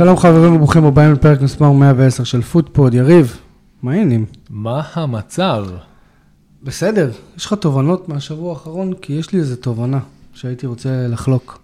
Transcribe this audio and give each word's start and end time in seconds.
שלום 0.00 0.16
חברים 0.16 0.54
וברוכים 0.54 0.84
הבאים 0.84 1.12
לפרק 1.12 1.40
מספר 1.40 1.72
110 1.72 2.24
של 2.24 2.42
פוטפוד. 2.42 2.94
יריב, 2.94 3.40
מה 3.82 3.90
העניינים? 3.90 4.26
מה 4.50 4.82
המצב? 4.94 5.66
בסדר, 6.62 7.10
יש 7.36 7.46
לך 7.46 7.54
תובנות 7.54 8.08
מהשבוע 8.08 8.52
האחרון? 8.52 8.92
כי 8.94 9.12
יש 9.12 9.32
לי 9.32 9.38
איזו 9.38 9.56
תובנה 9.56 9.98
שהייתי 10.34 10.66
רוצה 10.66 11.06
לחלוק. 11.08 11.62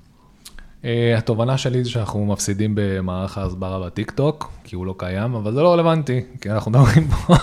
Uh, 0.82 0.86
התובנה 1.18 1.58
שלי 1.58 1.84
זה 1.84 1.90
שאנחנו 1.90 2.26
מפסידים 2.26 2.72
במערך 2.74 3.38
ההסברה 3.38 3.86
בטיקטוק, 3.86 4.52
כי 4.64 4.76
הוא 4.76 4.86
לא 4.86 4.94
קיים, 4.98 5.34
אבל 5.34 5.52
זה 5.52 5.62
לא 5.62 5.72
רלוונטי, 5.72 6.20
כי 6.40 6.50
אנחנו 6.50 6.70
מדברים 6.70 7.08
פה, 7.08 7.34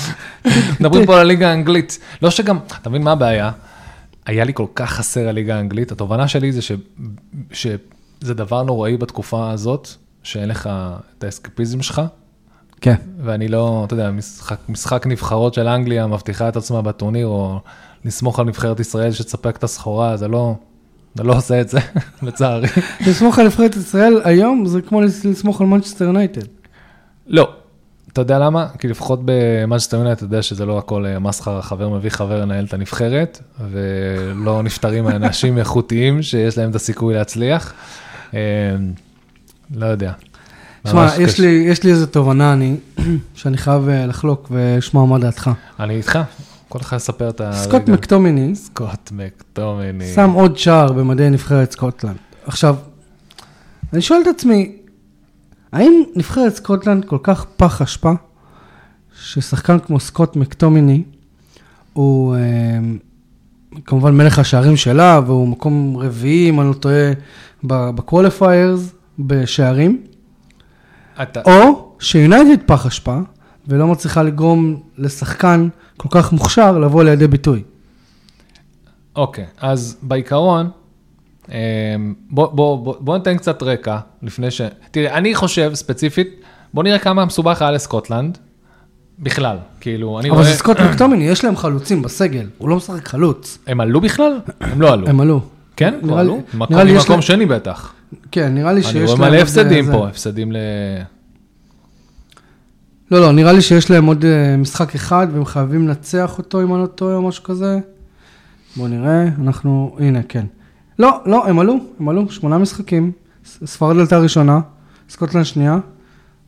מדברים 0.80 1.06
פה 1.06 1.14
על 1.14 1.20
הליגה 1.20 1.50
האנגלית. 1.50 1.98
לא 2.22 2.30
שגם, 2.30 2.58
אתה 2.80 2.90
מבין 2.90 3.02
מה 3.02 3.12
הבעיה? 3.12 3.50
היה 4.26 4.44
לי 4.44 4.54
כל 4.54 4.66
כך 4.74 4.90
חסר 4.90 5.28
הליגה 5.28 5.56
האנגלית, 5.56 5.92
התובנה 5.92 6.28
שלי 6.28 6.52
זה 6.52 6.62
ש, 6.62 6.72
שזה 7.52 8.34
דבר 8.34 8.62
נוראי 8.62 8.96
בתקופה 8.96 9.50
הזאת, 9.50 9.88
שאין 10.22 10.48
לך 10.48 10.70
את 11.18 11.24
האסקפיזם 11.24 11.82
שלך, 11.82 12.02
כן. 12.82 12.94
ואני 13.24 13.48
לא, 13.48 13.82
אתה 13.86 13.94
יודע, 13.94 14.10
משחק, 14.10 14.58
משחק 14.68 15.06
נבחרות 15.06 15.54
של 15.54 15.68
אנגליה 15.68 16.06
מבטיחה 16.06 16.48
את 16.48 16.56
עצמה 16.56 16.82
בטורניר, 16.82 17.26
או 17.26 17.60
לסמוך 18.04 18.38
על 18.38 18.46
נבחרת 18.46 18.80
ישראל 18.80 19.12
שתספק 19.12 19.56
את 19.56 19.64
הסחורה, 19.64 20.16
זה 20.16 20.28
לא, 20.28 20.54
זה 21.14 21.22
לא 21.22 21.36
עושה 21.36 21.60
את 21.60 21.68
זה, 21.68 21.78
לצערי. 22.22 22.68
לסמוך 23.06 23.38
על 23.38 23.46
נבחרת 23.46 23.76
ישראל 23.76 24.20
היום 24.24 24.66
זה 24.66 24.82
כמו 24.82 25.00
לסמוך 25.02 25.60
על 25.60 25.66
מנצ'סטר 25.66 26.04
יונייטד. 26.04 26.46
לא. 27.26 27.52
אתה 28.12 28.20
יודע 28.20 28.38
למה? 28.38 28.68
כי 28.78 28.88
לפחות 28.88 29.20
במנצ'סטר 29.24 29.96
יונייטד 29.96 30.16
אתה 30.16 30.24
יודע 30.24 30.42
שזה 30.42 30.66
לא 30.66 30.78
הכל 30.78 31.06
אה, 31.06 31.18
מסחרה, 31.18 31.62
חבר 31.62 31.88
מביא 31.88 32.10
חבר 32.10 32.40
לנהל 32.40 32.64
את 32.64 32.74
הנבחרת, 32.74 33.40
ולא 33.70 34.62
נפטרים 34.62 35.04
מאנשים 35.04 35.58
איכותיים 35.58 36.22
שיש 36.22 36.58
להם 36.58 36.70
את 36.70 36.74
הסיכוי 36.74 37.14
להצליח. 37.14 37.74
לא 39.74 39.86
יודע. 39.86 40.12
שמע, 40.88 41.08
יש. 41.18 41.40
לי, 41.40 41.46
יש 41.48 41.82
לי 41.82 41.90
איזו 41.90 42.06
תובנה 42.06 42.52
אני, 42.52 42.76
שאני 43.34 43.56
חייב 43.56 43.88
אה, 43.88 44.06
לחלוק 44.06 44.48
ולשמוע 44.50 45.06
מה 45.06 45.18
דעתך. 45.18 45.50
אני 45.80 45.94
איתך, 45.96 46.18
כל 46.68 46.78
אחד 46.80 46.96
יספר 46.96 47.28
את 47.28 47.40
ה... 47.40 47.52
סקוט 47.52 47.82
רגע. 47.82 47.92
מקטומיני 47.92 48.54
סקוט 48.54 49.12
מקטומיני. 49.12 50.12
שם 50.14 50.30
עוד 50.30 50.58
שער 50.58 50.92
במדי 50.92 51.30
נבחרת 51.30 51.72
סקוטלנד. 51.72 52.16
עכשיו, 52.46 52.76
אני 53.92 54.02
שואל 54.02 54.20
את 54.22 54.26
עצמי, 54.26 54.76
האם 55.72 56.02
נבחרת 56.16 56.54
סקוטלנד 56.54 57.04
כל 57.04 57.18
כך 57.22 57.44
פח 57.56 57.82
אשפה, 57.82 58.12
ששחקן 59.22 59.78
כמו 59.78 60.00
סקוט 60.00 60.36
מקטומיני, 60.36 61.02
הוא 61.92 62.36
אה, 62.36 62.40
כמובן 63.86 64.16
מלך 64.16 64.38
השערים 64.38 64.76
שלה, 64.76 65.20
והוא 65.26 65.48
מקום 65.48 65.96
רביעי, 65.96 66.48
אם 66.48 66.60
אני 66.60 66.68
לא 66.68 66.74
טועה, 66.74 67.12
ב 67.64 67.75
qualifiers, 67.75 68.92
בשערים, 69.18 70.02
אתה... 71.22 71.40
או 71.44 71.88
שיונייטד 71.98 72.62
פח 72.66 72.86
אשפה, 72.86 73.18
ולא 73.68 73.86
מצליחה 73.86 74.22
לגרום 74.22 74.82
לשחקן 74.98 75.68
כל 75.96 76.08
כך 76.10 76.32
מוכשר 76.32 76.78
לבוא 76.78 77.02
לידי 77.04 77.26
ביטוי. 77.28 77.62
אוקיי, 79.16 79.44
אז 79.60 79.96
בעיקרון, 80.02 80.70
אמ, 81.48 81.54
בוא, 82.30 82.46
בוא, 82.52 82.78
בוא, 82.84 82.94
בוא 83.00 83.18
ניתן 83.18 83.36
קצת 83.36 83.62
רקע 83.62 83.98
לפני 84.22 84.50
ש... 84.50 84.60
תראה, 84.90 85.14
אני 85.18 85.34
חושב 85.34 85.70
ספציפית, 85.74 86.28
בוא 86.74 86.82
נראה 86.82 86.98
כמה 86.98 87.24
מסובך 87.24 87.62
היה 87.62 87.70
לסקוטלנד, 87.70 88.38
בכלל, 89.18 89.56
כאילו, 89.80 90.20
אני 90.20 90.28
אבל 90.30 90.38
רואה... 90.38 90.48
זה 90.50 90.56
סקוט 90.58 90.76
מקטומיני, 90.80 91.24
יש 91.24 91.44
להם 91.44 91.56
חלוצים 91.56 92.02
בסגל, 92.02 92.46
הוא 92.58 92.68
לא 92.68 92.76
משחק 92.76 93.08
חלוץ. 93.08 93.58
הם 93.66 93.80
עלו 93.80 94.00
בכלל? 94.00 94.40
הם 94.60 94.80
לא 94.80 94.92
עלו. 94.92 95.08
הם 95.08 95.20
עלו. 95.20 95.40
כן? 95.76 95.94
לי- 96.02 96.12
עלו? 96.18 96.40
מקום- 96.54 96.66
נראה 96.70 96.84
לי 96.84 96.92
יש 96.92 97.04
שני 97.20 97.46
בטח. 97.46 97.92
כן, 98.30 98.54
נראה 98.54 98.72
לי 98.72 98.82
שיש 98.82 98.94
אני 98.94 99.00
להם... 99.00 99.18
רואה 99.18 99.30
מלא 99.30 99.36
הפסדים 99.36 99.88
אה, 99.88 99.92
פה. 99.92 100.08
הפסדים 100.08 100.52
ל... 100.52 100.56
לא, 103.10 103.20
לא, 103.20 103.32
נראה 103.32 103.52
לי 103.52 103.62
שיש 103.62 103.90
להם 103.90 104.06
עוד 104.06 104.24
אה, 104.24 104.56
משחק 104.56 104.94
אחד, 104.94 105.26
והם 105.32 105.44
חייבים 105.44 105.88
לנצח 105.88 106.38
אותו, 106.38 106.62
אם 106.62 106.74
אני 106.74 106.82
לא 106.82 106.86
טועה, 106.86 107.14
או 107.14 107.22
משהו 107.22 107.44
כזה. 107.44 107.78
בואו 108.76 108.88
נראה, 108.88 109.28
אנחנו... 109.42 109.96
הנה, 109.98 110.20
כן. 110.28 110.46
לא, 110.98 111.20
לא, 111.26 111.46
הם 111.46 111.58
עלו, 111.58 111.76
הם 112.00 112.08
עלו, 112.08 112.30
שמונה 112.30 112.58
משחקים. 112.58 113.12
ספרד 113.44 113.98
עלתה 113.98 114.18
ראשונה, 114.18 114.60
סקוטלנד 115.10 115.44
שנייה, 115.44 115.78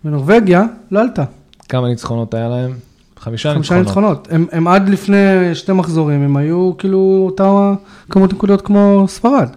ונורבגיה 0.04 0.64
לא 0.90 1.00
עלתה. 1.00 1.24
כמה 1.68 1.88
ניצחונות 1.88 2.34
היה 2.34 2.48
להם? 2.48 2.72
חמישה 3.18 3.54
חמישה 3.54 3.78
ניצחונות. 3.78 4.18
ניצחונות. 4.18 4.28
הם, 4.32 4.58
הם 4.58 4.68
עד 4.68 4.88
לפני 4.88 5.54
שתי 5.54 5.72
מחזורים, 5.72 6.22
הם 6.22 6.36
היו 6.36 6.72
כאילו 6.78 7.22
אותה 7.26 7.72
כמות 8.10 8.32
נקודות 8.32 8.62
כמו 8.62 9.04
ספרד. 9.08 9.48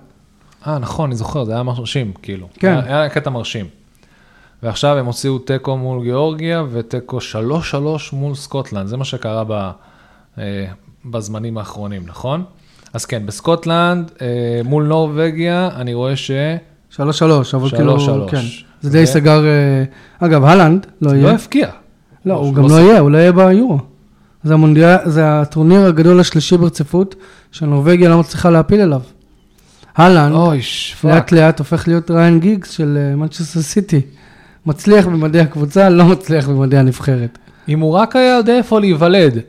אה, 0.68 0.80
נכון, 0.80 1.10
אני 1.10 1.16
זוכר, 1.16 1.44
זה 1.44 1.54
היה 1.54 1.64
מרשים, 1.64 2.12
כאילו. 2.22 2.48
כן. 2.54 2.80
היה, 2.86 3.02
היה 3.02 3.10
קטע 3.10 3.30
מרשים. 3.30 3.66
ועכשיו 4.64 4.98
הם 4.98 5.06
הוציאו 5.06 5.40
תיקו 5.40 5.78
מול 5.78 6.04
גיאורגיה 6.04 6.64
ותיקו 6.72 7.18
3-3 7.18 7.78
מול 8.14 8.36
סקוטלנד, 8.36 8.88
זה 8.88 8.98
מה 8.98 9.06
שקרה 9.06 9.44
ב, 9.48 9.72
אה, 10.38 10.66
בזמנים 11.06 11.58
האחרונים, 11.58 12.04
נכון? 12.06 12.44
אז 12.94 13.06
כן, 13.06 13.26
בסקוטלנד, 13.26 14.12
אה, 14.22 14.28
מול 14.66 14.84
נורבגיה, 14.84 15.70
אני 15.76 15.94
רואה 15.94 16.16
ש... 16.16 16.32
שלוש 16.90 17.20
שלוש, 17.20 17.56
אבל 17.56 17.70
כאילו, 17.70 18.00
שלוש, 18.00 18.06
שלוש. 18.06 18.32
כן. 18.32 18.68
זה 18.82 18.90
די 18.90 19.06
סגר, 19.06 19.46
אה, 19.46 19.84
אגב, 20.20 20.44
הלנד 20.44 20.88
לא 21.02 21.12
לא 21.12 21.18
יהיה. 21.18 21.32
הפקיע. 21.32 21.68
לא, 22.26 22.34
לא, 22.34 22.40
הוא 22.40 22.54
גם 22.54 22.64
לא 22.64 22.70
לא. 22.70 22.76
יהיה, 22.76 23.00
הוא 23.00 23.12
לא 23.12 23.18
יהיה 23.18 23.32
ביורו. 23.32 23.80
זה 24.44 24.54
המונדיאל, 24.54 24.98
זה 25.06 25.42
הטורניר 25.42 25.86
הגדול 25.86 26.20
השלישי 26.20 26.58
ברציפות, 26.58 27.16
שנורבגיה 27.52 28.10
לא 28.10 28.20
מצליחה 28.20 28.50
להעפיל 28.50 28.82
אליו. 28.82 29.02
אוי, 30.34 30.62
לאט. 31.04 31.32
לאט 31.32 31.60
הופך 31.60 31.88
להיות 31.88 32.12
ריאן 32.12 32.40
גיגס 32.40 32.72
של 32.72 33.14
מנצ'סטר 33.16 33.62
סיטי. 33.62 34.02
מצליח 34.66 35.06
במדי 35.06 35.42
הקבוצה, 35.42 35.90
לא 35.90 36.06
מצליח 36.06 36.50
במדי 36.50 36.80
הנבחרת. 36.80 37.38
אם 37.70 37.80
הוא 37.80 37.94
רק 37.94 38.16
היה 38.16 38.38
יודע 38.38 38.58
איפה 38.58 38.80
להיוולד. 38.80 39.40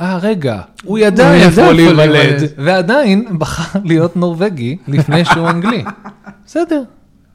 אה, 0.00 0.18
רגע, 0.22 0.60
הוא 0.84 0.98
ידע 0.98 1.34
איפה 1.34 1.72
להיוולד. 1.72 2.42
ועדיין 2.58 3.38
בחר 3.38 3.80
להיות 3.84 4.16
נורבגי 4.16 4.76
לפני 4.88 5.24
שהוא 5.24 5.50
אנגלי. 5.50 5.84
בסדר, 6.46 6.82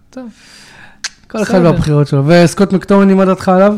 טוב. 0.09 0.29
כל 1.27 1.41
אחד. 1.41 1.59
והבחירות 1.63 2.07
שלו. 2.07 2.23
וסקוט 2.27 2.73
מקטומיניי, 2.73 3.13
מה 3.13 3.25
דעתך 3.25 3.49
עליו? 3.49 3.75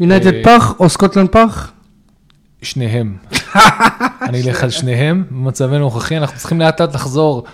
יונייטד 0.00 0.34
אה, 0.34 0.40
פח 0.44 0.74
או 0.80 0.88
סקוטלנד 0.88 1.28
פח? 1.28 1.72
שניהם. 2.62 3.16
אני 4.28 4.42
אלך 4.42 4.64
על 4.64 4.70
שניהם, 4.70 5.24
במצבנו 5.30 5.74
הנוכחי, 5.74 6.16
אנחנו 6.16 6.38
צריכים 6.38 6.60
לאט 6.60 6.80
לאט 6.80 6.94
לחזור, 6.94 7.44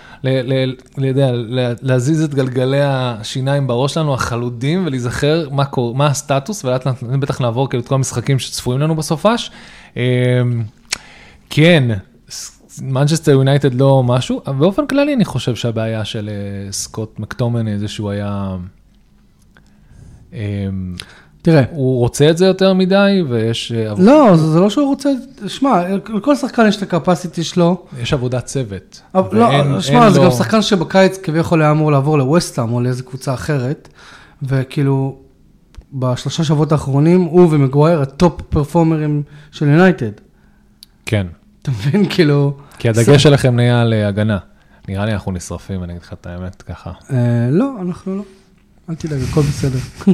להזיז 1.81 2.23
את 2.23 2.33
גלגלי 2.33 2.81
השיניים 2.83 3.67
בראש 3.67 3.93
שלנו, 3.93 4.13
החלודים, 4.13 4.85
ולהיזכר 4.85 5.49
מה 5.51 5.65
קורה, 5.65 5.95
מה 5.95 6.07
הסטטוס, 6.07 6.65
ולאט 6.65 6.85
לאט 6.85 7.03
בטח 7.03 7.41
נעבור 7.41 7.69
כאילו 7.69 7.83
את 7.83 7.87
כל 7.87 7.95
המשחקים 7.95 8.39
שצפויים 8.39 8.81
לנו 8.81 8.95
בסופש. 8.95 9.51
אמ, 9.97 10.01
כן, 11.49 11.83
מנצ'סטר 12.81 13.31
יונייטד 13.31 13.73
לא 13.73 14.03
משהו, 14.03 14.41
אבל 14.47 14.55
באופן 14.55 14.87
כללי 14.87 15.13
אני 15.13 15.25
חושב 15.25 15.55
שהבעיה 15.55 16.05
של 16.05 16.29
אה, 16.29 16.71
סקוט 16.71 17.19
מקטומני 17.19 17.79
זה 17.79 17.87
שהוא 17.87 18.09
היה... 18.09 18.55
תראה, 21.41 21.63
הוא 21.71 21.99
רוצה 21.99 22.29
את 22.29 22.37
זה 22.37 22.45
יותר 22.45 22.73
מדי, 22.73 23.23
ויש 23.29 23.71
אה, 23.71 23.93
לא, 23.97 24.37
זה 24.37 24.47
זה 24.47 24.59
לא 24.59 24.69
שהוא 24.69 24.85
רוצה, 24.87 25.09
שמע, 25.47 25.81
לכל 26.15 26.35
שחקן 26.35 26.67
יש 26.67 26.77
את 26.77 26.93
הקפסיטי 26.93 27.43
שלו. 27.43 27.85
יש 28.01 28.13
עבודת 28.13 28.45
צוות. 28.45 29.01
אבל 29.15 29.37
לא, 29.39 29.81
שמע, 29.81 30.09
זה 30.09 30.19
לו- 30.19 30.25
גם 30.25 30.31
שחקן 30.31 30.61
שבקיץ 30.61 31.17
כביכול 31.17 31.61
היה 31.61 31.71
אמור 31.71 31.91
לעבור 31.91 32.17
לווסטהאם 32.17 32.73
או 32.73 32.81
לאיזה 32.81 33.03
קבוצה 33.03 33.33
אחרת, 33.33 33.89
וכאילו, 34.43 35.17
בשלושה 35.93 36.43
שבועות 36.43 36.71
האחרונים, 36.71 37.21
הוא 37.21 37.47
ומגווייר 37.51 38.01
ה 38.01 38.11
top 38.11 38.41
performer 38.41 39.08
ים 39.08 39.23
של 39.51 39.67
יונייטד. 39.67 40.11
כן, 41.05 41.27
אתה 41.61 41.71
מבין? 41.71 42.05
כאילו, 42.09 42.53
כי 42.79 42.89
הדגש 42.89 43.23
שלכם 43.23 43.55
נהיה 43.55 43.81
על 43.81 43.93
אה, 43.93 44.07
הגנה. 44.07 44.37
נראה 44.87 45.05
לי 45.05 45.13
אנחנו 45.13 45.31
נשרפים, 45.31 45.83
אני 45.83 45.93
אגיד 45.93 46.03
לך 46.03 46.13
את 46.13 46.27
האמת 46.27 46.61
ככה. 46.61 46.91
אה, 47.13 47.17
לא, 47.51 47.71
אנחנו 47.81 48.17
לא. 48.17 48.23
אל 48.89 48.95
תדאג, 48.95 49.19
הכל 49.31 49.41
בסדר. 49.41 49.79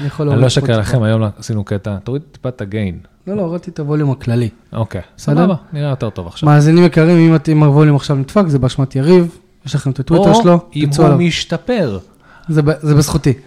אני 0.00 0.06
יכול 0.06 0.28
אני 0.28 0.36
להוריד 0.36 0.44
לא 0.56 0.60
פה 0.60 0.66
אשקר. 0.66 0.78
לכם, 0.78 1.02
היום 1.02 1.22
עשינו 1.38 1.64
קטע, 1.64 1.96
תוריד 2.04 2.22
טיפה 2.32 2.48
את 2.48 2.60
ה 2.60 2.66
gain. 2.66 2.98
לא, 3.26 3.36
לא, 3.36 3.42
הורדתי 3.42 3.70
את 3.70 3.78
הווליום 3.78 4.10
הכללי. 4.10 4.48
אוקיי? 4.72 5.00
סבבה, 5.18 5.54
נראה 5.72 5.90
יותר 5.90 6.10
טוב 6.10 6.26
עכשיו. 6.26 6.48
מאזינים 6.48 6.84
יקרים, 6.84 7.34
אם 7.52 7.62
הווליום 7.62 7.96
עכשיו 7.96 8.16
נדפק, 8.16 8.44
זה 8.46 8.58
באשמת 8.58 8.96
יריב, 8.96 9.38
יש 9.66 9.74
לכם 9.74 9.90
את 9.90 10.00
הטוויטר 10.00 10.34
שלו, 10.34 10.52
או 10.52 10.58
אם 10.76 10.86
תצאו 10.90 11.04
הוא 11.04 11.12
עליו. 11.14 11.26
משתפר. 11.26 11.98
זה 12.48 12.62
בזכותי. 12.94 13.32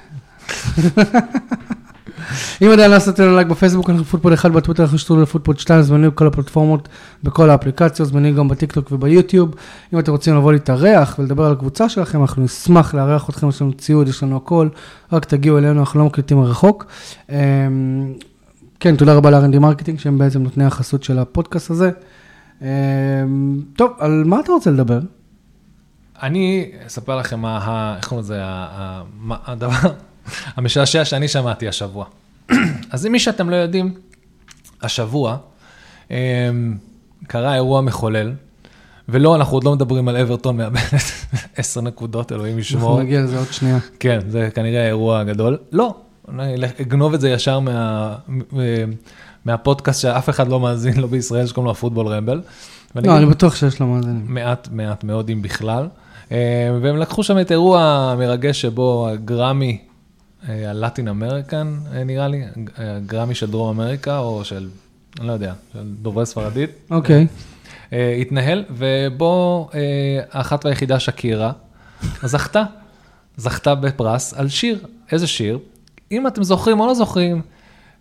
אם 2.61 2.71
עדיין 2.71 2.91
לא 2.91 2.95
עשיתם 2.95 3.35
לייק 3.35 3.47
בפייסבוק, 3.47 3.89
אנחנו 3.89 4.05
פוטפוד 4.05 4.33
1 4.33 4.51
בטוויטר, 4.51 4.83
אנחנו 4.83 4.97
שטרודל 4.97 5.21
לפוטפוד 5.21 5.59
2, 5.59 5.81
זמינים 5.81 6.09
בכל 6.09 6.27
הפלטפורמות, 6.27 6.89
בכל 7.23 7.49
האפליקציות, 7.49 8.09
זמינים 8.09 8.35
גם 8.35 8.47
בטיקטוק 8.47 8.91
וביוטיוב. 8.91 9.55
אם 9.93 9.99
אתם 9.99 10.11
רוצים 10.11 10.35
לבוא 10.35 10.53
להתארח 10.53 11.15
ולדבר 11.19 11.45
על 11.45 11.51
הקבוצה 11.51 11.89
שלכם, 11.89 12.21
אנחנו 12.21 12.43
נשמח 12.43 12.93
לארח 12.93 13.29
אתכם, 13.29 13.49
יש 13.49 13.61
לנו 13.61 13.73
ציוד, 13.73 14.07
יש 14.07 14.23
לנו 14.23 14.37
הכל, 14.37 14.67
רק 15.11 15.25
תגיעו 15.25 15.57
אלינו, 15.57 15.79
אנחנו 15.79 15.99
לא 15.99 16.05
מקליטים 16.05 16.37
מרחוק. 16.37 16.85
אמ, 17.29 17.35
כן, 18.79 18.95
תודה 18.95 19.13
רבה 19.13 19.29
ל-R&D 19.29 19.59
Marketing, 19.59 19.99
שהם 19.99 20.17
בעצם 20.17 20.43
נותני 20.43 20.65
החסות 20.65 21.03
של 21.03 21.19
הפודקאסט 21.19 21.71
הזה. 21.71 21.91
אמ, 22.61 22.67
טוב, 23.75 23.91
על 23.99 24.23
מה 24.25 24.39
אתה 24.39 24.51
רוצה 24.51 24.71
לדבר? 24.71 24.99
אני 26.23 26.71
אספר 26.87 27.17
לכם 27.17 27.39
מה, 27.39 27.95
איך 27.97 28.07
קוראים 28.07 28.23
לזה, 28.23 28.41
הדבר, 29.29 29.91
המשעשע 30.55 31.05
שאני 31.05 31.27
שמעתי 31.27 31.67
השבוע. 31.67 32.05
אז 32.91 33.05
אם 33.05 33.11
מי 33.11 33.19
שאתם 33.19 33.49
לא 33.49 33.55
יודעים, 33.55 33.93
השבוע 34.81 35.37
אמ, 36.11 36.15
קרה 37.27 37.55
אירוע 37.55 37.81
מחולל, 37.81 38.33
ולא, 39.09 39.35
אנחנו 39.35 39.57
עוד 39.57 39.63
לא 39.63 39.75
מדברים 39.75 40.07
על 40.07 40.17
אברטון 40.17 40.57
מאבדת 40.57 41.03
עשר 41.57 41.81
נקודות, 41.81 42.31
אלוהים 42.31 42.57
אנחנו 42.57 42.61
ישמור. 42.61 43.01
נגיע 43.01 43.21
לזה 43.21 43.37
עוד 43.37 43.47
שנייה. 43.51 43.79
כן, 43.99 44.19
זה 44.27 44.49
כנראה 44.55 44.83
האירוע 44.83 45.19
הגדול. 45.19 45.57
לא, 45.71 45.95
אני 46.29 46.55
אגנוב 46.81 47.13
את 47.13 47.21
זה 47.21 47.29
ישר 47.29 47.59
מה, 47.59 48.15
מהפודקאסט 49.45 50.01
שאף 50.01 50.29
אחד 50.29 50.47
לא 50.47 50.59
מאזין 50.59 50.97
לו 50.97 51.07
בישראל, 51.07 51.45
שקוראים 51.45 51.65
לו 51.65 51.71
הפוטבול 51.71 52.07
רמבל. 52.07 52.41
לא, 52.95 53.17
אני 53.17 53.25
בטוח 53.25 53.55
שיש 53.55 53.79
לו 53.79 53.87
מאזינים. 53.87 54.25
מעט, 54.27 54.69
מעט 54.71 55.03
מאוד, 55.03 55.29
אם 55.29 55.41
בכלל. 55.41 55.87
אה, 56.31 56.77
והם 56.81 56.97
לקחו 56.97 57.23
שם 57.23 57.39
את 57.39 57.51
אירוע 57.51 58.15
מרגש 58.17 58.61
שבו 58.61 59.07
הגרמי, 59.09 59.77
אה, 59.81 59.86
הלטין 60.47 61.07
אמריקן, 61.07 61.77
אה, 61.93 62.03
נראה 62.03 62.27
לי, 62.27 62.43
הגרמי 62.77 63.35
של 63.35 63.51
דרום 63.51 63.79
אמריקה, 63.79 64.19
או 64.19 64.45
של, 64.45 64.69
אני 65.19 65.27
לא 65.27 65.33
יודע, 65.33 65.53
של 65.73 65.83
דוברי 66.01 66.25
ספרדית, 66.25 66.69
אוקיי. 66.91 67.27
אה, 67.93 68.17
התנהל, 68.21 68.63
ובו 68.69 69.69
אה, 69.73 69.79
האחת 70.31 70.65
והיחידה 70.65 70.99
שקירה 70.99 71.51
זכתה, 72.23 72.63
זכתה 73.37 73.75
בפרס 73.75 74.33
על 74.33 74.49
שיר. 74.49 74.79
איזה 75.11 75.27
שיר? 75.27 75.59
אם 76.11 76.27
אתם 76.27 76.43
זוכרים 76.43 76.79
או 76.79 76.87
לא 76.87 76.93
זוכרים, 76.93 77.41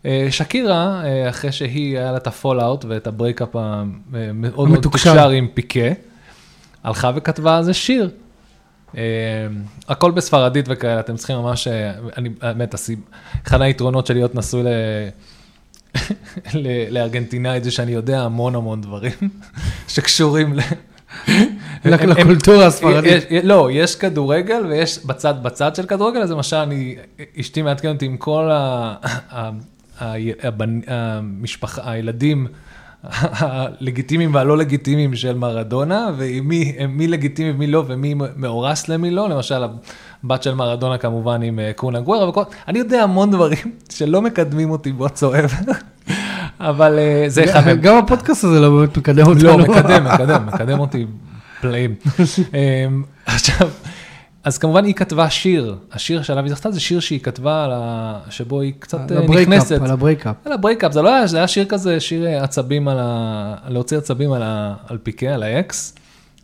אה, 0.05 0.27
שקירה, 0.31 1.03
אה, 1.05 1.29
אחרי 1.31 1.53
שהיא, 1.53 1.99
היה 1.99 2.13
לה 2.13 2.17
את 2.17 2.27
ה 2.27 2.34
fallout 2.34 2.85
ואת 2.85 3.07
ה 3.07 3.13
breakup 3.13 3.57
המאוד 3.57 4.35
מאוד. 4.35 4.69
מתוקשר 4.69 5.29
עם 5.29 5.49
פיקה, 5.55 5.89
הלכה 6.85 7.11
וכתבה 7.15 7.57
על 7.57 7.65
זה 7.65 7.75
שיר. 7.75 8.11
אה, 8.97 9.03
הכל 9.89 10.11
בספרדית 10.11 10.65
וכאלה, 10.69 11.01
אתם 11.01 11.17
צריכים 11.17 11.37
ממש, 11.37 11.69
אה, 11.69 11.93
אני, 12.17 12.31
הסיב- 12.73 13.01
אחד 13.47 13.63
היתרונות 13.63 14.07
של 14.07 14.15
להיות 14.15 14.35
נשוי 14.35 14.63
ל... 14.63 14.69
לארגנטינאית 16.91 17.65
זה 17.65 17.71
שאני 17.71 17.93
יודע 17.93 18.21
המון 18.21 18.55
המון 18.55 18.81
דברים 18.81 19.13
שקשורים 19.89 20.55
ל... 20.55 20.61
ל 21.85 21.95
cultura 21.95 22.67
הספרדית. 22.67 23.25
לא, 23.43 23.69
יש 23.73 23.97
כדורגל 23.97 24.67
ויש 24.67 25.05
בצד, 25.05 25.35
בצד 25.43 25.75
של 25.75 25.87
כדורגל, 25.87 26.23
אז 26.23 26.31
למשל, 26.31 26.57
אני, 26.57 26.97
אשתי 27.41 27.63
מעדכנת 27.63 27.95
אותי 27.95 28.07
עם 28.07 28.17
כל 28.17 28.51
המשפחה, 30.87 31.91
הילדים 31.91 32.47
הלגיטימיים 33.03 34.35
והלא 34.35 34.57
לגיטימיים 34.57 35.17
של 35.17 35.35
מרדונה, 35.35 36.09
ומי 36.17 36.75
מי 36.89 37.09
לגיטימי 37.09 37.51
ומי 37.51 37.67
לא, 37.67 37.85
ומי 37.87 38.15
מאורס 38.37 38.89
למי 38.89 39.11
לא, 39.11 39.29
למשל 39.29 39.65
הבת 40.25 40.43
של 40.43 40.55
מרדונה 40.55 40.99
כמובן 40.99 41.43
עם 41.43 41.59
אה, 41.59 41.71
קונה 41.77 42.01
גוורה, 42.01 42.29
וכל, 42.29 42.43
אני 42.69 42.79
יודע 42.79 43.03
המון 43.03 43.31
דברים 43.31 43.73
שלא 43.89 44.23
מקדמים 44.23 44.71
אותי 44.71 44.93
whatsoever, 45.01 45.73
אבל 46.61 46.99
אה, 46.99 47.25
זה 47.29 47.45
אחד 47.45 47.65
מהם. 47.65 47.81
גם 47.81 47.97
הפודקאסט 47.97 48.45
הזה 48.45 48.61
לא 48.61 48.71
באמת 48.71 48.97
מקדם 48.97 49.27
אותנו. 49.27 49.43
לא, 49.45 49.59
מקדם, 49.59 50.05
מקדם, 50.13 50.47
מקדם 50.47 50.79
אותי 50.81 51.07
פלאים. 51.61 51.95
אמ, 52.55 53.03
עכשיו, 53.27 53.69
אז 54.47 54.59
כמובן 54.59 54.85
היא 54.85 54.95
כתבה 54.95 55.31
שיר, 55.31 55.77
השיר 55.93 56.23
שעליו 56.23 56.45
היא 56.45 56.51
זכתה 56.51 56.71
זה 56.71 56.81
שיר 56.81 57.01
שהיא 57.01 57.21
כתבה, 57.21 57.65
על 57.65 57.71
ה... 57.75 58.21
שבו 58.31 58.61
היא 58.61 58.73
קצת 58.79 59.11
על 59.11 59.19
אה, 59.19 59.41
נכנסת. 59.43 59.83
על 59.83 59.91
ה 59.91 59.96
breakup. 59.96 60.37
על 60.45 60.53
ה 60.53 60.57
breakup, 60.57 60.93
זה 60.93 61.03
לא 61.03 61.15
היה, 61.15 61.27
זה 61.27 61.37
היה 61.37 61.49
שיר 61.49 61.65
כזה, 61.65 62.01
שיר 62.01 62.27
אה, 62.27 62.45
עצבים 62.45 62.89
על 62.89 62.99
ה... 63.01 63.55
להוציא 63.69 63.99
עצבים 63.99 64.33
על, 64.33 64.43
ה... 64.43 64.75
על 64.89 64.99
פיקה, 64.99 65.27
על 65.27 65.43
האקס. 65.43 65.95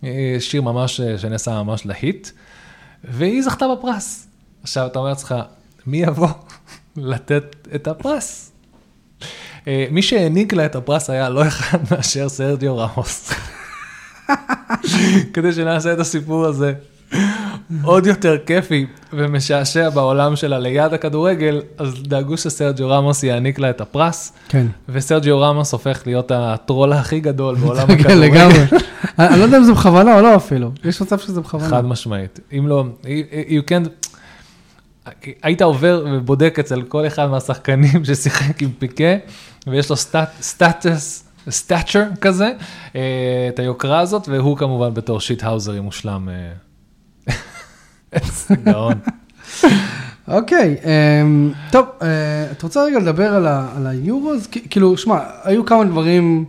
אה, 0.05 0.37
שיר 0.41 0.63
ממש, 0.63 1.01
שנעשה 1.01 1.63
ממש 1.63 1.87
להיט, 1.87 2.29
והיא 3.05 3.43
זכתה 3.43 3.67
בפרס. 3.77 4.27
עכשיו, 4.63 4.87
אתה 4.87 4.99
אומר 4.99 5.09
לעצמך, 5.09 5.35
מי 5.87 5.99
יבוא 5.99 6.29
לתת 6.97 7.57
את 7.75 7.89
הפרס? 7.89 8.53
מי 9.67 10.03
שהעניק 10.03 10.53
לה 10.53 10.67
את 10.67 10.77
הפרס 10.77 11.11
היה 11.11 11.29
לא 11.29 11.47
אחד 11.47 11.79
מאשר 11.91 12.29
סרג'יו 12.29 12.79
רמוס. 12.79 13.33
כדי 15.35 15.53
שנעשה 15.53 15.93
את 15.93 15.99
הסיפור 15.99 16.47
הזה 16.47 16.73
עוד 17.83 18.07
יותר 18.07 18.37
כיפי 18.47 18.87
ומשעשע 19.13 19.91
בעולם 19.91 20.37
שלה 20.37 20.59
ליד 20.59 20.95
הכדורגל, 20.95 21.63
אז 21.79 21.95
דאגו 22.03 22.37
שסרג'יו 22.37 22.89
רמוס 22.89 23.23
יעניק 23.23 23.59
לה 23.59 23.71
את 23.71 23.81
הפרס, 23.81 24.33
כן. 24.49 24.67
וסרג'יו 24.89 25.41
רמוס 25.41 25.73
הופך 25.73 26.03
להיות 26.07 26.31
הטרול 26.35 26.93
הכי 26.93 27.21
גדול 27.21 27.55
בעולם 27.61 27.87
כן, 27.87 27.93
הכדורגל. 27.93 28.15
לגמרי. 28.15 28.65
אני 29.19 29.39
לא 29.39 29.45
יודע 29.45 29.59
אם 29.59 29.65
זה 29.65 29.73
בכוונה 29.73 30.17
או 30.17 30.23
לא 30.23 30.37
אפילו. 30.37 30.71
יש 30.85 31.03
מצב 31.03 31.19
שזה 31.19 31.41
בכוונה. 31.41 31.69
חד 31.69 31.85
משמעית. 31.85 32.41
אם 32.59 32.67
לא, 32.69 32.85
you 33.49 33.69
can... 33.69 33.89
היית 35.43 35.63
עובר 35.63 36.05
ובודק 36.13 36.57
אצל 36.61 36.83
כל 36.83 37.07
אחד 37.07 37.27
מהשחקנים 37.27 38.05
ששיחק 38.15 38.63
עם 38.63 38.71
פיקה, 38.79 39.15
ויש 39.67 39.91
לו 39.91 39.97
סטטוס, 40.41 41.25
stature 41.51 42.05
כזה, 42.21 42.53
אה, 42.97 43.01
את 43.49 43.59
היוקרה 43.59 44.01
הזאת, 44.01 44.29
והוא 44.29 44.57
כמובן 44.57 44.95
בתור 44.95 45.21
shithousery 45.21 45.81
מושלם. 45.81 46.29
איזה 48.13 48.55
גאון. 48.65 48.95
אוקיי, 50.29 50.77
אמ, 50.85 51.53
טוב, 51.71 51.87
אה, 52.03 52.09
את 52.53 52.63
רוצה 52.63 52.85
רגע 52.85 52.99
לדבר 52.99 53.35
על 53.77 53.87
ה 53.87 53.95
Euros? 53.95 54.47
כאילו, 54.71 54.97
שמע, 54.97 55.19
היו 55.45 55.67
כמה 55.67 55.85
דברים 55.85 56.45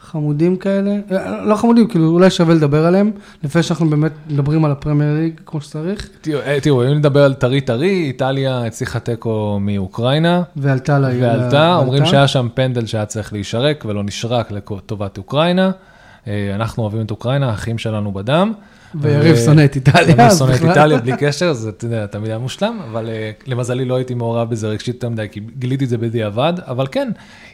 חמודים 0.00 0.56
כאלה, 0.56 0.96
אה, 1.12 1.44
לא 1.44 1.56
חמודים, 1.56 1.88
כאילו, 1.88 2.08
אולי 2.08 2.30
שווה 2.30 2.54
לדבר 2.54 2.86
עליהם, 2.86 3.10
לפני 3.44 3.62
שאנחנו 3.62 3.90
באמת 3.90 4.12
מדברים 4.30 4.64
על 4.64 4.70
הפרמייר 4.70 5.14
ליג 5.14 5.40
כמו 5.46 5.60
שצריך, 5.60 6.08
תראו, 6.60 6.82
אה, 6.82 6.88
אם 6.88 6.98
נדבר 6.98 7.24
על 7.24 7.34
טרי 7.34 7.60
טרי, 7.60 8.04
איטליה 8.06 8.64
הצליחה 8.64 8.98
תיקו 8.98 9.58
מאוקראינה, 9.60 10.42
ועלתה 10.56 10.98
לה... 10.98 11.08
ועלתה, 11.20 11.76
אומרים 11.76 12.06
שהיה 12.06 12.28
שם 12.28 12.48
פנדל 12.54 12.86
שהיה 12.86 13.06
צריך 13.06 13.32
להישרק 13.32 13.84
ולא 13.88 14.04
נשרק 14.04 14.52
לטובת 14.52 15.18
אוקראינה. 15.18 15.70
אנחנו 16.54 16.82
אוהבים 16.82 17.02
את 17.02 17.10
אוקראינה, 17.10 17.50
האחים 17.50 17.78
שלנו 17.78 18.12
בדם. 18.12 18.52
ויריב 19.00 19.36
שונא 19.36 19.64
את 19.64 19.76
איטליה. 19.76 20.26
אני 20.26 20.34
שונא 20.34 20.54
את. 20.54 20.62
איטליה 20.62 20.98
בלי 20.98 21.12
קשר, 21.18 21.52
זה 21.52 21.68
אתה 21.68 21.84
יודע, 21.84 22.06
תמיד 22.06 22.30
היה 22.30 22.38
מושלם, 22.38 22.80
אבל 22.90 23.08
אה, 23.08 23.30
למזלי 23.46 23.84
לא 23.84 23.96
הייתי 23.96 24.14
מעורב 24.14 24.50
בזה 24.50 24.68
רגשית 24.68 24.94
יותר 24.94 25.08
מדי, 25.08 25.26
כי 25.30 25.40
גיליתי 25.58 25.84
את 25.84 25.88
זה 25.88 25.98
בדיעבד, 25.98 26.52
אבל 26.60 26.86
כן, 26.92 27.12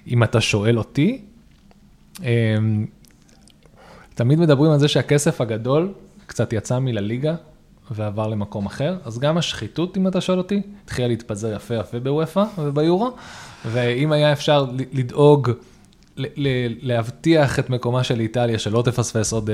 אם 0.08 0.22
אתה 0.22 0.40
שואל 0.40 0.78
אותי, 0.78 1.20
אה, 2.24 2.56
תמיד 4.14 4.38
מדברים 4.38 4.72
על 4.72 4.78
זה 4.78 4.88
שהכסף 4.88 5.40
הגדול 5.40 5.92
קצת 6.26 6.52
יצא 6.52 6.78
מלליגה 6.78 7.34
ועבר 7.90 8.28
למקום 8.28 8.66
אחר, 8.66 8.96
אז 9.04 9.18
גם 9.18 9.38
השחיתות, 9.38 9.96
אם 9.96 10.08
אתה 10.08 10.20
שואל 10.20 10.38
אותי, 10.38 10.62
התחילה 10.84 11.08
להתפזר 11.08 11.56
יפה 11.56 11.74
יפה 11.74 12.00
בוופא 12.00 12.44
וביורו, 12.58 13.10
ואם 13.66 14.12
היה 14.12 14.32
אפשר 14.32 14.66
לדאוג, 14.92 15.50
להבטיח 16.82 17.58
את 17.58 17.70
מקומה 17.70 18.04
של 18.04 18.20
איטליה, 18.20 18.58
שלא 18.58 18.82
תפספס 18.82 19.32
עוד... 19.32 19.50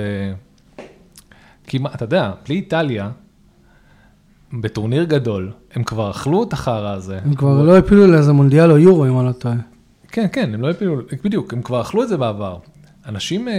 כמעט, 1.68 1.94
אתה 1.94 2.04
יודע, 2.04 2.32
בלי 2.46 2.54
איטליה, 2.56 3.10
בטורניר 4.60 5.04
גדול, 5.04 5.50
הם 5.74 5.82
כבר 5.84 6.10
אכלו 6.10 6.42
את 6.42 6.52
החרא 6.52 6.90
הזה. 6.94 7.18
הם 7.24 7.34
כבר 7.34 7.62
לא 7.62 7.78
הפילו 7.78 8.06
לאיזה 8.06 8.32
מונדיאל 8.32 8.70
או 8.70 8.78
יורו, 8.78 9.06
אם 9.06 9.18
אני 9.18 9.26
לא 9.26 9.32
טועה. 9.32 9.54
כן, 10.08 10.26
כן, 10.32 10.54
הם 10.54 10.62
לא 10.62 10.70
הפילו, 10.70 10.96
בדיוק, 11.24 11.52
הם 11.52 11.62
כבר 11.62 11.80
אכלו 11.80 12.02
את 12.02 12.08
זה 12.08 12.16
בעבר. 12.16 12.56
אנשים 13.06 13.48
אה, 13.48 13.54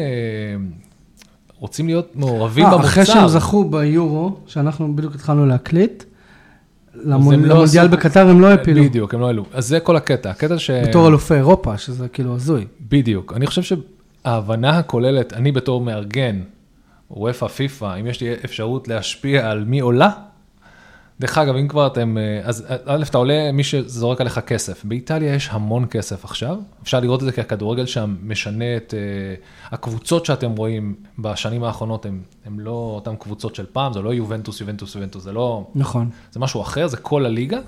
רוצים 1.59 1.87
להיות 1.87 2.15
מעורבים 2.15 2.65
אה, 2.65 2.71
במוצר. 2.71 2.87
אחרי 2.87 3.05
שהם 3.05 3.27
זכו 3.27 3.63
ביורו, 3.69 4.37
שאנחנו 4.47 4.95
בדיוק 4.95 5.15
התחלנו 5.15 5.45
להקליט, 5.45 6.03
למונ- 6.95 7.03
לא 7.05 7.13
למונדיאל 7.55 7.63
עשו- 7.85 7.91
בקטר 7.97 8.29
הם 8.29 8.39
לא 8.41 8.53
הפילו. 8.53 8.83
בדיוק, 8.83 9.13
הם 9.13 9.19
לא 9.19 9.25
העלו. 9.25 9.45
אז 9.53 9.67
זה 9.67 9.79
כל 9.79 9.95
הקטע, 9.95 10.29
הקטע 10.29 10.57
ש... 10.59 10.71
בתור 10.71 11.07
אלופי 11.07 11.33
אירופה, 11.33 11.77
שזה 11.77 12.07
כאילו 12.07 12.35
הזוי. 12.35 12.65
בדיוק. 12.89 13.33
אני 13.35 13.47
חושב 13.47 13.61
שההבנה 14.23 14.77
הכוללת, 14.77 15.33
אני 15.33 15.51
בתור 15.51 15.81
מארגן, 15.81 16.39
וופא, 17.11 17.47
פיפא, 17.47 17.99
אם 17.99 18.07
יש 18.07 18.21
לי 18.21 18.33
אפשרות 18.45 18.87
להשפיע 18.87 19.49
על 19.49 19.63
מי 19.63 19.79
עולה, 19.79 20.09
דרך 21.19 21.37
אגב, 21.37 21.55
אם 21.55 21.67
כבר 21.67 21.87
אתם, 21.87 22.17
אה, 22.17 22.41
אז 22.43 22.65
א', 22.85 23.03
אתה 23.09 23.17
עולה 23.17 23.51
מי 23.51 23.63
שזורק 23.63 24.21
עליך 24.21 24.39
כסף. 24.39 24.85
באיטליה 24.85 25.35
יש 25.35 25.49
המון 25.51 25.85
כסף 25.89 26.25
עכשיו, 26.25 26.57
אפשר 26.83 26.99
לראות 26.99 27.19
את 27.19 27.25
זה 27.25 27.31
כי 27.31 27.41
הכדורגל 27.41 27.85
שם 27.85 28.15
משנה 28.23 28.77
את, 28.77 28.93
אה, 28.93 28.99
הקבוצות 29.71 30.25
שאתם 30.25 30.51
רואים 30.51 30.95
בשנים 31.19 31.63
האחרונות, 31.63 32.05
הן 32.45 32.59
לא 32.59 32.91
אותן 32.95 33.15
קבוצות 33.15 33.55
של 33.55 33.65
פעם, 33.73 33.93
זה 33.93 34.01
לא 34.01 34.13
יובנטוס, 34.13 34.61
יובנטוס, 34.61 34.95
יובנטוס, 34.95 35.23
זה 35.23 35.31
לא, 35.31 35.67
נכון. 35.75 36.09
זה 36.31 36.39
משהו 36.39 36.61
אחר, 36.61 36.87
זה 36.87 36.97
כל 36.97 37.25
הליגה. 37.25 37.59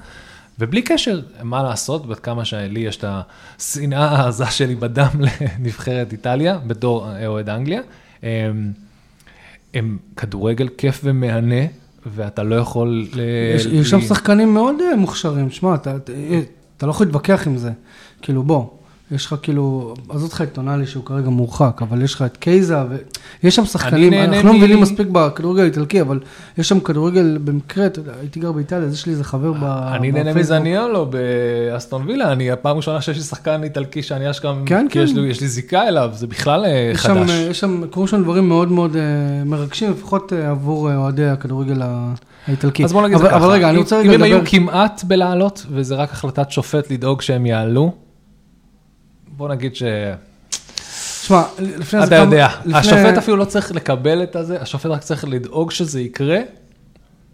ובלי 0.59 0.81
קשר, 0.81 1.21
מה 1.43 1.63
לעשות, 1.63 2.05
ועד 2.05 2.19
כמה 2.19 2.45
שלי 2.45 2.79
יש 2.79 2.97
את 2.97 3.05
השנאה 3.07 4.05
העזה 4.05 4.45
שלי 4.45 4.75
בדם 4.75 5.11
לנבחרת 5.59 6.11
איטליה, 6.11 6.57
בתור 6.57 7.09
אה, 7.09 7.27
אוהד 7.27 7.49
אנגליה. 7.49 7.81
הם, 8.23 8.71
הם 9.73 9.97
כדורגל 10.17 10.67
כיף 10.77 11.01
ומהנה, 11.03 11.65
ואתה 12.05 12.43
לא 12.43 12.55
יכול... 12.55 13.07
ל- 13.13 13.19
יש 13.55 13.65
ל- 13.65 13.73
יש 13.73 13.89
שם 13.89 14.01
שחקנים 14.01 14.53
מאוד 14.53 14.75
אה, 14.81 14.95
מוכשרים, 14.95 15.49
שמע, 15.49 15.75
אתה- 15.75 15.95
אתה 15.95 16.11
אתה 16.77 16.85
לא 16.85 16.91
יכול 16.91 17.05
להתווכח 17.05 17.47
עם 17.47 17.57
זה. 17.57 17.71
כאילו, 18.21 18.43
בוא, 18.43 18.65
יש 19.11 19.25
לך 19.25 19.35
כאילו, 19.41 19.93
עזוב 20.09 20.23
אותך 20.23 20.41
את 20.41 20.53
טונאלי 20.53 20.87
שהוא 20.87 21.05
כרגע 21.05 21.29
מורחק, 21.29 21.81
אבל 21.81 22.01
יש 22.01 22.13
לך 22.13 22.21
את 22.21 22.37
קייזה, 22.37 22.75
ויש 23.43 23.55
שם 23.55 23.65
שחקנים, 23.65 24.13
אנחנו 24.13 24.47
לא 24.47 24.53
מבינים 24.53 24.81
מספיק 24.81 25.07
בכדורגל 25.11 25.61
האיטלקי, 25.63 26.01
אבל 26.01 26.19
יש 26.57 26.69
שם 26.69 26.79
כדורגל 26.79 27.37
במקרה, 27.43 27.85
אתה 27.85 27.99
יודע, 27.99 28.11
הייתי 28.21 28.39
גר 28.39 28.51
באיטליה, 28.51 28.81
אז 28.87 28.93
יש 28.93 29.05
לי 29.05 29.11
איזה 29.11 29.23
חבר 29.23 29.53
ב- 29.53 29.63
אני 29.63 30.11
נהנה. 30.11 30.33
מזניולו 30.33 31.05
באסטון 31.71 32.03
וילה, 32.07 32.31
אני 32.31 32.51
הפעם 32.51 32.73
הראשונה 32.73 33.01
שיש 33.01 33.17
לי 33.17 33.23
שחקן 33.23 33.63
איטלקי 33.63 34.03
שאני 34.03 34.29
אשכרה, 34.29 34.53
כן, 34.65 34.87
כי 34.89 34.99
יש 34.99 35.11
כן. 35.13 35.19
לי- 35.19 35.27
יש 35.29 35.41
לי 35.41 35.47
זיקה 35.47 35.87
אליו, 35.87 36.09
זה 36.13 36.27
בכלל 36.27 36.65
אה, 36.65 36.69
יש 36.93 37.01
שם, 37.01 37.13
חדש. 37.19 37.29
אה, 37.29 37.35
יש 37.49 37.59
שם, 37.59 37.81
קורים 37.89 38.07
שם 38.07 38.23
דברים 38.23 38.47
מאוד 38.47 38.71
מאוד 38.71 38.95
אה, 38.95 39.01
מרגשים, 39.45 39.91
לפחות 39.91 40.33
עבור 40.33 40.95
אוהדי 40.95 41.25
הכדורגל 41.25 41.81
ה- 41.81 42.13
האיטלקי. 42.47 42.83
אז 42.85 42.93
בוא 42.93 43.01
נגיד 43.03 43.15
את 43.15 43.21
זה 43.21 43.27
ככה, 43.27 43.37
אבל 43.37 43.47
רגע, 43.51 43.69
אני 43.69 43.75
אם- 43.77 43.81
רוצה 43.81 43.95
אם 44.01 44.05
רגע 44.05 44.13
הם 44.15 44.23
היו 44.23 44.37
לדבר, 44.37 44.49
כמעט 44.49 45.03
בלעלות, 45.03 45.65
וזה 45.71 45.95
רק 45.95 46.11
החלטת 46.11 46.51
שופט 46.51 46.91
לדאוג 46.91 47.21
שהם 47.21 47.45
יעלו, 47.45 47.91
בוא 49.41 49.49
נגיד 49.49 49.75
ש... 49.75 49.83
שמע, 51.27 51.43
לפני 51.59 51.99
זה 51.99 52.05
אתה 52.07 52.15
יודע, 52.15 52.47
לפני- 52.65 52.77
השופט 52.77 53.17
אפילו 53.17 53.37
לא 53.37 53.45
צריך 53.45 53.71
לקבל 53.71 54.23
את 54.23 54.35
הזה, 54.35 54.61
השופט 54.61 54.85
רק 54.85 55.01
צריך 55.01 55.25
לדאוג 55.27 55.71
שזה 55.71 56.01
יקרה, 56.01 56.37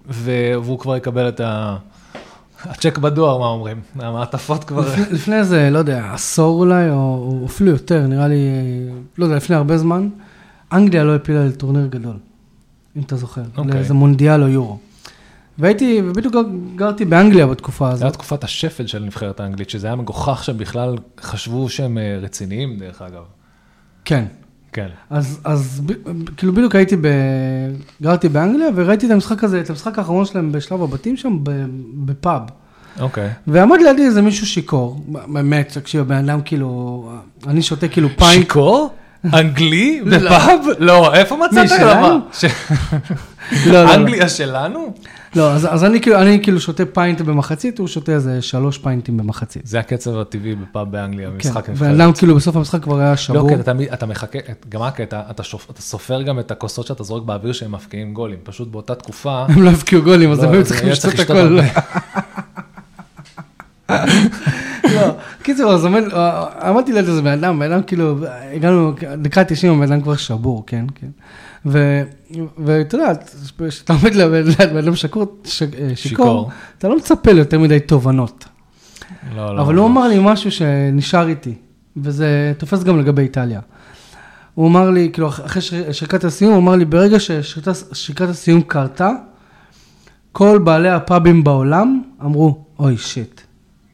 והוא 0.09 0.79
כבר 0.79 0.97
יקבל 0.97 1.29
את 1.29 1.39
ה... 1.39 1.77
הצ'ק 2.63 2.97
בדואר, 2.97 3.37
מה 3.37 3.45
אומרים? 3.45 3.81
המעטפות 3.99 4.63
כבר... 4.63 4.81
לפני- 4.81 5.05
לפני 5.15 5.35
איזה, 5.39 5.69
לא 5.71 5.77
יודע, 5.79 6.11
עשור 6.13 6.59
אולי, 6.59 6.89
או 6.89 6.95
או 6.95 7.45
אפילו 7.45 7.71
יותר, 7.71 8.07
נראה 8.07 8.27
לי, 8.27 8.37
לא 9.17 9.25
יודע, 9.25 9.35
לפני 9.35 9.55
הרבה 9.55 9.77
זמן, 9.77 10.09
אנגליה 10.73 11.03
לא 11.03 11.15
הפילה 11.15 11.45
לטורניר 11.45 11.87
גדול, 11.87 12.15
אם 12.97 13.01
אתה 13.01 13.15
זוכר, 13.15 13.41
אוקיי. 13.57 13.73
לאיזה 13.73 13.93
מונדיאל 13.93 14.43
או 14.43 14.47
יורו. 14.47 14.77
והייתי, 15.59 16.01
ובדיוק 16.05 16.33
גר- 16.33 16.41
גרתי 16.75 17.05
באנגליה 17.05 17.47
בתקופה 17.47 17.85
זה 17.85 18.03
היה 18.03 18.07
הזאת. 18.07 18.13
תקופת 18.13 18.43
השפל 18.43 18.87
של 18.87 19.03
הנבחרת 19.03 19.39
האנגלית, 19.39 19.69
שזה 19.69 19.87
היה 19.87 19.95
מגוחך 19.95 20.43
שהם 20.43 20.57
בכלל 20.57 20.95
חשבו 21.21 21.69
שהם 21.69 21.97
אה, 21.97 22.17
רציניים, 22.21 22.77
דרך 22.79 23.01
אגב. 23.01 23.23
כן. 24.05 24.25
כן. 24.71 24.87
אז, 25.09 25.39
אז 25.43 25.81
ב- 25.85 25.93
כאילו 26.37 26.53
בדיוק 26.53 26.75
הייתי, 26.75 26.95
ב... 26.95 27.07
גרתי 28.01 28.29
באנגליה, 28.29 28.67
וראיתי 28.75 29.05
את 29.05 29.11
המשחק 29.11 29.43
הזה, 29.43 29.61
את 29.61 29.69
המשחק 29.69 29.99
האחרון 29.99 30.25
שלהם 30.25 30.51
בשלב 30.51 30.83
הבתים 30.83 31.17
שם. 31.17 31.37
בפאב. 32.05 32.41
אוקיי. 32.99 33.29
ועמד 33.47 33.77
לידי 33.81 34.05
איזה 34.05 34.21
מישהו 34.21 34.47
שיכור, 34.47 35.01
באמת, 35.33 35.77
תקשיב, 35.77 36.01
הבן 36.01 36.29
אדם 36.29 36.41
כאילו, 36.41 37.09
אני 37.47 37.61
שותה 37.61 37.87
כאילו 37.87 38.09
pint, 38.17 38.43
שיכור? 38.43 38.89
אנגלי? 39.33 40.01
לא. 40.05 40.17
בפאב? 40.17 40.59
לא, 40.79 41.13
איפה 41.13 41.37
מצאת? 41.37 41.69
ש- 41.69 41.71
לא, 41.81 42.19
לא, 43.73 43.83
לא. 43.83 43.93
אנגליה 43.93 44.29
שלנו? 44.29 44.93
לא, 45.35 45.51
אז, 45.51 45.67
אז 45.73 45.83
אני, 45.83 46.01
כאילו, 46.01 46.21
אני 46.21 46.39
כאילו 46.43 46.59
שותה 46.59 46.85
pint 46.85 47.21
במחצית, 47.21 47.79
הוא 47.79 47.87
שותה 47.87 48.11
איזה 48.11 48.41
שלוש 48.41 48.77
pint 48.77 49.04
ים 49.04 49.17
במחצית. 49.17 49.61
זה 49.67 49.79
הקצב 49.79 50.17
הטבעי 50.19 50.55
בפאב 50.55 50.91
באנגליה, 50.91 51.29
כן, 51.29 51.35
משחק 51.49 51.69
נבחרת. 51.69 51.95
אדם 51.95 52.13
כאילו 52.13 52.35
בסוף 52.35 52.55
המשחק 52.55 52.83
כבר 52.83 52.99
היה 52.99 53.09
לא, 53.09 53.15
שבור. 53.15 53.53
אתה 53.53 53.63
תמיד, 53.63 53.89
אתה 53.93 54.05
מחכה, 54.05 54.39
גם 54.69 54.81
הקטע, 54.81 55.21
אתה 55.31 55.43
סופר 55.79 56.21
גם 56.21 56.39
את 56.39 56.51
הכוסות 56.51 56.87
שאתה 56.87 57.03
זורק 57.03 57.23
באוויר 57.23 57.53
שהם 57.53 57.71
מפקיעים 57.71 58.13
גולים. 58.13 58.39
פשוט 58.43 58.67
באותה 58.67 58.95
תקופה, 58.95 59.45
הם 59.49 59.63
לא 59.63 59.69
הבקיעו 59.69 60.01
גולים, 60.01 60.31
אז 60.31 60.39
לא, 60.39 60.47
הם 60.47 60.53
היו 60.53 60.63
צריכים 60.65 60.89
לשתות 60.89 61.13
צריך 61.15 61.29
הכל. 61.29 61.59
לא, 64.95 65.07
קיצור, 65.43 65.71
אז 65.73 65.85
עמד- 65.85 66.13
עמדתי 66.61 66.93
ליד 66.93 67.07
איזה 67.07 67.21
בן 67.21 67.27
אדם, 67.43 67.59
בן 67.59 67.71
אדם 67.71 67.83
כאילו, 67.83 68.15
הגענו, 68.55 68.91
דקה 69.17 69.43
90, 69.43 69.73
הבן 69.83 69.91
אדם 69.91 70.01
כבר 70.01 70.15
שבור, 70.15 70.63
כן, 70.67 70.85
כן. 70.95 71.07
ואתה 72.57 72.95
יודע, 72.95 73.11
כשאתה 73.69 73.93
עומד 73.93 74.15
ליד 74.15 74.31
בן 74.69 74.77
אדם 74.77 74.95
שקור- 74.95 75.35
ש- 75.45 75.61
אה, 75.63 75.67
שיכור. 75.95 76.49
אתה 76.77 76.87
לא 76.87 76.97
מצפה 76.97 77.31
ליותר 77.31 77.59
מדי 77.59 77.79
תובנות. 77.79 78.45
לא, 79.35 79.55
לא. 79.55 79.61
אבל 79.61 79.75
הוא 79.75 79.85
אמר 79.87 80.07
לי 80.07 80.17
משהו 80.21 80.51
שנשאר 80.51 81.27
איתי, 81.27 81.53
וזה 81.97 82.53
תופס 82.57 82.83
גם 82.83 82.99
לגבי 82.99 83.21
איטליה. 83.21 83.59
הוא 84.53 84.67
אמר 84.67 84.89
לי, 84.89 85.09
כאילו, 85.13 85.27
אחרי 85.29 85.61
שריקת 85.91 86.23
הסיום, 86.23 86.51
הוא 86.53 86.59
אמר 86.59 86.75
לי, 86.75 86.85
ברגע 86.85 87.19
ששריקת 87.19 88.29
הסיום 88.29 88.61
קרתה, 88.61 89.09
כל 90.31 90.59
בעלי 90.63 90.89
הפאבים 90.89 91.43
בעולם 91.43 92.01
אמרו, 92.21 92.65
אוי 92.79 92.97
שיט. 92.97 93.41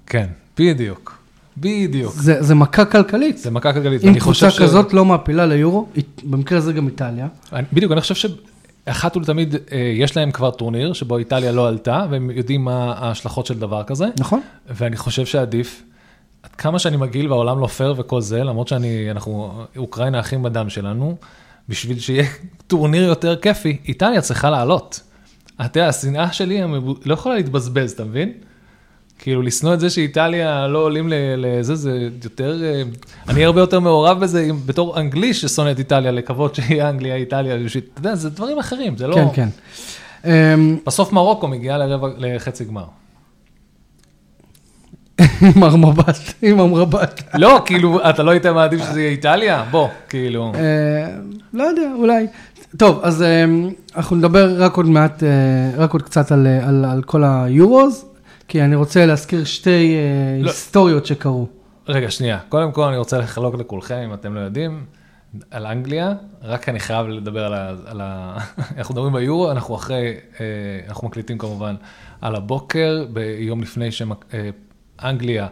כן, 0.07 0.27
בדיוק, 0.59 1.17
בדיוק. 1.57 2.13
זה, 2.13 2.43
זה 2.43 2.55
מכה 2.55 2.85
כלכלית. 2.85 3.37
זה 3.37 3.51
מכה 3.51 3.73
כלכלית. 3.73 4.03
אם 4.03 4.19
קבוצה 4.19 4.47
כזאת 4.59 4.93
לא 4.93 5.05
מעפילה 5.05 5.45
ליורו, 5.45 5.87
במקרה 6.23 6.57
הזה 6.57 6.73
גם 6.73 6.87
איטליה, 6.87 7.27
אני- 7.53 7.67
בדיוק, 7.73 7.91
אני 7.91 8.01
חושב 8.01 8.29
שאחת 8.85 9.17
ולתמיד 9.17 9.55
אה, 9.71 9.77
יש 9.95 10.17
להם 10.17 10.31
כבר 10.31 10.51
טורניר 10.51 10.93
שבו 10.93 11.17
איטליה 11.17 11.51
לא 11.51 11.67
עלתה, 11.67 12.05
והם 12.09 12.29
יודעים 12.31 12.63
מה 12.65 12.93
ההשלכות 12.97 13.45
של 13.45 13.59
דבר 13.59 13.83
כזה, 13.83 14.05
נכון? 14.19 14.41
ואני 14.69 14.97
חושב 14.97 15.25
שעדיף, 15.25 15.83
עד 16.43 16.49
כמה 16.51 16.79
שאני 16.79 16.97
מגעיל 16.97 17.31
והעולם 17.31 17.59
לא 17.59 17.67
פייר 17.67 17.93
וכל 17.97 18.21
זה, 18.21 18.43
למרות 18.43 18.67
שאני, 18.67 19.11
אנחנו, 19.11 19.51
אוקראינה 19.77 20.19
אחים 20.19 20.43
בדם 20.43 20.69
שלנו, 20.69 21.15
בשביל 21.69 21.99
שיהיה 21.99 22.25
טורניר 22.67 23.03
יותר 23.03 23.35
כיפי, 23.35 23.77
איטליה 23.87 24.21
צריכה 24.21 24.49
לעלות. 24.49 24.99
אתה 25.55 25.79
יודע, 25.79 25.87
השנאה 25.89 26.33
שלי 26.33 26.61
לא 27.05 27.13
יכולה 27.13 27.35
להתבזבז, 27.35 27.91
אתה 27.91 28.03
מבין? 28.03 28.31
כאילו, 29.23 29.41
לשנוא 29.41 29.73
את 29.73 29.79
זה 29.79 29.89
שאיטליה 29.89 30.67
לא 30.67 30.79
עולים 30.79 31.09
לזה, 31.37 31.75
זה 31.75 32.09
יותר... 32.23 32.63
אה, 32.63 32.81
אני 33.29 33.45
הרבה 33.45 33.61
יותר 33.61 33.79
מעורב 33.79 34.19
בזה 34.19 34.49
בתור 34.65 34.99
אנגלי 34.99 35.33
ששונא 35.33 35.71
את 35.71 35.79
איטליה, 35.79 36.11
לקוות 36.11 36.55
שיהיה 36.55 36.89
אנגליה, 36.89 37.15
איטליה, 37.15 37.55
אתה 37.55 37.99
יודע, 37.99 38.15
זה 38.15 38.29
דברים 38.29 38.59
אחרים, 38.59 38.97
זה 38.97 39.07
לא... 39.07 39.15
כן, 39.15 39.27
כן. 39.33 39.49
אמ, 40.25 40.77
בסוף 40.85 41.13
מרוקו 41.13 41.47
מגיעה 41.47 41.77
לחצי 42.17 42.65
גמר. 42.65 42.85
עם 45.55 45.63
המבט, 45.63 46.17
עם 46.41 46.59
המרבט. 46.59 47.21
לא, 47.33 47.61
כאילו, 47.65 48.09
אתה 48.09 48.23
לא 48.23 48.31
היית 48.31 48.45
מעדיף 48.45 48.81
שזה 48.81 49.01
יהיה 49.01 49.11
איטליה? 49.11 49.65
בוא, 49.71 49.87
כאילו. 50.09 50.51
אה, 50.55 51.15
לא 51.53 51.63
יודע, 51.63 51.91
אולי. 51.95 52.27
טוב, 52.77 52.99
אז 53.03 53.21
אה, 53.21 53.45
אנחנו 53.95 54.15
נדבר 54.15 54.63
רק 54.63 54.77
עוד 54.77 54.85
מעט, 54.85 55.23
אה, 55.23 55.29
רק 55.77 55.93
עוד 55.93 56.01
קצת 56.01 56.31
על 56.31 57.01
כל 57.05 57.23
היורוז, 57.25 58.05
כי 58.47 58.61
אני 58.61 58.75
רוצה 58.75 59.05
להזכיר 59.05 59.43
שתי 59.43 59.95
אה, 59.95 60.41
לא. 60.43 60.49
היסטוריות 60.49 61.05
שקרו. 61.05 61.47
רגע, 61.87 62.11
שנייה. 62.11 62.39
קודם 62.49 62.71
כל, 62.71 62.83
אני 62.83 62.97
רוצה 62.97 63.17
לחלוק 63.17 63.55
לכולכם, 63.55 63.95
אם 64.05 64.13
אתם 64.13 64.33
לא 64.35 64.39
יודעים, 64.39 64.85
על 65.51 65.65
אנגליה, 65.65 66.13
רק 66.41 66.69
אני 66.69 66.79
חייב 66.79 67.07
לדבר 67.07 67.45
על 67.45 67.53
ה... 67.53 67.69
על 67.85 68.01
ה... 68.01 68.37
אנחנו 68.77 68.93
מדברים 68.93 69.13
ביורו, 69.13 69.51
אנחנו 69.51 69.75
אחרי, 69.75 70.05
אה, 70.39 70.45
אנחנו 70.87 71.07
מקליטים 71.07 71.37
כמובן 71.37 71.75
על 72.21 72.35
הבוקר, 72.35 73.05
ביום 73.13 73.61
לפני 73.61 73.89
שאנגליה 73.91 75.47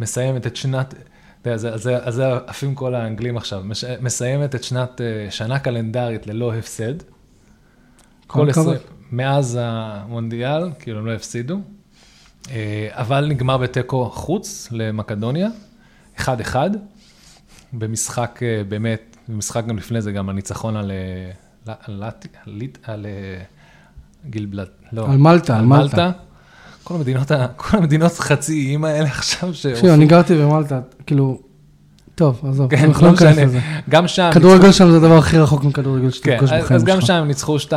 מסיימת 0.00 0.46
את 0.46 0.56
שנת... 0.56 0.94
אתה 1.42 1.48
יודע, 1.50 1.56
זה- 1.56 1.76
זה- 1.76 2.04
אז 2.04 2.14
זה 2.14 2.24
עפים 2.46 2.74
כל 2.74 2.94
האנגלים 2.94 3.36
עכשיו, 3.36 3.62
מסיימת 4.00 4.54
את 4.54 4.64
שנת, 4.64 5.00
אה, 5.00 5.30
שנה 5.30 5.58
קלנדרית 5.58 6.26
ללא 6.26 6.54
הפסד. 6.54 6.94
כל. 8.26 8.50
עשרים, 8.50 8.78
מאז 9.12 9.58
המונדיאל, 9.60 10.70
כאילו 10.78 10.98
הם 10.98 11.06
לא 11.06 11.12
הפסידו, 11.12 11.54
אה, 11.54 11.60
אבל 12.90 13.26
נגמר 13.28 13.56
בתיקו 13.58 14.10
חוץ 14.10 14.68
למקדוניה, 14.70 15.48
1-1, 16.18 16.24
במשחק 17.72 18.40
אה, 18.42 18.62
באמת, 18.68 19.16
במשחק 19.28 19.64
גם 19.66 19.76
לפני 19.76 20.02
זה, 20.02 20.12
גם 20.12 20.28
הניצחון 20.28 20.76
על, 20.76 20.90
אה, 20.90 21.74
על, 21.86 22.04
לט- 22.04 22.26
על, 22.46 22.60
על 22.82 23.06
אה, 23.06 23.42
גילבלט, 24.30 24.70
לא, 24.92 25.10
על 25.10 25.16
מלטה, 25.16 25.58
על 25.58 25.64
מלטה. 25.64 26.10
כל 26.84 26.94
המדינות, 26.94 27.30
כל 27.56 27.76
המדינות 27.78 28.12
חצי 28.12 28.52
איים 28.52 28.84
האלה 28.84 29.06
עכשיו, 29.08 29.48
תקשיב, 29.48 29.90
אני 29.90 30.06
גרתי 30.06 30.38
במלטה, 30.38 30.80
כאילו, 31.06 31.40
טוב, 32.20 32.40
עזוב, 32.48 32.70
כן, 32.70 32.84
אנחנו 32.84 33.02
לא 33.02 33.06
לא 33.06 33.12
ניכנס 33.12 33.30
משנה, 33.32 33.44
לזה. 33.44 33.58
גם 33.88 34.08
שם, 34.08 34.30
כדורגל 34.34 34.72
שם 34.72 34.90
זה 34.90 34.96
הדבר 34.96 35.18
הכי 35.18 35.38
רחוק 35.38 35.64
מכדורגל 35.64 36.04
כן, 36.04 36.10
שתפגוש 36.10 36.52
אז, 36.52 36.62
בחיים 36.64 36.76
אז 36.80 36.84
גם 36.84 36.96
שלך. 37.00 37.06
שם 37.06 37.24
ניצחו 37.26 37.56
2-0, 37.56 37.72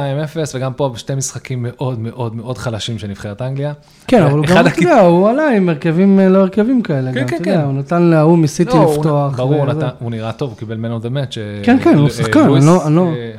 וגם 0.56 0.74
פה 0.74 0.90
בשתי 0.90 1.16
משחקים 1.16 1.64
מאוד 1.70 2.00
מאוד 2.00 2.36
מאוד 2.36 2.58
חלשים 2.58 3.00
של 3.00 3.08
נבחרת 3.08 3.42
אנגליה. 3.42 3.74
כן, 4.08 4.24
אבל 4.24 4.38
הוא 4.38 4.46
גם, 4.46 4.68
אתה 4.68 4.80
יודע, 4.82 5.00
הוא 5.02 5.30
עלה 5.30 5.50
עם 5.50 5.70
הרכבים 5.70 6.20
אה, 6.20 6.30
לא 6.30 6.38
הרכבים 6.38 6.82
כאלה, 6.82 7.14
כן, 7.14 7.22
גם, 7.22 7.28
כן, 7.28 7.36
אתה 7.36 7.50
יודע, 7.50 7.60
כן. 7.62 7.66
הוא 7.66 7.74
נתן 7.74 8.02
להוא 8.02 8.38
מסיטי 8.38 8.70
לא, 8.78 8.84
הוא- 8.84 8.96
לפתוח. 8.98 9.38
ברור, 9.38 9.56
הוא. 9.56 9.66
נתן- 9.74 9.88
הוא 10.00 10.12
נראה 10.12 10.32
טוב, 10.32 10.50
הוא 10.50 10.58
קיבל 10.58 10.78
the 11.04 11.10
Match. 11.10 11.38
אה, 11.38 11.64
כן, 11.64 11.78
כן, 11.84 11.96
הוא 11.98 12.06
אה, 12.06 12.10
שחקן, 12.14 12.40
אני 12.40 12.66
לא- 12.66 12.82
לא- 12.92 13.12
אה, 13.16 13.32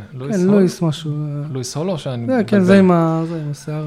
לואיס 0.47 0.79
כן, 0.81 0.87
משהו. 0.87 1.11
אה, 1.11 1.17
לואיס 1.53 1.77
הולו, 1.77 1.99
שאני... 1.99 2.27
כן, 2.47 2.61
ה- 2.61 2.65
זה 2.65 2.79
עם 2.79 2.91
השיער. 2.95 3.85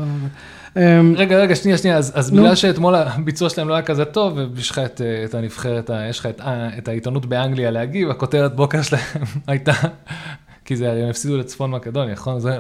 אה, 0.78 1.00
אמ, 1.00 1.14
רגע, 1.18 1.38
רגע, 1.38 1.56
שנייה, 1.56 1.78
שנייה, 1.78 1.98
אז, 1.98 2.12
אז. 2.16 2.32
בגלל 2.32 2.56
שאתמול 2.56 2.96
הביצוע 2.96 3.50
שלהם 3.50 3.70
לא 3.70 3.74
היה 3.74 3.84
כזה 3.84 4.06
טוב, 4.06 4.40
ויש 4.54 4.72
לך 4.72 4.80
את, 4.80 5.02
אה, 5.02 5.24
את 5.26 5.34
הנבחרת, 5.34 5.90
יש 6.10 6.20
לך 6.20 6.26
את, 6.26 6.42
אה, 6.42 6.78
את 6.78 6.88
העיתונות 6.88 7.26
באנגליה 7.26 7.72
להגיב, 7.72 8.10
הכותרת 8.10 8.56
בוקר 8.56 8.82
שלהם 8.82 9.02
הייתה, 9.48 9.74
כי 10.66 10.76
זה 10.76 10.92
הם 10.92 11.10
הפסידו 11.10 11.38
לצפון 11.38 11.72
מקדוניה, 11.72 12.14
נכון? 12.14 12.40
זה, 12.40 12.58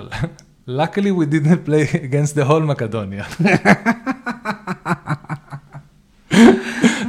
luckily 0.70 1.12
we 1.20 1.26
didn't 1.34 1.68
play 1.68 1.94
against 1.94 2.36
the 2.36 2.50
whole 2.50 2.64
מקדוניה. 2.64 3.24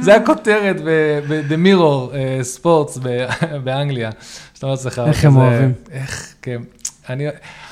זה 0.01 0.15
הכותרת 0.15 0.81
ב-The 0.85 1.53
Mirror 1.65 2.13
אה, 2.13 2.39
Sports 2.57 2.99
באנגליה. 3.63 4.09
שאתה 4.53 4.65
אומר 4.65 4.75
לעצמך, 4.75 5.01
איך 5.07 5.25
הם 5.25 5.35
אוהבים. 5.37 5.73
איך, 5.91 6.35
כן. 6.41 6.61
אני, 7.09 7.27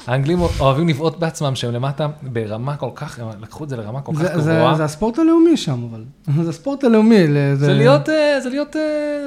האנגלים 0.07 0.39
אוהבים 0.59 0.87
לבעוט 0.87 1.19
בעצמם 1.19 1.55
שהם 1.55 1.73
למטה 1.73 2.07
ברמה 2.23 2.75
כל 2.77 2.89
כך, 2.95 3.19
הם 3.19 3.27
לקחו 3.41 3.63
את 3.63 3.69
זה 3.69 3.77
לרמה 3.77 4.01
כל 4.01 4.11
כך 4.15 4.21
זה- 4.21 4.41
זה- 4.41 4.53
גבוהה. 4.57 4.75
זה 4.75 4.83
הספורט 4.83 5.19
הלאומי 5.19 5.57
שם, 5.57 5.83
אבל. 5.91 6.03
זה 6.43 6.49
הספורט 6.49 6.83
הלאומי. 6.83 7.27
זה 7.55 7.73
להיות, 7.73 8.09
אה, 8.09 8.41
זה 8.43 8.49
להיות 8.49 8.75
אה, 8.75 9.25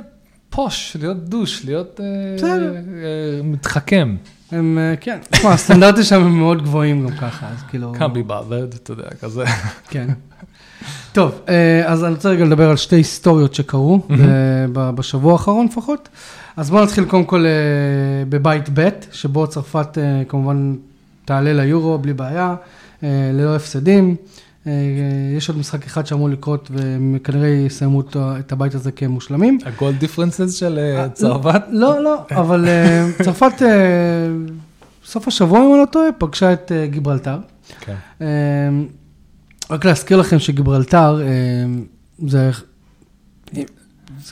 פוש, 0.51 0.97
להיות 1.01 1.25
דוש, 1.29 1.65
להיות 1.65 2.01
אה, 2.01 3.41
מתחכם. 3.45 4.17
הם, 4.53 4.79
כן. 5.01 5.19
תשמע, 5.31 5.51
הסטנדרטים 5.53 6.03
שם 6.05 6.21
הם 6.23 6.39
מאוד 6.39 6.63
גבוהים 6.63 7.07
גם 7.09 7.17
ככה, 7.17 7.49
אז 7.49 7.63
כאילו... 7.69 7.93
be 7.95 8.31
bothered, 8.31 8.77
אתה 8.77 8.93
יודע, 8.93 9.09
כזה. 9.21 9.45
כן. 9.89 10.09
טוב, 11.13 11.41
אה, 11.49 11.83
אז 11.87 12.05
אני 12.05 12.15
רוצה 12.15 12.29
רגע 12.29 12.45
לדבר 12.45 12.71
על 12.71 12.77
שתי 12.77 12.97
היסטוריות 12.97 13.55
שקרו 13.55 14.01
ב- 14.73 14.91
בשבוע 14.91 15.33
האחרון 15.33 15.67
לפחות. 15.67 16.09
אז 16.57 16.71
בואו 16.71 16.85
נתחיל 16.85 17.05
קודם 17.05 17.25
כל 17.25 17.45
אה, 17.47 17.51
בבית 18.29 18.69
ב', 18.75 18.89
שבו 19.13 19.47
צרפת 19.47 19.99
אה, 19.99 20.23
כמובן 20.29 20.75
תעלה 21.25 21.53
ליורו 21.53 21.99
בלי 21.99 22.13
בעיה, 22.13 22.55
אה, 23.05 23.09
ללא 23.33 23.57
הפסדים. 23.57 24.17
אה, 24.67 24.73
יש 25.37 25.49
עוד 25.49 25.59
משחק 25.59 25.87
אחד 25.87 26.07
שאמור 26.07 26.29
לקרות, 26.29 26.71
והם 26.75 27.17
כנראה 27.25 27.49
יסיימו 27.49 28.01
את 28.17 28.53
הבית 28.53 28.75
הזה 28.75 28.93
כמושלמים. 28.93 29.59
הגולד 29.67 29.99
דיפרנסס 29.99 30.55
של 30.55 30.79
אה, 30.79 31.09
צרפת? 31.09 31.63
לא, 31.71 32.03
לא, 32.03 32.23
אבל 32.31 32.69
אה, 32.69 33.07
צרפת, 33.25 33.63
אה, 33.63 33.69
סוף 35.05 35.29
השבוע, 35.29 35.59
אם 35.61 35.73
אני 35.73 35.81
לא 35.81 35.87
טועה, 35.93 36.13
פגשה 36.19 36.53
את 36.53 36.73
אה, 36.73 36.87
גיברלטר. 36.87 37.39
כן. 37.81 37.95
רק 39.71 39.85
להזכיר 39.85 40.17
לכם 40.17 40.39
שגיברלטר 40.39 41.21
אה, 41.23 41.27
זה... 42.29 42.51
זה 43.53 43.63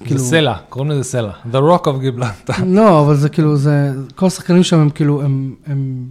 זה 0.09 0.19
סלע, 0.19 0.55
קוראים 0.69 0.91
לזה 0.91 1.05
סלע. 1.05 1.33
The 1.53 1.57
Rock 1.57 1.85
of 1.85 1.87
Gibraltar. 1.87 2.63
לא, 2.77 3.01
אבל 3.01 3.17
זה 3.17 3.29
כאילו, 3.29 3.57
זה... 3.57 3.91
כל 4.15 4.27
השחקנים 4.27 4.63
שם 4.63 4.79
הם 4.79 4.91
כאילו, 4.91 5.23
הם... 5.23 5.55
הם 5.67 6.07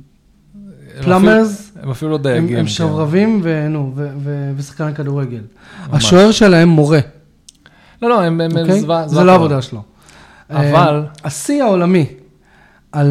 פלאמרס, 1.04 1.72
הם 1.82 1.90
אפילו 1.92 2.12
לא 2.12 2.18
דייגים. 2.18 2.58
הם 2.58 2.64
כן. 2.64 2.68
שרברבים 2.70 3.40
ונו, 3.44 3.92
ו- 3.96 4.10
ו- 4.24 4.52
ושחקני 4.58 4.96
כדורגל. 4.96 5.42
השוער 5.92 6.32
שלהם 6.32 6.70
מורה, 6.70 7.00
לא, 8.02 8.10
לא, 8.10 8.22
הם 8.22 8.42
אוקיי? 8.42 8.82
זוועה. 8.82 9.08
זה 9.08 9.16
לא 9.16 9.20
טובה. 9.22 9.32
העבודה 9.32 9.62
שלו. 9.62 9.84
אבל- 10.50 11.04
אה, 11.06 11.12
השיא 11.24 11.64
העולמי 11.64 12.06
אה, 12.96 13.02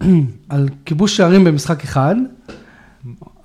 על 0.48 0.68
כיבוש 0.84 1.16
שערים 1.16 1.44
במשחק 1.44 1.84
אחד, 1.84 2.14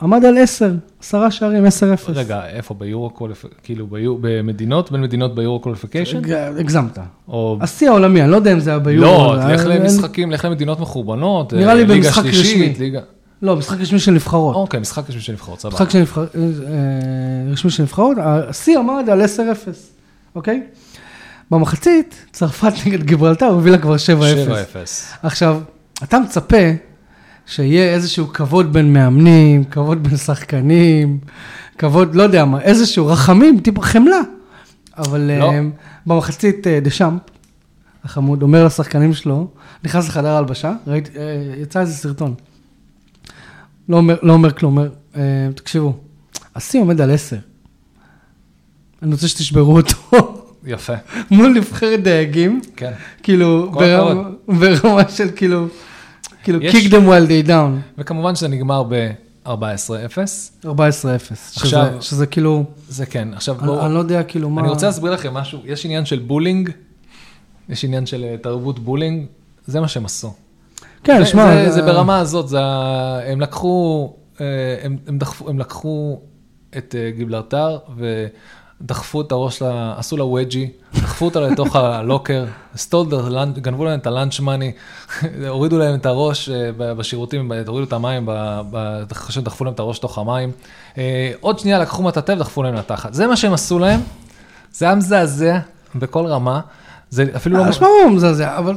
עמד 0.06 0.26
על 0.26 0.38
10, 0.38 0.72
10 1.02 1.30
שערים, 1.30 1.66
10-0. 1.66 1.70
רגע, 2.16 2.46
איפה 2.48 2.74
ב 2.74 2.81
Euro 2.81 3.10
qualif... 3.10 3.46
כאילו 3.64 3.88
ביו- 3.88 4.18
במדינות, 4.22 4.92
בין 4.92 5.02
מדינות 5.02 5.36
ב 5.36 5.40
Euro 5.40 5.60
qualification? 5.60 6.22
הגזמת. 6.60 6.98
או... 7.28 7.58
השיא 7.62 7.90
העולמי, 7.90 8.22
אני 8.22 8.32
לא 8.32 8.36
יודע 8.36 8.54
אם 8.54 8.60
זה 8.60 8.70
היה 8.70 8.80
ביורו. 8.80 9.06
לא, 9.06 9.36
לך 9.54 9.60
אין- 9.62 9.68
למשחקים, 9.82 10.32
לך 10.32 10.46
למדינות 10.46 10.80
מחורבנות. 10.80 11.54
נראה 11.54 11.70
אה, 11.70 11.74
לי 11.74 11.86
ליגה 11.86 11.94
במשחק 11.96 12.24
שלישית, 12.24 12.72
רשמי. 12.72 12.86
ליגה... 12.86 13.00
לא, 13.42 13.56
משחק 13.56 13.80
רשמי 13.80 14.00
של 14.00 14.12
נבחרות. 14.12 14.56
אוקיי, 14.56 14.80
משחק 14.80 15.10
רשמי 15.10 15.22
של 15.22 15.34
נבחרות, 15.34 15.60
סבבה. 15.60 15.76
משחק 15.76 15.96
אה, 15.96 16.02
רשמי 17.52 17.72
של 17.72 17.84
נבחרות, 17.84 18.18
השיא 18.50 18.78
עמד 18.80 19.10
על 19.10 19.22
10-0, 19.22 19.26
אוקיי? 20.36 20.64
במחצית, 21.52 22.26
צרפת 22.32 22.74
נגד 22.86 23.04
גיברלטר 23.04 23.46
הובילה 23.46 23.78
כבר 23.78 23.96
7-0. 23.96 23.98
7-0. 23.98 24.52
עכשיו, 25.24 25.62
אתה 26.04 26.20
מצפה 26.20 26.58
שיהיה 27.46 27.94
איזשהו 27.94 28.28
כבוד 28.34 28.74
בין 28.74 28.94
מאמנים, 28.94 29.64
כבוד 29.64 30.04
בין 30.04 30.18
שחקנים, 30.18 31.20
כבוד, 31.78 32.16
לא 32.16 32.24
יודע 32.24 32.46
מה, 32.46 32.62
איזשהו 32.62 33.08
רחמים, 33.08 33.60
טיפה 33.60 33.82
חמלה. 33.82 34.22
אבל 34.98 35.22
לא. 35.40 35.52
אה, 35.52 35.62
במחצית 36.06 36.68
אה, 36.68 36.80
דשאמפ, 36.80 37.22
החמוד, 38.04 38.42
אומר 38.42 38.66
לשחקנים 38.66 39.14
שלו, 39.14 39.48
נכנס 39.84 40.08
לחדר 40.08 40.30
ההלבשה, 40.30 40.74
אה, 40.88 41.00
יצא 41.58 41.80
איזה 41.80 41.94
סרטון. 41.94 42.34
לא 43.90 43.98
אומר, 43.98 44.16
לא 44.22 44.34
אומר 44.34 44.52
כלום, 44.52 44.78
אומר, 44.78 44.90
תקשיבו, 45.56 45.94
השיא 46.56 46.80
עומד 46.80 47.02
על 47.02 47.12
10. 47.12 47.36
אני 49.02 49.12
רוצה 49.12 49.28
שתשברו 49.28 49.78
אותו 49.78 50.44
יפה, 50.66 50.94
מול 51.32 51.48
נבחרת 51.48 52.04
דייגים. 52.04 52.62
כן. 52.76 52.92
כאילו, 53.24 53.72
ברמה, 53.72 54.30
ברמה 54.48 55.10
של 55.10 55.28
כאילו, 55.36 55.68
כאילו, 56.46 56.60
יש- 56.62 56.76
kick 56.76 56.90
them 56.90 56.94
while 57.08 57.28
they 57.30 57.48
down, 57.48 57.72
וכמובן 57.98 58.36
שזה 58.36 58.48
נגמר 58.48 58.84
ב-14-0. 58.84 59.50
14-0, 60.66 60.68
עכשיו- 61.56 61.68
שזה, 61.68 62.02
שזה 62.02 62.26
כאילו, 62.26 62.64
זה 62.90 63.06
כן. 63.06 63.28
עכשיו 63.34 63.56
בואו, 63.56 63.86
אני 63.86 63.94
לא 63.94 64.00
יודע 64.00 64.24
כאילו 64.24 64.50
מה, 64.50 64.62
אני 64.62 64.70
רוצה 64.70 64.86
להסביר 64.86 65.12
לכם 65.12 65.34
משהו. 65.34 65.60
יש 65.66 65.86
עניין 65.86 66.06
של 66.06 66.20
בולינג, 66.20 66.70
יש 67.70 67.86
עניין 67.86 68.06
של 68.06 68.24
אה, 68.24 68.36
תרבות 68.42 68.80
בולינג, 68.80 69.26
זה 69.68 69.80
מה 69.80 69.88
שהם 69.88 70.06
עשו. 70.06 70.34
כן, 71.04 71.26
שמע, 71.26 71.56
זה- 71.66 71.72
זה 71.72 71.82
ברמה 71.82 72.20
הזאת, 72.20 72.48
זה 72.48 72.60
הם 73.28 73.42
לקחו, 73.42 74.14
אה, 74.42 74.46
הם- 74.84 74.98
הם 75.08 75.18
דחפו- 75.20 75.50
הם 75.50 75.60
לקחו 75.60 76.20
את 76.78 76.96
אה, 78.04 78.26
ודחפו 78.82 79.22
את 79.22 79.32
הראש, 79.32 79.62
לה- 79.62 79.94
עשו 79.98 80.18
לה 80.18 80.26
וג'י, 80.26 80.70
דחפו 80.94 81.26
אותה 81.26 81.40
לתוך 81.40 81.76
הלוקר, 81.76 82.46
סטולדר, 82.76 83.30
גנבו 83.58 83.86
להם 83.86 84.00
את 84.00 84.08
הלאנץ' 84.08 84.40
מאני, 84.40 84.72
הורידו 85.48 85.78
להם 85.78 85.96
את 85.96 86.06
הראש 86.06 86.50
אה, 86.50 86.72
בשירותים, 86.94 87.52
הורידו 87.68 87.88
את 87.88 87.94
המים, 87.94 88.30
אחרי 89.12 89.34
שדחפו 89.34 89.66
להם 89.66 89.74
את 89.74 89.80
הראש 89.80 89.98
לתוך 89.98 90.18
המים. 90.18 90.52
אה, 90.98 91.32
עוד 91.40 91.60
שנייה 91.60 91.80
לקחו 91.80 92.04
מטאטא 92.04 92.32
ודחפו 92.32 92.64
להם 92.64 92.74
לתחת. 92.76 93.14
זה 93.14 93.28
מה 93.28 93.36
שהם 93.36 93.54
עשו 93.54 93.80
להם, 93.80 94.00
זה 94.74 94.86
היה 94.86 94.96
מזעזע 94.96 95.60
בכל 95.96 96.26
רמה. 96.26 96.60
זה 97.10 97.26
אפילו 97.36 97.58
לא... 97.58 97.64
אה, 97.66 97.74
שמע, 97.74 97.88
הוא 97.88 98.12
מזעזע, 98.12 98.58
אבל 98.58 98.76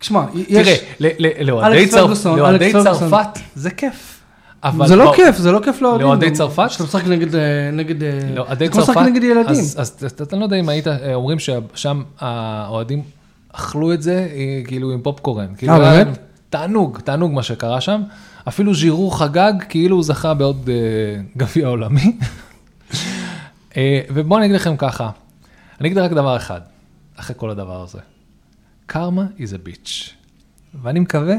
שמע, 0.00 0.24
יש, 0.34 0.68
תראה, 0.98 1.30
לאוהדי 1.44 1.90
פרגוסון. 1.90 2.98
צרפת 3.10 3.38
זה 3.54 3.70
כיף. 3.70 4.07
אבל 4.64 4.88
זה 4.88 4.96
לא 4.96 5.04
בוא- 5.04 5.14
כיף, 5.16 5.36
זה 5.36 5.52
לא 5.52 5.60
כיף 5.64 5.82
לאוהדים, 5.82 6.06
לאוהדי 6.06 6.30
צרפת? 6.30 6.66
כשאתה 6.68 6.84
משחק 6.84 7.04
נגד, 7.06 7.34
אה, 7.34 7.40
נגד, 7.72 8.02
אה, 8.02 8.20
לאוהדי 8.34 8.64
זה 8.66 8.72
כמו 8.72 8.80
לשחק 8.80 8.94
צרפת, 8.94 9.06
נגד 9.08 9.22
ילדים, 9.24 9.60
אז 9.76 9.88
אתה- 10.06 10.24
אתה 10.24 10.36
לא 10.36 10.44
יודע 10.44 10.56
אם 10.56 10.68
היית, 10.68 10.86
אה, 10.88 11.14
אומרים 11.14 11.38
ששם 11.38 12.02
האוהדים 12.20 13.02
אכלו 13.52 13.92
את 13.92 14.02
זה 14.02 14.28
כאילו 14.66 14.90
עם 14.92 15.00
פופקורן. 15.02 15.46
כאילו, 15.58 15.72
אה, 15.72 15.78
באמת? 16.04 16.18
תענוג, 16.50 16.98
תענוג 17.04 17.32
מה 17.32 17.42
שקרה 17.42 17.80
שם. 17.80 18.02
אפילו 18.48 18.74
ז'ירו 18.74 19.10
חגג 19.10 19.52
כאילו 19.68 19.96
הוא 19.96 20.04
זכה 20.04 20.34
בעוד 20.34 20.68
גביע 21.36 21.66
עולמי. 21.66 22.16
ובואו 24.10 24.38
אני 24.38 24.46
אגיד 24.46 24.56
לכם 24.56 24.76
ככה, 24.76 25.10
אני 25.80 25.88
אגיד 25.88 25.98
רק 25.98 26.10
דבר 26.10 26.36
אחד, 26.36 26.60
אחרי 27.16 27.36
כל 27.38 27.50
הדבר 27.50 27.82
הזה. 27.82 27.98
קרמה 28.86 29.24
is 29.38 29.50
a 29.52 29.68
bitch. 29.68 30.10
ואני 30.82 31.00
מקווה 31.00 31.34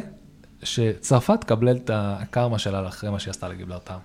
שצרפת 0.64 1.42
תקבל 1.42 1.76
את 1.76 1.92
הקרמה 1.94 2.60
שלה 2.60 2.88
אחרי 2.88 3.10
מה 3.10 3.20
שהיא 3.20 3.32
עשתה 3.32 3.48
לגיבלרטר. 3.48 3.98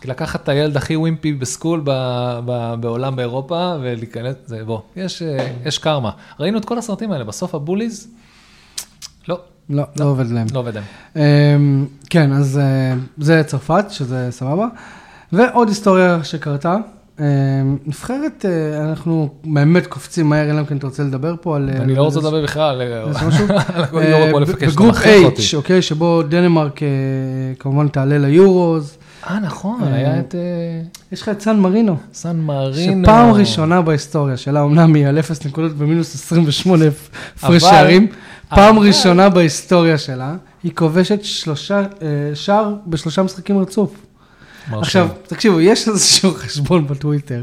כי 0.00 0.08
לקחת 0.08 0.42
את 0.42 0.48
הילד 0.48 0.76
הכי 0.76 0.96
ווימפי 0.96 1.32
בסקול 1.32 1.80
ב, 1.84 1.90
ב, 2.44 2.74
בעולם 2.80 3.16
באירופה 3.16 3.76
ולהיכנס, 3.80 4.34
זה 4.46 4.64
בוא, 4.64 4.80
יש, 4.96 5.22
אה, 5.22 5.52
יש 5.64 5.78
קרמה. 5.78 6.10
ראינו 6.40 6.58
את 6.58 6.64
כל 6.64 6.78
הסרטים 6.78 7.12
האלה, 7.12 7.24
בסוף 7.24 7.54
הבוליז, 7.54 8.08
לא, 9.28 9.40
לא, 9.70 9.84
לא 10.00 10.04
עובד 10.04 10.30
להם. 10.30 10.46
לא 10.54 10.58
עובד 10.58 10.74
להם. 10.74 10.84
אמ, 11.16 11.86
כן, 12.10 12.32
אז 12.32 12.58
אה, 12.58 12.94
זה 13.18 13.42
צרפת, 13.46 13.84
שזה 13.90 14.28
סבבה. 14.30 14.66
ועוד 15.32 15.68
היסטוריה 15.68 16.24
שקרתה. 16.24 16.76
אמ, 17.20 17.24
נבחרת, 17.86 18.44
אה, 18.48 18.84
אנחנו 18.90 19.28
באמת 19.44 19.86
קופצים 19.86 20.28
מהר, 20.28 20.50
אלא 20.50 20.60
אם 20.60 20.64
כן 20.64 20.76
אתה 20.76 20.86
רוצה 20.86 21.02
לדבר 21.02 21.34
פה 21.40 21.56
על... 21.56 21.70
אני 21.80 21.94
לא 21.94 22.02
רוצה 22.02 22.18
לדבר 22.20 22.42
בכלל 22.42 22.82
משהו? 23.26 23.46
אה, 23.96 24.08
Euro 24.08 24.32
qualification, 24.32 24.74
אתה 24.74 24.82
ב 24.82 24.84
group 24.84 24.96
H, 25.52 25.56
אוקיי, 25.56 25.82
שבו 25.82 26.22
דנמרק 26.22 26.82
אה, 26.82 26.88
כמובן 27.58 27.88
תעלה 27.88 28.18
ל 28.18 28.29
Euros. 28.29 28.96
אה, 29.30 29.40
נכון, 29.40 29.82
אה, 29.82 29.94
היה 29.94 30.20
את 30.20 30.34
אה, 30.34 30.40
יש 31.12 31.22
לך 31.22 31.28
את 31.28 31.40
סן 31.40 31.56
מרינו, 31.60 31.96
סן 32.12 32.36
מרינו. 32.36 33.04
שפעם 33.04 33.30
ראשונה 33.30 33.82
בהיסטוריה 33.82 34.36
שלה, 34.36 34.62
אמנם 34.62 34.94
היא 34.94 35.06
על 35.06 35.18
0 35.18 35.46
נקודות 35.46 35.72
במינוס 35.72 36.14
28 36.14 36.84
הפרש 37.36 37.62
שערים, 37.62 38.06
פעם 38.48 38.78
ראשונה 38.78 39.28
בהיסטוריה 39.28 39.98
שלה, 39.98 40.34
היא 40.62 40.72
כובשת 40.74 41.24
שלושה, 41.24 41.80
אה, 41.80 41.86
שער 42.34 42.74
בשלושה 42.86 43.22
משחקים 43.22 43.58
רצוף. 43.58 44.07
מרשים. 44.70 44.82
עכשיו, 44.82 45.08
תקשיבו, 45.26 45.60
יש 45.60 45.88
איזשהו 45.88 46.34
חשבון 46.40 46.86
בטוויטר, 46.86 47.42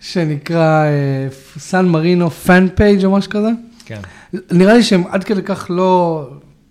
שנקרא 0.00 0.84
אה, 0.84 1.28
סן 1.58 1.86
מרינו 1.86 2.30
fan 2.30 2.68
page 2.74 3.04
או 3.04 3.10
משהו 3.10 3.30
כזה. 3.30 3.48
כן. 3.84 4.00
נראה 4.50 4.74
לי 4.74 4.82
שהם 4.82 5.04
עד 5.08 5.24
כדי 5.24 5.42
כך 5.42 5.66
לא, 5.70 6.22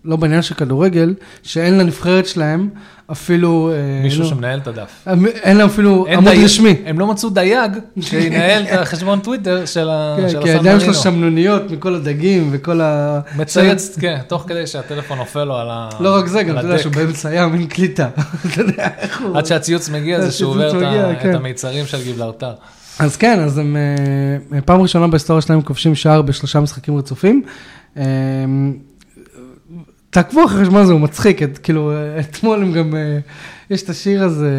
לא 0.06 0.16
בעניין 0.16 0.42
של 0.42 0.56
כדורגל, 0.56 1.14
שאין 1.44 1.78
לנבחרת 1.78 2.26
שלהם 2.28 2.70
אפילו... 3.12 3.72
אה, 3.74 4.04
מישהו 4.04 4.24
לא, 4.24 4.30
שמנהל 4.30 4.60
את 4.60 4.68
הדף. 4.68 5.08
אין 5.44 5.58
להם 5.58 5.68
אפילו 5.68 6.06
אין 6.08 6.18
עמוד 6.18 6.32
דייג- 6.32 6.44
רשמי. 6.44 6.76
הם 6.86 7.00
לא 7.00 7.08
מצאו 7.08 7.30
דייג 7.30 7.72
שינהל 8.02 8.64
את 8.64 8.80
החשבון 8.82 9.20
טוויטר 9.20 9.66
של 9.66 9.90
כן, 10.18 10.30
של 10.30 10.42
כי 10.44 10.50
הסן 10.50 10.58
הידיים 10.58 10.80
שלו 10.80 10.88
מרינו. 10.90 11.04
שמנוניות 11.04 11.72
מכל 11.72 11.96
הדגים 11.96 12.50
וכל 12.52 12.82
ה... 12.82 13.20
מצייץ, 13.36 13.98
כן, 14.00 14.18
תוך 14.28 14.46
כדי 14.48 14.68
שהטלפון 14.68 15.18
נופל 15.18 15.44
לו 15.44 15.56
על 15.58 15.68
ה... 15.70 15.90
לא 16.00 16.16
רק 16.16 16.28
זה, 16.28 16.44
גם 16.44 16.58
אתה 16.58 16.66
יודע 16.66 16.74
הדק. 16.74 16.82
שהוא 16.84 16.94
באמצע 16.94 17.30
הים, 17.30 17.54
אין 17.54 17.68
קליטה. 17.68 18.08
אתה 18.54 18.62
יודע 18.62 18.88
איך 18.98 19.22
הוא... 19.22 19.38
עד 19.38 19.46
שהציוץ 19.46 19.90
מגיע 19.90 20.22
זה 20.22 20.32
שהוא 20.32 20.52
עובר 20.52 20.70
את 21.12 21.18
כן. 21.22 21.36
המיצרים 21.36 21.86
של 21.86 22.04
גיבלרטר. 22.04 22.54
אז 23.00 23.18
כן, 23.18 23.40
אז 23.40 23.58
הם 23.58 23.76
אה, 24.54 24.62
פעם 24.62 24.82
ראשונה 24.82 25.08
בהיסטוריה 25.08 25.42
שלהם 25.42 25.62
כובשים 25.62 25.96
שער 25.96 26.22
בשלושה 26.22 26.60
משחקים 26.60 26.98
רצופים. 26.98 27.44
אה, 30.18 30.24
תעקבו 30.24 30.46
אחרי 30.46 30.62
החשבון 30.62 30.82
הזה, 30.82 30.94
הוא 30.94 31.02
מצחיק, 31.02 31.44
את, 31.44 31.58
כאילו, 31.58 31.92
אה, 31.92 32.20
אתמול 32.20 32.62
הם 32.62 32.72
גם, 32.72 32.96
אה, 32.96 33.18
יש 33.70 33.84
את 33.84 33.90
השיר 33.90 34.24
הזה, 34.24 34.52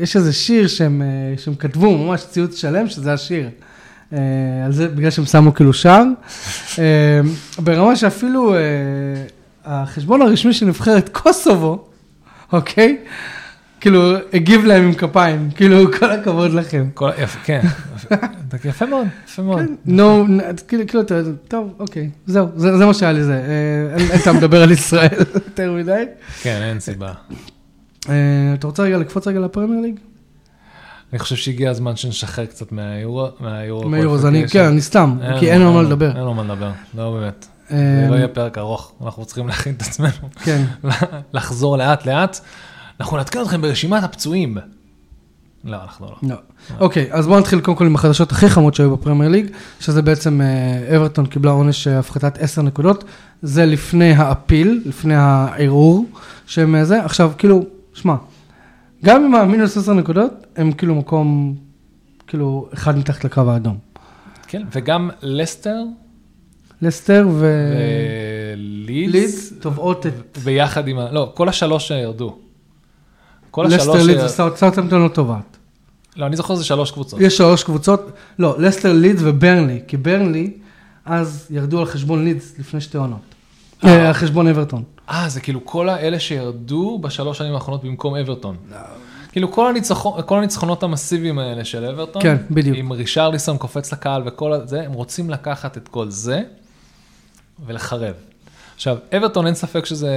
יש 0.00 0.16
איזה 0.16 0.32
שיר 0.32 0.68
שהם, 0.68 1.02
אה, 1.02 1.38
שהם 1.38 1.54
כתבו, 1.54 1.98
ממש 1.98 2.24
ציוץ 2.30 2.56
שלם, 2.56 2.88
שזה 2.88 3.12
השיר. 3.12 3.48
אה, 4.12 4.18
על 4.64 4.72
זה, 4.72 4.88
בגלל 4.88 5.10
שהם 5.10 5.24
שמו 5.24 5.54
כאילו 5.54 5.72
שער. 5.72 6.04
אה, 6.78 7.20
ברמה 7.58 7.96
שאפילו 7.96 8.54
אה, 8.54 8.60
החשבון 9.64 10.22
הרשמי 10.22 10.52
של 10.52 10.66
נבחרת 10.66 11.08
קוסובו, 11.08 11.84
אוקיי? 12.52 12.98
כאילו, 13.80 14.00
הגיב 14.32 14.64
להם 14.64 14.84
עם 14.84 14.94
כפיים, 14.94 15.50
כאילו, 15.54 15.92
כל 15.98 16.10
הכבוד 16.10 16.52
לכם. 16.52 16.88
כל- 16.94 17.10
יפה, 17.18 17.38
כן, 17.44 17.60
יפה 18.64 18.86
מאוד, 18.86 19.06
יפה 19.28 19.42
מאוד. 19.42 19.62
נו, 19.84 20.26
כאילו, 20.68 20.82
כאילו, 20.88 21.02
אתה- 21.02 21.14
טוב, 21.48 21.74
אוקיי, 21.78 22.10
זהו, 22.26 22.48
זה 22.56 22.78
זה 22.78 22.86
מה 22.86 22.94
שהיה 22.94 23.12
לי 23.12 23.24
זה. 23.24 23.34
אה, 23.34 24.04
אין 24.12 24.20
טעם 24.24 24.36
לדבר 24.36 24.62
על 24.62 24.70
ישראל 24.70 25.08
יותר 25.34 25.72
מדי. 25.72 26.04
כן, 26.42 26.60
אין 26.62 26.80
סיבה. 26.80 27.12
אה, 28.08 28.14
אתה 28.54 28.66
רוצה 28.66 28.82
רגע 28.82 28.98
לקפוץ 28.98 29.26
רגע 29.26 29.40
לפרמייר 29.40 29.80
ליג? 29.82 29.94
אני 31.12 31.18
חושב 31.18 31.36
שהגיע 31.36 31.70
הזמן 31.70 31.96
שנשחרר 31.96 32.46
קצת 32.46 32.72
מהיורו, 32.72 33.28
מהיורו. 33.40 34.14
אז 34.14 34.26
אני, 34.26 34.48
כן, 34.48 34.64
אני 34.64 34.80
סתם, 34.80 35.18
כי 35.40 35.50
אין 35.52 35.60
לנו 35.60 35.72
מה 35.72 35.82
לדבר. 35.82 36.08
אין 36.08 36.16
לנו 36.16 36.34
מה 36.34 36.42
לדבר, 36.42 36.70
לא 36.96 37.10
באמת. 37.20 37.46
אה, 37.70 37.76
זה 38.04 38.10
לא 38.10 38.16
יהיה 38.16 38.28
פרק 38.28 38.58
ארוך, 38.58 38.92
אנחנו 39.04 39.24
צריכים 39.24 39.46
להכין 39.48 39.74
את 39.74 39.82
עצמנו, 39.82 40.10
כן, 40.44 40.64
לחזור 41.34 41.76
לאט 41.78 42.06
לאט. 42.06 42.40
אנחנו 43.00 43.16
נעדכן 43.16 43.42
אתכם 43.42 43.62
ברשימת 43.62 44.02
הפצועים. 44.02 44.58
לא, 45.64 45.76
אנחנו 45.82 46.06
לא. 46.06 46.16
לא. 46.22 46.36
אוקיי, 46.80 47.08
אז 47.12 47.26
בואו 47.26 47.40
נתחיל 47.40 47.60
קודם 47.60 47.76
כל 47.76 47.86
עם 47.86 47.94
החדשות 47.94 48.32
הכי 48.32 48.48
חמות 48.48 48.74
שהיו 48.74 48.96
בפרמייר 48.96 49.30
ליג, 49.30 49.50
שזה 49.80 50.02
בעצם 50.02 50.40
אה, 50.40 50.96
אברטון 50.96 51.26
קיבלה 51.26 51.50
עונש 51.50 51.88
אה, 51.88 51.98
הפחתת 51.98 52.38
10 52.38 52.62
נקודות, 52.62 53.04
זה 53.42 53.66
לפני 53.66 54.12
האפיל, 54.12 54.82
לפני 54.86 55.14
הערעור 55.14 56.06
שהם 56.46 56.74
אה, 56.74 56.84
זה, 56.84 57.04
עכשיו 57.04 57.32
כאילו, 57.38 57.64
שמע, 57.94 58.14
גם 59.04 59.24
עם 59.24 59.34
המינוס 59.34 59.76
10 59.76 59.92
נקודות, 59.92 60.46
הם 60.56 60.72
כאילו 60.72 60.94
מקום, 60.94 61.54
כאילו, 62.26 62.68
אחד 62.74 62.98
מתחת 62.98 63.24
לקו 63.24 63.40
האדום. 63.40 63.78
כן, 64.46 64.62
וגם 64.72 65.10
לסטר 65.22 65.82
לסטר 66.82 67.28
ו... 67.32 67.72
ולידס, 68.56 69.12
לידס 69.12 69.52
תובעות 69.60 70.06
את... 70.06 70.38
ביחד 70.44 70.88
עם 70.88 70.98
ה... 70.98 71.12
לא, 71.12 71.32
כל 71.34 71.48
השלוש 71.48 71.88
שירדו. 71.88 72.38
כל 73.56 73.64
לסטר 73.64 73.90
השלוש... 73.90 74.06
לידס 74.06 74.20
ש- 74.20 74.40
וסאוטהמפטון 74.40 75.02
לא 75.02 75.08
תובעת. 75.08 75.56
לא, 76.16 76.26
אני 76.26 76.36
זוכר 76.36 76.54
זה 76.54 76.64
שלוש 76.64 76.90
קבוצות. 76.90 77.20
יש 77.20 77.36
שלוש 77.36 77.64
קבוצות, 77.64 78.00
לא, 78.38 78.54
לסטר 78.58 78.92
לידס 78.92 79.20
וברנלי, 79.24 79.80
כי 79.88 79.96
ברנלי, 79.96 80.50
אז 81.04 81.46
ירדו 81.50 81.78
על 81.78 81.86
חשבון 81.86 82.24
לידס 82.24 82.58
לפני 82.58 82.80
שתי 82.80 82.98
עונות. 82.98 83.20
אה, 83.84 84.06
על 84.08 84.12
חשבון 84.12 84.48
אברטון. 84.48 84.82
אה, 85.10 85.28
זה 85.28 85.40
כאילו 85.40 85.64
כל 85.64 85.88
האלה 85.88 86.20
שירדו 86.20 86.98
בשלוש 87.02 87.38
שנים 87.38 87.54
האחרונות 87.54 87.84
במקום 87.84 88.16
אברטון. 88.16 88.56
כאילו 89.32 89.52
כל, 89.52 89.68
הניצחון, 89.68 90.22
כל 90.26 90.38
הניצחונות 90.38 90.82
המסיביים 90.82 91.38
האלה 91.38 91.64
של 91.64 91.84
אברטון, 91.84 92.22
כן, 92.22 92.36
בדיוק. 92.50 92.76
עם 92.76 92.92
רישרליסון 92.92 93.58
קופץ 93.58 93.92
לקהל 93.92 94.22
וכל 94.26 94.60
זה, 94.64 94.82
הם 94.82 94.92
רוצים 94.92 95.30
לקחת 95.30 95.76
את 95.76 95.88
כל 95.88 96.10
זה 96.10 96.42
ולחרב. 97.66 98.14
עכשיו, 98.74 98.96
אברטון 99.16 99.46
אין 99.46 99.54
ספק 99.54 99.86
שזה 99.86 100.16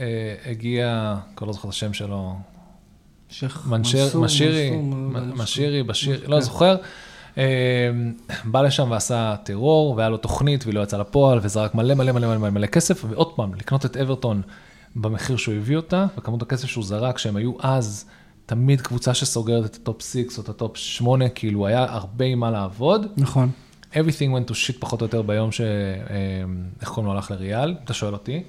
אה, 0.00 0.50
הגיע, 0.50 1.14
כבר 1.36 1.46
לא 1.46 1.52
זוכר 1.52 1.68
את 1.68 1.72
השם 1.72 1.92
שלו, 1.92 2.36
שייח 3.30 3.66
מנסור, 3.66 4.22
משירי, 4.22 4.70
משירי, 5.34 5.82
בשיר. 5.82 6.28
לא 6.28 6.40
זוכר. 6.40 6.76
אה, 7.38 7.90
בא 8.44 8.62
לשם 8.62 8.90
ועשה 8.90 9.34
טרור, 9.44 9.94
והיה 9.96 10.08
לו 10.08 10.16
תוכנית 10.16 10.64
והיא 10.64 10.74
לא 10.74 10.80
יצאה 10.80 11.00
לפועל, 11.00 11.38
וזרק 11.42 11.74
מלא 11.74 11.94
מלא 11.94 12.12
מלא 12.12 12.38
מלא 12.38 12.50
מלא 12.50 12.66
כסף, 12.66 13.04
ועוד 13.08 13.32
פעם, 13.36 13.54
לקנות 13.54 13.86
את 13.86 13.96
אברטון 13.96 14.42
במחיר 14.96 15.36
שהוא 15.36 15.54
הביא 15.54 15.76
אותה, 15.76 16.06
וכמות 16.18 16.42
הכסף 16.42 16.68
שהוא 16.68 16.84
זרק, 16.84 17.18
שהם 17.18 17.36
היו 17.36 17.52
אז 17.60 18.04
תמיד 18.46 18.80
קבוצה 18.80 19.14
שסוגרת 19.14 19.64
את 19.64 19.74
ה 19.74 19.81
top 19.81 20.02
6 20.02 20.16
או 20.38 20.42
את 20.42 20.48
ה 20.48 20.55
top 20.55 20.76
8, 20.76 21.28
כאילו 21.28 21.66
היה 21.66 21.86
הרבה 21.88 22.24
עם 22.24 22.40
מה 22.40 22.50
לעבוד. 22.50 23.06
נכון. 23.16 23.50
everything 23.92 24.30
went 24.36 24.50
to 24.50 24.54
shit 24.54 24.78
פחות 24.78 25.00
או 25.00 25.06
יותר 25.06 25.22
ביום 25.22 25.52
ש... 25.52 25.60
אה, 25.60 25.66
איך 26.80 26.88
קוראים 26.88 27.06
לו 27.06 27.12
הלך 27.12 27.30
לריאל, 27.30 27.74
אתה 27.84 27.94
שואל 27.94 28.12
אותי? 28.12 28.42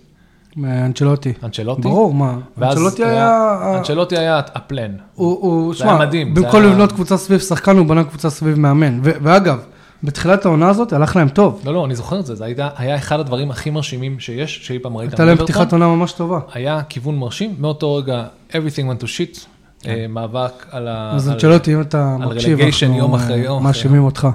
אנצ'לוטי. 0.66 1.34
אנצ'לוטי? 1.44 1.82
ברור, 1.82 2.14
מה? 2.14 2.38
אנצ'לוטי 2.62 3.06
היה... 3.06 3.58
אנצ'לוטי 3.78 4.18
היה 4.18 4.42
הפלן. 4.56 4.92
הוא, 5.16 5.38
הוא, 5.42 5.74
זה 5.74 5.80
שמע, 5.80 5.90
היה 5.90 6.00
מדהים, 6.00 6.34
במקום 6.34 6.64
לבנות 6.64 6.92
קבוצה 6.92 7.18
סביב 7.18 7.40
שחקן, 7.40 7.78
הוא 7.78 7.86
בנה 7.86 8.04
קבוצה 8.04 8.30
סביב 8.30 8.60
מאמן. 8.60 9.00
ואגב, 9.04 9.60
בתחילת 10.04 10.46
העונה 10.46 10.70
הזאת 10.70 10.94
הלך 10.94 11.16
להם 11.16 11.30
טוב. 11.30 11.62
לא, 11.66 11.74
לא, 11.74 11.86
אני 11.86 11.96
זוכר 11.96 12.20
את 12.20 12.26
זה, 12.26 12.36
זה 12.36 12.46
היה, 12.46 12.70
היה 12.78 12.96
אחד 12.96 13.20
הדברים 13.20 13.52
הכי 13.52 13.70
מרשימים 13.70 14.20
שיש, 14.20 14.60
שאי 14.68 14.80
פעם 14.80 14.98
ראית 14.98 15.12
הייתה 15.12 15.26
להם. 15.26 15.38
פתיחת 15.38 15.72
עונה 15.72 15.88
ממש 15.88 16.12
טובה. 16.12 16.40
היה 16.54 16.82
כיוון 16.90 17.18
מרשים, 17.18 17.56
מאותו 17.60 17.96
רגע, 17.96 18.24
everything 18.52 19.00
went 19.00 19.04
to 19.04 19.06
shit, 19.06 19.40
אה, 19.88 20.06
מאבק 20.10 20.66
על 20.72 20.88
ה... 20.88 21.12
אז 21.16 21.30
אנצ'לוטי, 21.30 21.74
אם 21.74 21.82
אתה 21.82 22.18
מקשיב, 22.20 22.60
אנחנו 22.60 23.60
מאשימים 23.60 24.04
אותך. 24.04 24.28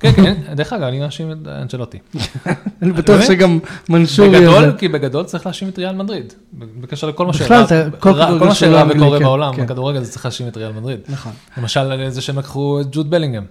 כן, 0.00 0.12
כן, 0.12 0.34
דרך 0.54 0.72
אגב, 0.72 0.82
אני 0.82 0.98
מאשים 1.00 1.32
את 1.32 1.36
אנצ'לוטי. 1.48 1.98
אני 2.82 2.92
בטוח? 2.92 3.20
שגם 3.22 3.58
מנשורי... 3.88 4.28
בגדול, 4.28 4.72
כי 4.78 4.88
בגדול 4.88 5.24
צריך 5.24 5.46
להאשים 5.46 5.68
את 5.68 5.78
ריאל 5.78 5.94
מדריד. 5.94 6.32
בקשר 6.52 7.06
לכל 7.08 7.26
מה 7.26 7.32
אתה- 7.46 7.84
כל 8.00 8.12
מה 8.12 8.24
אנגליה, 8.62 8.84
וקורה 8.90 9.18
כן, 9.18 9.24
בעולם, 9.24 9.54
כן. 9.56 9.64
בכדורגל 9.64 10.02
זה 10.02 10.12
צריך 10.12 10.24
להאשים 10.24 10.48
את 10.48 10.56
ריאל 10.56 10.72
מדריד. 10.72 11.00
נכון. 11.08 11.32
למשל, 11.58 12.08
זה 12.10 12.20
שהם 12.20 12.38
לקחו 12.38 12.80
את 12.80 12.86
ג'וד 12.92 13.10
בלינגהם. 13.10 13.44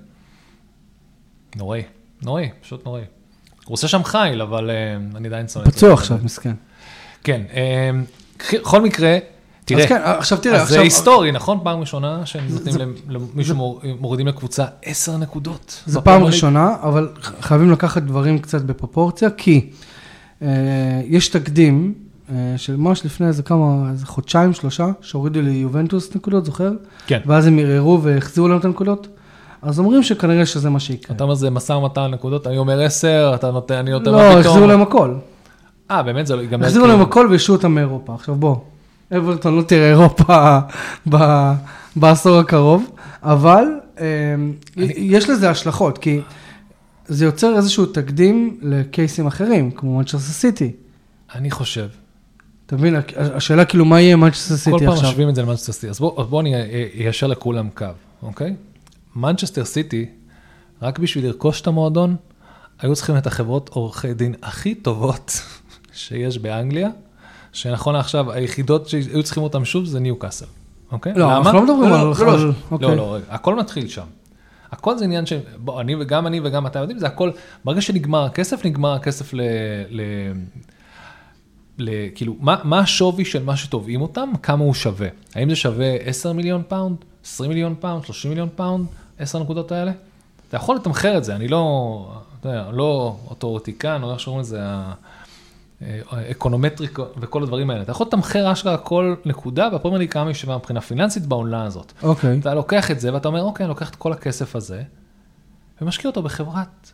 נוראי, 1.56 1.84
נוראי, 2.24 2.50
פשוט 2.62 2.86
נוראי. 2.86 3.02
הוא 3.66 3.74
עושה 3.74 3.88
שם 3.88 4.04
חיל, 4.04 4.42
אבל 4.42 4.70
אה, 4.70 4.76
אני 5.16 5.28
עדיין 5.28 5.48
שונא 5.48 5.64
את 5.68 5.74
פצוע 5.74 5.94
עכשיו. 5.94 6.18
מסכן. 6.24 6.54
כן, 7.24 7.42
אה, 7.54 7.90
בכל 8.54 8.82
מקרה, 8.82 9.18
תראה, 9.68 9.84
אז 9.84 9.90
כן, 9.90 10.02
עכשיו 10.04 10.38
תראה, 10.38 10.56
אז 10.56 10.62
זה 10.62 10.66
עכשיו... 10.66 10.82
היסטורי, 10.84 11.32
נכון? 11.32 11.58
פעם 11.64 11.80
ראשונה 11.80 12.26
שנותנים 12.26 12.74
זה- 12.74 12.80
למ- 12.80 12.94
למישהו 13.36 13.56
מור- 13.56 13.82
מורידים 14.00 14.28
לקבוצה 14.28 14.66
עשר 14.86 15.18
נקודות. 15.18 15.84
זה 15.86 16.00
בפרמייר 16.00 16.24
פעם. 16.24 16.28
ראשונה, 16.34 16.76
אבל 16.84 17.10
חייבים 17.42 17.72
לקחת 17.72 18.02
דברים 18.04 18.40
קצת 18.40 18.62
בפרופורציה, 18.62 19.30
כי 19.30 19.70
אה, 20.42 20.48
יש 21.06 21.28
תקדים, 21.28 21.94
אה, 22.32 22.54
שממש 22.58 23.06
לפני 23.06 23.28
איזה 23.28 23.44
כמה, 23.44 23.90
איזה 23.92 24.06
חודשיים, 24.06 24.54
שלושה, 24.54 24.88
שהורידו 25.02 25.42
ליובנטוס 25.42 26.16
נקודות, 26.16 26.46
זוכר? 26.46 26.72
כן. 27.08 27.20
ואז 27.26 27.48
הם 27.48 27.60
ערערו 27.60 28.04
והחזירו 28.04 28.48
להם 28.48 28.58
את 28.60 28.66
הנקודות. 28.66 29.08
אז 29.62 29.80
אומרים 29.80 30.04
שכנראה 30.04 30.46
שזה 30.46 30.70
מה 30.70 30.80
שיקרה. 30.80 31.16
אתה 31.16 31.24
אומר 31.24 31.36
זה 31.36 31.50
משא 31.50 31.74
ומתן 31.74 32.08
נקודות, 32.12 32.48
אני 32.48 32.58
אומר 32.58 32.82
עשר, 32.82 33.32
אתה 33.36 33.52
נותן, 33.52 33.76
אני 33.76 33.92
נותן 33.92 34.06
לא, 34.12 34.18
מה 34.18 34.24
פתאום. 34.30 34.40
החזירו 34.40 34.68
להם 34.68 34.82
הכל. 34.82 35.14
אה, 35.92 36.04
באמת 36.04 36.28
זה 36.28 36.36
לא 36.36 36.42
ייגמר. 36.42 36.66
החזירו 36.66 36.86
כאילו- 36.86 36.98
להם 36.98 37.08
הכל 37.08 37.28
והשעו 37.32 37.56
אותם 37.56 37.72
מאירופה. 37.72 38.14
עכשיו 38.14 38.36
בוא, 38.36 38.56
אברטון 39.12 39.58
לא 39.58 39.62
תראה 39.62 39.90
אירופה 39.90 40.60
ב- 41.10 41.54
בעשור 41.96 42.40
הקרוב, 42.40 42.92
אבל 43.24 43.64
אה, 44.00 44.06
יש 44.96 45.30
לזה 45.30 45.50
השלכות, 45.50 45.98
כי 45.98 46.22
זה 47.06 47.26
יוצר 47.26 47.56
איזשהו 47.58 47.86
תקדים 47.86 48.58
לקייסים 48.62 49.28
אחרים, 49.28 49.72
כמו 49.72 49.98
מנצ'סטר 49.98 50.20
סיטי. 50.20 50.72
אני 51.36 51.52
חושב. 51.52 51.88
אתה 52.66 52.76
מבין, 52.76 52.96
השאלה 53.18 53.66
כאילו 53.66 53.86
מה 53.86 54.02
יהיה 54.02 54.16
מנצ'סטר 54.16 54.56
כל 54.56 54.58
סיטי 54.58 54.86
פעם 54.86 54.94
עכשיו. 54.94 55.10
משווים 55.10 55.30
את 55.30 55.36
זה 55.36 55.42
למנצ'סטר 55.42 55.72
סיטי. 55.72 55.90
אז 55.90 56.00
בואו 56.00 56.24
בוא 56.24 56.42
אני 56.42 56.54
איישר 56.94 57.28
לכולם 57.28 57.70
קו, 57.70 57.86
אוקיי? 58.22 58.56
מנצ'סטר 59.16 59.66
סיטי, 59.66 60.06
רק 60.82 61.00
בשביל 61.00 61.26
לרכוש 61.26 61.62
את 61.62 61.68
המועדון, 61.68 62.16
היו 62.80 62.96
צריכים 62.96 63.18
את 63.18 63.28
החברות 63.28 63.70
עורכי 63.70 64.14
דין 64.14 64.36
הכי 64.44 64.76
טובות 64.76 65.42
שיש 65.94 66.38
באנגליה, 66.38 66.90
שנכון 67.54 67.96
לעכשיו, 67.96 68.32
היחידות 68.32 68.88
שהיו 68.90 69.24
צריכים 69.24 69.44
אותם 69.44 69.66
שוב 69.66 69.86
זה 69.86 70.00
ניו 70.00 70.20
קאסל, 70.20 70.46
אוקיי? 70.92 71.14
לא, 71.16 71.26
למה? 71.26 71.38
אנחנו 71.38 71.54
לא 71.54 71.64
מדברים 71.64 71.90
לא, 71.90 71.96
על- 72.00 72.08
לא, 72.08 72.26
לא, 72.26 72.34
על- 72.34 72.40
לא, 72.48 72.52
אוקיי. 72.72 72.88
לא, 72.88 72.96
לא, 72.96 73.16
רגע, 73.16 73.26
הכל 73.30 73.56
מתחיל 73.56 73.88
שם. 73.88 74.06
הכל 74.72 74.98
זה 74.98 75.06
עניין 75.06 75.26
של, 75.26 75.40
בוא, 75.58 75.82
אני 75.82 75.96
וגם 76.00 76.28
אני 76.28 76.40
וגם 76.44 76.68
אתה 76.68 76.80
יודעים, 76.80 77.00
זה 77.00 77.08
הכל, 77.08 77.32
ברגע 77.66 77.82
שנגמר 77.82 78.24
הכסף, 78.26 78.66
נגמר 78.66 78.94
הכסף 78.94 79.34
ל... 79.34 79.42
ל 79.90 80.02
ל... 81.80 81.90
כאילו, 82.16 82.36
מה, 82.40 82.56
מה 82.64 82.80
השווי 82.80 83.26
של 83.26 83.44
מה 83.44 83.58
שתובעים 83.58 84.02
אותם, 84.02 84.30
כמה 84.44 84.64
הוא 84.64 84.74
שווה? 84.74 85.08
האם 85.36 85.50
זה 85.50 85.56
שווה 85.56 85.96
10 85.96 86.34
מיליון 86.34 86.62
פאונד, 86.68 86.96
20 87.26 87.50
מיליון 87.50 87.76
פאונד, 87.80 88.06
30 88.06 88.30
מיליון 88.32 88.50
פאונד, 88.56 88.86
10 89.20 89.38
הנקודות 89.40 89.72
האלה? 89.72 89.92
אתה 90.50 90.58
יכול 90.58 90.76
לתמחר 90.76 91.18
את 91.18 91.24
זה, 91.24 91.36
אני 91.36 91.48
לא, 91.48 92.08
אתה 92.40 92.50
יודע, 92.50 92.70
לא 92.72 93.16
אוטורטיקן, 93.30 94.04
או 94.04 94.12
איך 94.12 94.20
שאומרים 94.20 94.42
לזה, 94.42 94.60
ה- 95.82 95.86
אה, 96.14 96.32
econometric 96.32 97.00
וכל 97.18 97.44
הדברים 97.44 97.70
האלה. 97.70 97.82
אתה 97.82 97.92
יכול 97.92 98.08
לתמחר 98.08 98.52
אשכרה 98.52 98.78
כל 98.78 99.16
נקודה, 99.26 99.70
והפרמייר 99.72 100.00
ליג 100.00 100.12
כמה 100.12 100.28
היא 100.28 100.34
שווה 100.36 100.58
מבחינה 100.58 100.82
פיננסית 100.82 101.26
בעונה 101.26 101.64
הזאת. 101.64 101.94
אוקיי, 102.04 102.40
אתה 102.40 102.54
לוקח 102.54 102.92
את 102.92 103.00
זה 103.00 103.14
ואתה 103.14 103.28
אומר, 103.28 103.44
אוקיי, 103.44 103.64
אני 103.64 103.70
לוקח 103.70 103.90
את 103.90 103.96
כל 103.96 104.14
הכסף 104.14 104.56
הזה, 104.56 104.84
ומשקיע 105.82 106.10
אותו 106.10 106.22
בחברת 106.24 106.92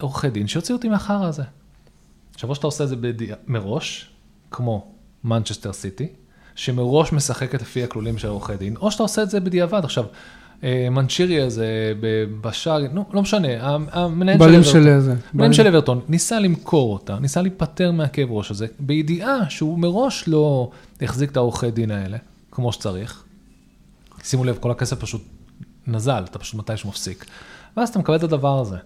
עורכי 0.00 0.30
דין 0.30 0.46
שיוציא 0.46 0.74
אותי 0.74 0.88
מהחרא 0.88 1.24
הזה. 1.26 1.42
עכשיו, 2.34 2.50
או 2.50 2.54
שאתה 2.54 2.66
עושה 2.66 2.84
את 2.84 2.88
זה 2.88 2.96
בדי... 2.96 3.28
מראש, 3.46 4.10
כמו 4.50 4.92
מנצ'סטר 5.24 5.72
סיטי, 5.72 6.08
שמראש 6.54 7.12
משחקת 7.12 7.62
לפי 7.62 7.84
הכללים 7.84 8.18
של 8.18 8.28
עורכי 8.28 8.56
דין, 8.56 8.76
או 8.76 8.90
שאתה 8.90 9.02
עושה 9.02 9.22
את 9.22 9.30
זה 9.30 9.40
בדיעבד. 9.40 9.80
עכשיו, 9.84 10.04
מנצ'ירי 10.90 11.40
הזה 11.40 11.92
ב- 12.00 12.24
בשער, 12.40 12.82
נו, 12.92 13.04
לא 13.12 13.22
משנה, 13.22 13.48
המנהל 13.92 14.38
של 14.38 14.62
של 14.62 14.78
אברטון, 14.78 15.00
זה. 15.00 15.14
המנהל 15.34 15.52
של 15.52 15.66
אברטון 15.66 16.00
ניסה 16.08 16.38
למכור 16.40 16.92
אותה, 16.92 17.18
ניסה 17.18 17.42
להיפטר 17.42 17.92
מהכאב 17.92 18.28
ראש 18.30 18.50
הזה, 18.50 18.66
בידיעה 18.80 19.50
שהוא 19.50 19.78
מראש 19.78 20.24
לא 20.28 20.70
החזיק 21.02 21.30
את 21.30 21.36
העורכי 21.36 21.70
דין 21.70 21.90
האלה, 21.90 22.16
כמו 22.50 22.72
שצריך. 22.72 23.22
שימו 24.24 24.44
לב, 24.44 24.58
כל 24.60 24.70
הכסף 24.70 25.00
פשוט 25.00 25.22
נזל, 25.86 26.24
אתה 26.30 26.38
פשוט 26.38 26.54
מתישהו 26.54 26.88
מפסיק. 26.88 27.24
ואז 27.76 27.88
אתה 27.88 27.98
מקבל 27.98 28.16
את 28.16 28.22
הדבר 28.22 28.60
הזה. 28.60 28.76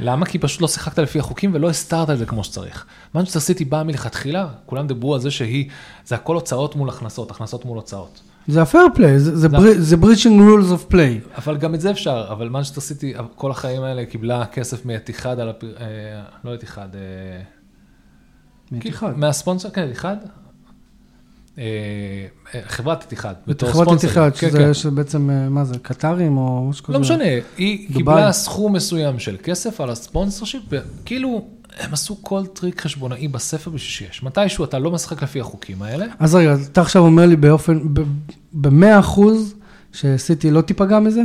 למה? 0.00 0.26
כי 0.26 0.38
פשוט 0.38 0.60
לא 0.60 0.68
שיחקת 0.68 0.98
לפי 0.98 1.18
החוקים 1.18 1.50
ולא 1.54 1.70
הסתרת 1.70 2.10
את 2.10 2.18
זה 2.18 2.26
כמו 2.26 2.44
שצריך. 2.44 2.84
מנצ'סטר 3.14 3.40
סיטי 3.40 3.64
באה 3.64 3.82
מלכתחילה, 3.82 4.48
כולם 4.66 4.86
דיברו 4.86 5.14
על 5.14 5.20
זה 5.20 5.30
שהיא, 5.30 5.70
זה 6.06 6.14
הכל 6.14 6.34
הוצאות 6.34 6.76
מול 6.76 6.88
הכנסות, 6.88 7.30
הכנסות 7.30 7.64
מול 7.64 7.76
הוצאות. 7.76 8.20
זה 8.48 8.62
ה-fair 8.62 8.96
play, 8.96 9.16
זה- 9.18 9.96
breaching 9.96 10.40
rules 10.40 10.72
of 10.72 10.92
play. 10.92 11.36
אבל 11.38 11.56
גם 11.56 11.74
את 11.74 11.80
זה 11.80 11.90
אפשר, 11.90 12.26
אבל 12.30 12.48
מנצ'סטר 12.48 12.80
סיטי, 12.80 13.12
כל 13.34 13.50
החיים 13.50 13.82
האלה 13.82 14.04
קיבלה 14.06 14.46
כסף 14.46 14.84
מאתיחד 14.84 15.40
על, 15.40 15.48
הפ... 15.48 15.64
אה, 15.64 15.68
לא 16.44 16.54
אתיחד, 16.54 16.88
אה, 16.94 17.40
מאתיחד. 18.72 19.18
מהספונסר, 19.18 19.70
כן, 19.70 19.84
אתיחד. 19.86 20.16
אה, 21.58 21.64
חברת 22.68 23.04
אתיחד, 23.04 23.34
בתור 23.46 23.70
חברת 23.72 23.84
ספונסר. 23.86 24.06
איתיחד, 24.06 24.30
כן, 24.36 24.48
שזה 24.50 24.58
כן. 24.58 24.74
שזה 24.74 24.90
בעצם, 24.90 25.30
מה 25.50 25.64
זה, 25.64 25.78
קטרים 25.82 26.36
או 26.38 26.66
משהו 26.70 26.84
כזה? 26.84 26.92
לא 26.94 27.00
משנה, 27.00 27.24
היא. 27.56 27.92
קיבלה 27.92 28.32
סכום 28.32 28.72
מסוים 28.72 29.18
של 29.18 29.36
כסף 29.42 29.80
על 29.80 29.90
ה 29.90 30.44
sponsorship, 30.44 30.62
וכאילו, 30.70 31.48
הם 31.76 31.92
עשו 31.92 32.22
כל 32.22 32.46
טריק 32.46 32.80
חשבונאי 32.80 33.28
בספר 33.28 33.70
בשביל 33.70 34.10
שיש. 34.10 34.22
מתישהו 34.22 34.64
אתה 34.64 34.78
לא 34.78 34.90
משחק 34.90 35.22
לפי 35.22 35.40
החוקים 35.40 35.82
האלה, 35.82 36.06
אז 36.18 36.34
רגע, 36.34 36.54
אתה 36.72 36.80
עכשיו 36.80 37.02
אומר 37.02 37.26
לי 37.26 37.36
באופן, 37.36 37.80
ב-100 38.52 39.00
אחוז, 39.00 39.54
שסיטי 39.92 40.50
לא 40.50 40.60
תיפגע 40.60 40.98
מזה? 41.00 41.22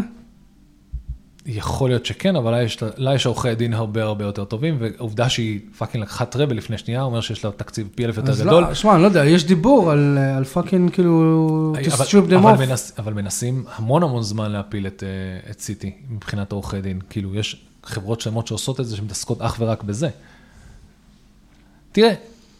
יכול 1.45 1.89
להיות 1.89 2.05
שכן, 2.05 2.35
אבל 2.35 2.51
לה 2.51 2.63
יש, 2.63 2.77
לה 2.97 3.15
יש 3.15 3.25
עורכי 3.25 3.55
דין 3.55 3.73
הרבה 3.73 4.03
הרבה 4.03 4.25
יותר 4.25 4.45
טובים, 4.45 4.77
והעובדה 4.79 5.29
שהיא 5.29 5.59
fucking 5.77 6.03
לקחה 6.03 6.25
treble 6.25 6.57
לפני 6.57 6.77
שנייה, 6.77 7.01
אומר 7.01 7.21
שיש 7.21 7.45
לה 7.45 7.51
תקציב 7.51 7.89
פי 7.95 8.05
אלף 8.05 8.17
יותר 8.17 8.31
אז 8.31 8.41
גדול. 8.41 8.63
לא, 8.63 8.73
שמע, 8.73 8.93
אני 8.93 9.01
לא 9.01 9.07
יודע, 9.07 9.25
יש 9.25 9.45
דיבור 9.45 9.91
על, 9.91 10.17
על 10.37 10.43
fucking 10.43 10.91
כאילו, 10.91 11.73
to 11.83 11.87
strip 11.87 12.31
them 12.31 12.35
אבל, 12.35 12.53
off. 12.53 12.59
מנס, 12.59 12.93
אבל 12.99 13.13
מנסים 13.13 13.65
המון 13.75 14.03
המון 14.03 14.23
זמן 14.23 14.51
להפיל 14.51 14.87
את, 14.87 15.03
אה, 15.03 15.51
את 15.51 15.59
סיטי 15.59 15.93
מבחינת 16.09 16.51
עורכי 16.51 16.81
דין. 16.81 16.99
כאילו, 17.09 17.35
יש 17.35 17.61
חברות 17.83 18.21
שלמות 18.21 18.47
שעושות 18.47 18.79
את 18.79 18.85
זה, 18.85 18.97
שמתעסקות 18.97 19.41
אך 19.41 19.55
ורק 19.59 19.83
בזה. 19.83 20.09
תראה, 21.93 22.13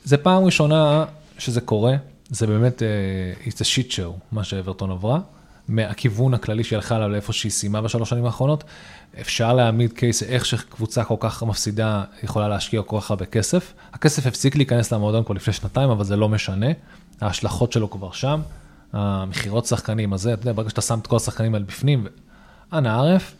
זה 0.04 0.18
פעם 0.18 0.44
ראשונה 0.44 1.06
שזה 1.38 1.62
קורה, 1.62 1.96
זה 2.30 2.48
באמת, 2.48 2.82
uh, 2.82 3.48
it's 3.48 3.56
a 3.56 3.64
shit 3.64 3.92
show, 3.92 4.12
מה 4.32 4.44
שאברטון 4.44 4.92
עברה, 4.92 5.20
מהכיוון 5.68 6.34
הכללי 6.34 6.64
שהיא 6.64 6.78
הלכה 6.78 6.96
עליו 6.96 7.10
לאיפה 7.10 7.34
שהיא 7.34 7.52
סיימה 7.52 7.82
בשלוש 7.82 8.10
שנים 8.10 8.26
האחרונות. 8.26 8.64
אפשר 9.22 9.54
להעמיד 9.54 9.94
קייס 9.94 10.24
איך 10.24 10.46
שקבוצה 10.46 11.04
כל 11.04 11.16
כך 11.20 11.44
מפסידה 11.44 12.04
יכולה 12.24 12.48
להשקיע 12.48 12.82
כל 12.82 13.00
כך 13.00 13.12
הרבה 13.12 13.26
כסף. 13.26 13.74
הכסף 13.94 14.28
הפסיק 14.28 14.56
להיכנס 14.56 14.94
למועדון 14.94 15.24
כבר 15.24 15.36
לפני 15.36 15.54
שנתיים, 15.54 15.90
אבל 15.90 16.04
זה 16.04 16.16
לא 16.16 16.30
משנה. 16.30 16.68
ההשלכות 17.22 17.72
שלו 17.72 17.90
כבר 17.90 18.12
שם. 18.12 18.42
המכירות 18.94 19.66
שחקנים 19.66 20.14
הזה, 20.14 20.34
אתה 20.34 20.42
יודע, 20.42 20.52
ברגע 20.54 20.70
שאתה 20.70 20.82
שם 20.82 21.00
את 21.00 21.08
כל 21.08 21.16
השחקנים 21.16 21.54
האלה 21.56 21.66
בפנים, 21.66 22.08
אנא 22.74 22.90
ערף, 22.90 23.36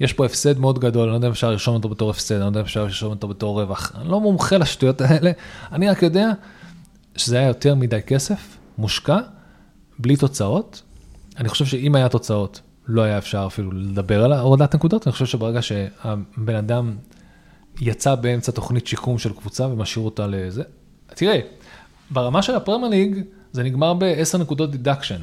יש 0.00 0.12
פה 0.12 0.26
הפסד 0.26 0.58
מאוד 0.58 0.78
גדול, 0.78 1.02
אני 1.02 1.10
לא 1.10 1.14
יודע 1.14 1.26
אם 1.26 1.32
אפשר 1.32 1.50
לרשום 1.50 1.74
אותו 1.74 1.88
בתור 1.88 2.10
הפסד, 2.10 2.34
אני 2.34 2.40
לא 2.40 2.46
יודע 2.46 2.60
אם 2.60 2.64
אפשר 2.64 2.82
לרשום 2.82 3.10
אותו 3.10 3.28
בתור 3.28 3.60
רווח, 3.60 3.92
אני 3.94 4.08
לא 4.08 4.20
מומחה 4.20 4.56
לשטויות 4.58 5.00
האלה, 5.00 5.30
אני 5.72 5.88
רק 5.88 6.02
יודע 6.02 6.30
שזה 7.16 7.38
היה 7.38 7.48
יותר 7.48 7.74
מדי 7.74 8.02
כסף, 8.06 8.56
מושקע, 8.78 9.18
בלי 9.98 10.16
תוצאות. 10.16 10.82
אני 11.38 11.48
חושב 11.48 11.64
שאם 11.64 11.94
היה 11.94 12.08
תוצאות, 12.08 12.60
לא 12.86 13.02
היה 13.02 13.18
אפשר 13.18 13.44
אפילו 13.46 13.72
לדבר 13.72 14.24
על 14.24 14.32
הורדת 14.32 14.74
נקודות, 14.74 15.06
אני 15.06 15.12
חושב 15.12 15.26
שברגע 15.26 15.62
שהבן 15.62 16.54
אדם 16.54 16.96
יצא 17.80 18.14
באמצע 18.14 18.52
תוכנית 18.52 18.86
שיקום 18.86 19.18
של 19.18 19.32
קבוצה 19.32 19.66
ומשאיר 19.66 20.04
אותה 20.04 20.26
לזה, 20.26 20.62
תראה, 21.06 21.40
ברמה 22.10 22.42
של 22.42 22.54
הפרמייר 22.54 22.90
ליג 22.90 23.20
זה 23.52 23.62
נגמר 23.62 23.94
ב-10 23.94 24.38
נקודות 24.38 24.70
deduction. 24.70 25.20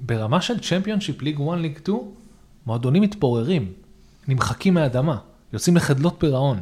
ברמה 0.00 0.40
של 0.40 0.58
צ'מפיונשיפ 0.58 1.22
ליג 1.22 1.40
1, 1.50 1.58
ליג 1.58 1.78
2, 1.78 1.98
מועדונים 2.66 3.02
מתפוררים, 3.02 3.72
נמחקים 4.28 4.74
מהאדמה, 4.74 5.16
יוצאים 5.52 5.76
לחדלות 5.76 6.14
פירעון. 6.18 6.60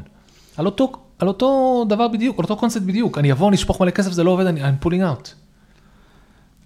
על 0.56 0.66
אותו, 0.66 0.92
על 1.18 1.28
אותו 1.28 1.84
דבר 1.88 2.08
בדיוק, 2.08 2.38
על 2.38 2.42
אותו 2.42 2.56
קונספט 2.56 2.82
בדיוק. 2.82 3.18
אני 3.18 3.32
אבוא, 3.32 3.48
אני 3.48 3.56
אשפוך 3.56 3.80
מלא 3.80 3.90
כסף, 3.90 4.12
זה 4.12 4.24
לא 4.24 4.30
עובד, 4.30 4.46
אני 4.46 4.62
I'm 4.62 4.84
pulling 4.84 4.88
out. 4.88 5.28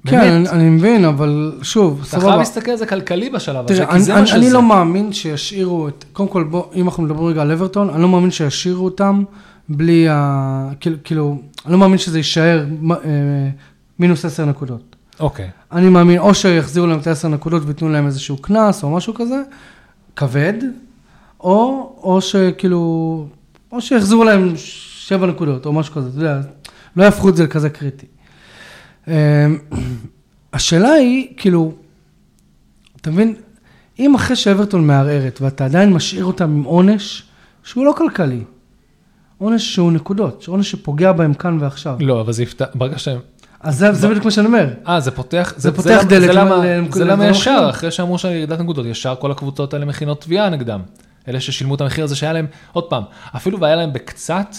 כן, 0.06 0.20
באמת, 0.20 0.48
אני, 0.48 0.48
אני 0.48 0.68
מבין, 0.68 1.04
אבל 1.04 1.58
שוב, 1.62 1.98
אתה 2.00 2.08
סבבה. 2.08 2.24
חייב 2.24 2.38
להסתכל 2.38 2.70
על 2.70 2.76
זה 2.76 2.86
כלכלי 2.86 3.30
בשלב 3.30 3.64
הזה, 3.64 3.86
כי 3.92 4.00
זה 4.00 4.14
אני, 4.14 4.20
מה 4.20 4.26
שזה. 4.26 4.36
אני 4.36 4.50
לא 4.50 4.62
מאמין 4.62 5.12
שישאירו 5.12 5.88
את, 5.88 6.04
קודם 6.12 6.28
כל 6.28 6.44
בוא, 6.44 6.64
אם 6.74 6.84
אנחנו 6.84 7.02
מדברים 7.02 7.26
רגע 7.26 7.42
על 7.42 7.52
אברטון, 7.52 7.90
אני 7.90 8.02
לא 8.02 8.08
מאמין 8.08 8.30
שישאירו 8.30 8.84
אותם 8.84 9.22
בלי 9.68 10.08
ה... 10.10 10.68
כאילו, 10.80 10.96
כאילו 11.04 11.38
אני 11.64 11.72
לא 11.72 11.78
מאמין 11.78 11.98
שזה 11.98 12.18
יישאר 12.18 12.64
אה, 12.90 12.96
מינוס 13.98 14.24
10 14.24 14.44
נקודות. 14.44 14.96
אוקיי, 15.20 15.50
אני 15.72 15.88
מאמין, 15.88 16.18
או 16.18 16.34
שיחזירו 16.34 16.86
להם 16.86 16.98
את 16.98 17.06
ה-10 17.06 17.28
נקודות 17.28 17.62
וייתנו 17.66 17.88
להם 17.88 18.06
איזשהו 18.06 18.36
קנס 18.36 18.82
או 18.82 18.90
משהו 18.90 19.14
כזה, 19.14 19.42
כבד, 20.16 20.54
או, 21.40 21.92
או 22.02 22.20
שכאילו, 22.20 23.26
או 23.72 23.80
שיחזירו 23.80 24.24
להם 24.24 24.52
7 24.56 25.26
נקודות 25.26 25.66
או 25.66 25.72
משהו 25.72 25.94
כזה, 25.94 26.08
אתה 26.08 26.18
יודע, 26.18 26.40
לא 26.96 27.04
יהפכו 27.04 27.28
את 27.28 27.36
זה 27.36 27.44
לכזה 27.44 27.70
קריטי. 27.70 28.06
אמ, 29.08 29.12
השאלה 30.52 30.92
היא, 30.92 31.28
כאילו, 31.36 31.72
אתה 33.00 33.10
מבין, 33.10 33.34
אם 33.98 34.14
אחרי 34.14 34.36
שאברטון 34.36 34.86
מערערת 34.86 35.40
ואתה 35.40 35.64
עדיין 35.64 35.92
משאיר 35.92 36.24
אותם 36.24 36.44
עם 36.44 36.62
עונש 36.62 37.22
שהוא 37.62 37.84
לא 37.84 37.92
כלכלי, 37.96 38.44
עונש 39.38 39.74
שהוא 39.74 39.92
נקודות, 39.92 40.44
עונש 40.48 40.70
שפוגע 40.70 41.12
בהם 41.12 41.34
כאן 41.34 41.58
ועכשיו, 41.60 41.96
לא, 42.00 42.20
אבל 42.20 42.32
זה 42.32 42.42
יפתח, 42.42 42.66
ברגע 42.74 42.98
שהם... 42.98 43.18
אז 43.60 43.78
זה, 43.78 43.92
זה 43.92 44.08
בדיוק 44.08 44.24
מה 44.24 44.30
שאני 44.30 44.46
אומר. 44.46 44.68
אה, 44.88 45.00
זה 45.00 45.10
פותח, 45.10 45.54
זה 45.56 45.72
פותח 45.72 46.02
דלת 46.08 46.26
זה 46.92 47.04
למה, 47.04 47.26
ישר. 47.26 47.66
אחרי 47.70 47.90
שאמרו 47.90 48.18
שירידת 48.18 48.60
נקודות, 48.60 48.86
ישר 48.86 49.14
כל 49.18 49.30
הקבוצות 49.30 49.74
האלה 49.74 49.84
מכינות 49.84 50.20
תביעה 50.20 50.48
נגדם. 50.48 50.80
אלה 51.30 51.40
ששילמו 51.40 51.74
את 51.74 51.80
המחיר 51.80 52.04
הזה 52.04 52.16
שהיה 52.16 52.32
להם, 52.32 52.46
עוד 52.72 52.84
פעם, 52.84 53.02
אפילו 53.36 53.60
והיה 53.60 53.76
להם 53.76 53.92
בקצת, 53.92 54.54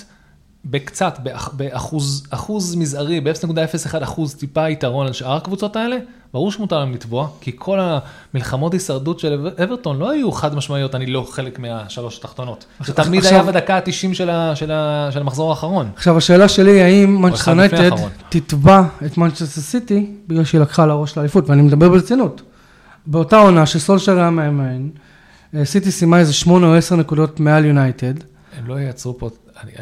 בקצת, 0.66 1.20
באח- 1.24 1.50
באחוז, 1.54 2.28
אחוז 2.30 2.76
מזערי, 2.76 3.22
ב-0.01 3.22 3.54
אחוז 4.04 4.36
טיפה 4.36 4.70
יתרון 4.70 5.08
על 5.08 5.14
שאר 5.14 5.36
הקבוצות 5.36 5.76
האלה, 5.76 5.98
ברור 6.34 6.52
שמותר 6.52 6.80
להם 6.80 6.94
לתבוע, 6.94 7.28
כי 7.42 7.52
כל 7.56 7.80
המלחמות 8.34 8.74
הישרדות 8.74 9.20
של 9.20 9.34
אבר- 9.34 9.64
אברטון 9.64 10.00
לא 10.00 10.12
היו 10.12 10.32
חד 10.32 10.56
משמעיות, 10.56 10.96
אני 10.96 11.06
לא 11.06 11.28
חלק 11.32 11.60
מהשלוש 11.60 12.18
התחתונות. 12.18 12.66
זה 12.86 12.94
תמיד 12.94 13.26
היה 13.26 13.44
בדקה 13.44 13.76
ה-90 13.78 14.14
של, 14.14 14.30
ה- 14.30 14.56
של, 14.56 14.72
ה- 14.72 15.10
של 15.12 15.20
המחזור 15.22 15.50
האחרון. 15.50 15.90
עכשיו 15.96 16.18
השאלה 16.18 16.50
שלי, 16.50 16.82
האם 16.82 17.22
מנצ'סטר 17.22 17.52
יונייטד. 17.52 17.90
תתבע 18.30 18.82
את 19.06 19.18
מנצ'סטר 19.18 19.46
סיטי 19.62 20.12
בגלל 20.28 20.44
שהיא 20.44 20.62
לקחה 20.62 20.84
על 20.84 20.90
הראש 20.92 21.18
לאליפות, 21.18 21.50
ואני 21.50 21.62
מדבר 21.62 21.90
ברצינות. 21.90 22.42
באותה 23.06 23.38
עונה 23.38 23.66
שסולשר 23.66 24.20
היה 24.20 24.30
מאמן, 24.30 24.90
סיטי 25.64 25.92
סיימה 25.92 26.20
איזה 26.20 26.34
שמונה 26.34 26.68
או 26.68 26.76
עשר 26.76 26.96
נקודות 26.96 27.40
מעל 27.40 27.66
יונייטד. 27.66 28.14
הם 28.58 28.68
לא 28.68 28.80
ייצרו 28.80 29.18
פה, 29.18 29.30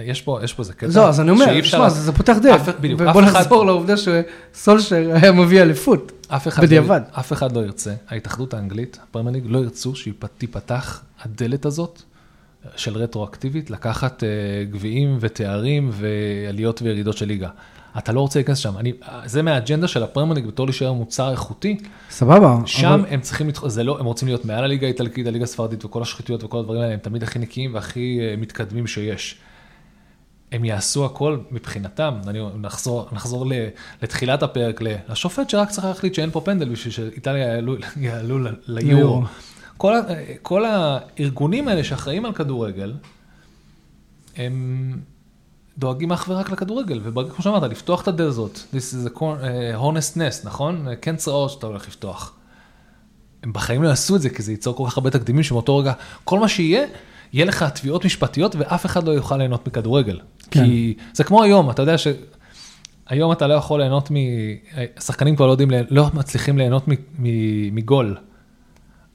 יש 0.01 0.21
פה, 0.21 0.39
יש 0.43 0.53
פה 0.53 0.61
איזה 0.63 0.73
קטע. 0.73 0.89
זהו, 0.89 1.05
אז 1.05 1.19
אני 1.19 1.31
אומר, 1.31 1.45
שאי 1.45 1.59
אפשר 1.59 1.77
שמע, 1.77 1.89
זה 1.89 2.11
פותח. 2.11 2.35
אף- 2.55 2.69
בדיוק, 2.79 3.01
אחד- 3.01 3.19
נחזור 3.19 3.65
לעובדה 3.65 3.93
שסולשר 3.97 4.95
היה 5.21 5.31
מביא 5.31 5.61
אליפות. 5.61 6.11
אחד, 6.47 6.63
בדיעבד. 6.63 7.01
לא, 7.13 7.19
אף 7.19 7.33
אחד 7.33 7.51
לא 7.55 7.59
ירצה, 7.59 7.93
ההתאחדות 8.09 8.53
האנגלית, 8.53 8.99
הפרמייר 9.03 9.33
ליג, 9.35 9.43
לא 9.47 9.59
ירצו 9.59 9.95
שתיפתח 9.95 11.01
הדלת 11.23 11.65
הזאת 11.65 12.01
של 12.75 12.97
רטרואקטיבית, 12.97 13.69
לקחת 13.71 14.23
אה, 14.23 14.29
גביעים 14.71 15.17
ותארים 15.19 15.89
ועליות 15.93 16.81
וירידות 16.81 17.17
של 17.17 17.25
ליגה. 17.25 17.49
אתה 17.99 18.11
לא 18.11 18.21
רוצה 18.21 18.39
להיכנס 18.39 18.57
שם, 18.57 18.77
אני, 18.77 18.93
זה 19.25 19.41
מהאג'נדה 19.41 19.87
של 19.87 20.03
הפרמייר 20.03 20.35
ליג 20.35 20.45
בתור 20.47 20.65
להישאר 20.65 20.93
מוצר 20.93 21.31
איכותי, 21.31 21.77
סבבה. 22.09 22.57
שם 22.65 22.87
אבל- 22.87 23.05
הם 23.09 23.21
צריכים, 23.21 23.49
זה 23.67 23.83
לא, 23.83 23.99
הם 23.99 24.05
רוצים 24.05 24.27
להיות 24.27 24.45
מעל 24.45 24.63
הליגה 24.63 24.87
האיטלקית, 24.87 25.27
הליגה 25.27 25.43
הספרדית 25.43 25.85
וכל 25.85 26.01
השחיתויות 26.01 26.43
וכל 26.43 26.59
הדברים 26.59 26.81
האלה, 26.81 26.93
הם 26.93 26.99
תמיד 26.99 27.23
הכי 27.23 27.39
נקיים 27.39 27.73
והכי 27.73 28.19
אה, 28.21 28.35
מתקדמים 28.37 28.87
שיש. 28.87 29.37
הם 30.51 30.65
יעשו 30.65 31.05
הכל 31.05 31.37
מבחינתם, 31.51 32.13
אני 32.27 32.39
נחזור, 32.61 33.07
נחזור 33.11 33.45
ל, 33.45 33.53
לתחילת 34.03 34.43
הפרק, 34.43 34.81
לשופט 35.09 35.49
שרק 35.49 35.69
צריך 35.69 35.85
להחליט 35.87 36.13
שאין 36.13 36.31
פה 36.31 36.41
פנדל 36.41 36.69
בשביל 36.69 36.93
שאיטליה 36.93 37.47
יעלו, 37.47 37.75
יעלו 37.97 38.37
ליורו. 38.67 39.23
כל, 39.77 39.93
כל 40.41 40.65
הארגונים 40.65 41.67
האלה 41.67 41.83
שאחראים 41.83 42.25
על 42.25 42.33
כדורגל, 42.33 42.93
הם 44.37 44.97
דואגים 45.79 46.11
אך 46.11 46.25
ורק 46.29 46.49
לכדורגל, 46.49 46.99
וברגע, 47.03 47.29
כמו 47.29 47.43
שאמרת, 47.43 47.63
לפתוח 47.63 48.01
את 48.01 48.07
הזאת, 48.19 48.59
this 48.73 48.93
is 48.93 49.09
a 49.09 49.19
uh, 49.19 49.21
honest 49.81 50.17
nest, 50.17 50.45
נכון? 50.45 50.87
כן 51.01 51.15
צרעות 51.15 51.49
שאתה 51.51 51.67
הולך 51.67 51.87
לפתוח. 51.87 52.33
הם 53.43 53.53
בחיים 53.53 53.83
לא 53.83 53.87
יעשו 53.87 54.15
את 54.15 54.21
זה, 54.21 54.29
כי 54.29 54.41
זה 54.41 54.51
ייצור 54.51 54.75
כל 54.75 54.83
כך 54.87 54.97
הרבה 54.97 55.09
תקדימים 55.09 55.43
שמאותו 55.43 55.77
רגע, 55.77 55.93
כל 56.23 56.39
מה 56.39 56.47
שיהיה, 56.47 56.85
יהיה 57.33 57.45
לך 57.45 57.63
תביעות 57.63 58.05
משפטיות 58.05 58.55
ואף 58.55 58.85
אחד 58.85 59.03
לא 59.03 59.11
יוכל 59.11 59.37
ליהנות 59.37 59.67
מכדורגל. 59.67 60.19
כן. 60.51 60.63
כי 60.63 60.97
זה 61.13 61.23
כמו 61.23 61.43
היום, 61.43 61.69
אתה 61.69 61.81
יודע 61.81 61.97
ש... 61.97 62.07
היום 63.07 63.31
אתה 63.31 63.47
לא 63.47 63.53
יכול 63.53 63.79
ליהנות 63.79 64.11
מ... 64.11 64.15
שחקנים 64.99 65.35
כבר 65.35 65.47
לא 65.47 65.51
יודעים, 65.51 65.69
לא 65.89 66.09
מצליחים 66.13 66.57
ליהנות 66.57 66.83
מגול. 67.71 68.17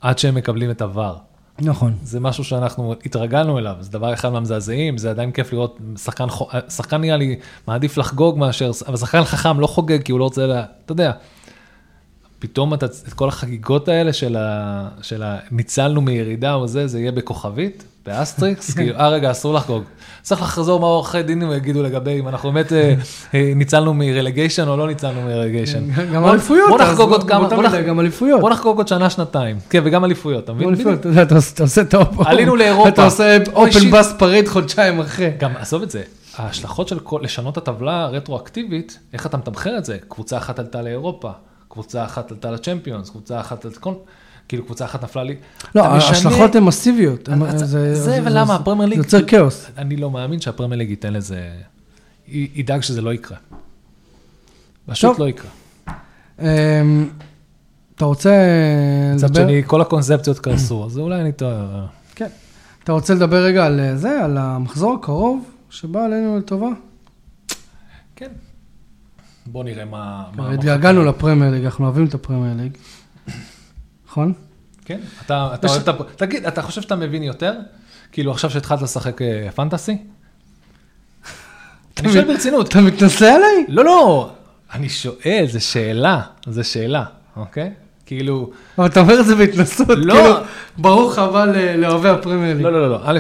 עד 0.00 0.18
שהם 0.18 0.34
מקבלים 0.34 0.70
את 0.70 0.82
ה 0.82 0.89
VAR. 0.89 1.16
נכון. 1.58 1.94
זה 2.02 2.20
משהו 2.20 2.44
שאנחנו 2.44 2.94
התרגלנו 3.04 3.58
אליו, 3.58 3.76
זה 3.80 3.90
דבר 3.90 4.14
אחד 4.14 4.28
מהמזעזעים, 4.28 4.98
זה 4.98 5.10
עדיין 5.10 5.32
כיף 5.32 5.52
לראות 5.52 5.78
שחקן, 5.96 6.28
חו- 6.28 6.48
שחקן 6.68 7.00
נראה 7.00 7.16
לי 7.16 7.36
מעדיף 7.68 7.98
לחגוג 7.98 8.38
מאשר, 8.38 8.70
אבל 8.86 8.96
שחקן 8.96 9.24
חכם 9.24 9.60
לא 9.60 9.66
חוגג 9.66 10.02
כי 10.02 10.12
הוא 10.12 10.18
לא 10.18 10.24
רוצה, 10.24 10.46
לה, 10.46 10.64
אתה 10.84 10.92
יודע, 10.92 11.12
פתאום 12.38 12.74
אתה, 12.74 12.86
את 12.86 13.12
כל 13.12 13.28
החגיגות 13.28 13.88
האלה 13.88 14.12
של, 14.12 14.36
ה, 14.36 14.88
של 15.02 15.22
ה, 15.22 15.38
ניצלנו 15.50 16.00
מירידה 16.00 16.54
או 16.54 16.68
זה, 16.68 16.86
זה 16.86 17.00
יהיה 17.00 17.12
בכוכבית, 17.12 17.84
ב 18.06 18.13
asterisk, 18.13 18.74
כאילו, 18.74 18.98
אה 18.98 19.08
רגע, 19.08 19.30
אסור 19.30 19.54
לחגוג. 19.54 19.82
צריך 20.22 20.42
לחזור 20.42 20.80
מה 20.80 20.86
עורכי 20.86 21.22
דין 21.22 21.42
יגידו 21.56 21.82
לגבי 21.82 22.20
אם 22.20 22.28
אנחנו 22.28 22.52
באמת 22.52 22.72
אה, 22.72 22.94
אה, 23.34 23.52
ניצלנו 23.56 23.94
מ 23.94 24.01
relegation 24.01 24.68
או 24.68 24.76
לא 24.76 24.86
ניצלנו 24.86 25.20
מ 25.22 25.27
relegation. 25.27 25.84
גם 26.14 26.22
בוא- 26.22 26.30
אליפויות. 26.30 26.68
בוא 26.70 26.78
נחגוג 26.78 27.10
עוד 27.10 27.28
כמה, 27.28 27.48
גם 27.86 28.00
אליפויות. 28.00 28.40
בוא 28.40 28.50
נחגוג 28.50 28.76
עוד 28.76 28.88
שנה, 28.88 29.10
שנתיים. 29.10 29.58
כן, 29.70 29.80
וגם 29.84 30.04
אליפויות, 30.04 30.44
אתה 30.44 30.52
מבין? 30.52 30.68
גם 30.68 30.74
אליפויות, 30.74 31.00
אתה 31.00 31.08
יודע, 31.08 31.22
אתה 31.22 31.34
עושה- 31.60 31.80
את 31.80 31.94
האופ... 31.94 32.20
עלינו 32.26 32.56
לאירופה. 32.56 32.88
אתה 32.88 33.04
עושה 33.04 33.38
אופן. 33.52 33.90
בס 33.90 34.14
פריד 34.18 34.48
חודשיים 34.48 35.00
אחרי. 35.00 35.30
גם, 35.38 35.50
עזוב 35.56 35.82
את 35.82 35.90
זה, 35.90 36.02
ההשלכות 36.36 36.88
של 36.88 36.98
לשנות 37.22 37.58
את 37.58 37.68
הטבלה 37.68 38.06
רטרואקטיבית, 38.06 38.98
איך 39.12 39.26
אתה 39.26 39.36
מתמחר 39.36 39.78
את 39.78 39.84
זה? 39.84 39.96
קבוצה 40.08 40.36
אחת 40.36 40.58
עלתה 40.58 40.82
לאירופה, 40.82 41.30
קבוצה 41.68 42.04
אחת 42.04 42.30
עלתה 42.30 42.50
לצ'מפיונס, 42.50 43.10
קבוצה 43.10 43.40
אחת 43.40 43.64
עלתה, 43.64 43.90
כאילו 44.48 44.64
קבוצה 44.64 44.84
אחת 44.84 45.04
נפלה 45.04 45.24
לי. 45.24 45.34
לא, 45.74 45.84
ההשלכות 45.84 46.54
הן 46.56 46.64
מסיביות. 46.64 47.28
זה- 47.94 48.20
ולמה, 48.24 48.54
הפרמייר 48.54 48.88
ליג, 48.88 48.98
זה 48.98 49.16
יוצר 49.16 49.26
כאוס. 49.28 49.66
אני 49.78 49.96
לא 49.96 50.10
מאמין 50.10 50.40
שהפרמייר 50.40 50.78
ליג 50.78 50.90
ייתן 50.90 51.12
לזה, 51.12 51.50
ידאג 52.28 52.80
שזה 52.80 53.00
לא 53.02 53.12
יקרה. 53.14 53.36
פשוט. 54.86 55.18
לא 55.18 55.28
יקרה. 55.28 55.50
אמ, 56.40 57.08
אתה 57.96 58.04
רוצה 58.04 58.30
מצד 59.14 59.26
לדבר? 59.30 59.42
שני, 59.48 59.62
כל 59.66 59.80
הקונספציות 59.80 60.38
קרסו, 60.38 60.84
אז 60.86 60.98
אולי 60.98 61.20
אני 61.20 61.32
טועה. 61.32 61.86
כן. 62.14 62.28
אתה 62.84 62.92
רוצה 62.92 63.14
לדבר 63.14 63.36
רגע 63.44 63.66
על 63.66 63.80
אה, 63.80 63.96
זה, 63.96 64.24
על 64.24 64.38
המחזור 64.38 64.94
הקרוב, 64.94 65.44
שבא 65.70 66.04
עלינו 66.04 66.38
לטובה? 66.38 66.68
כן. 68.16 68.28
בוא 69.46 69.64
נראה 69.64 69.84
מה- 69.84 70.24
התגעגענו 70.54 71.04
לפרמייר 71.04 71.50
ליג, 71.52 71.64
אנחנו 71.64 71.84
אוהבים 71.84 72.06
את 72.06 72.14
הפרמייר 72.14 72.54
ליג. 72.62 72.72
נכון? 74.14 74.32
כן, 74.84 74.98
אתה, 75.26 75.50
אתה 75.54 75.66
יש- 75.66 75.70
אוהב 75.72 75.82
את 75.82 75.88
הפ... 75.88 76.02
תגיד, 76.16 76.46
אתה 76.46 76.62
חושב 76.62 76.82
שאתה 76.82 76.96
מבין 76.96 77.22
יותר? 77.22 77.52
כאילו 78.12 78.30
עכשיו 78.32 78.50
שהתחלת 78.50 78.82
לשחק 78.82 79.22
אה, 79.22 79.48
פנטסי? 79.54 79.96
אני 82.00 82.12
שואל 82.12 82.24
ברצינות. 82.24 82.68
אתה 82.68 82.80
מתנשא 82.80 83.24
עליי? 83.24 83.64
לא, 83.68 83.84
לא, 83.84 84.30
אני 84.74 84.88
שואל, 84.88 85.44
זו 85.50 85.64
שאלה, 85.66 86.20
זו 86.46 86.64
שאלה, 86.64 87.04
אוקיי? 87.36 87.70
כאילו, 88.06 88.50
אבל 88.78 88.86
אתה 88.86 89.00
אומר 89.00 89.20
את 89.20 89.26
זה 89.26 89.34
בהתנסות, 89.36 89.88
לא. 89.96 90.14
כאילו, 90.14 90.34
ברוך 90.78 91.18
הבא 91.18 91.44
לאוהבי 91.76 92.08
הפרמייר. 92.08 92.56
לא, 92.62 92.72
לא, 92.72 92.80
לא, 92.82 92.90
לא, 92.90 93.00
א', 93.04 93.18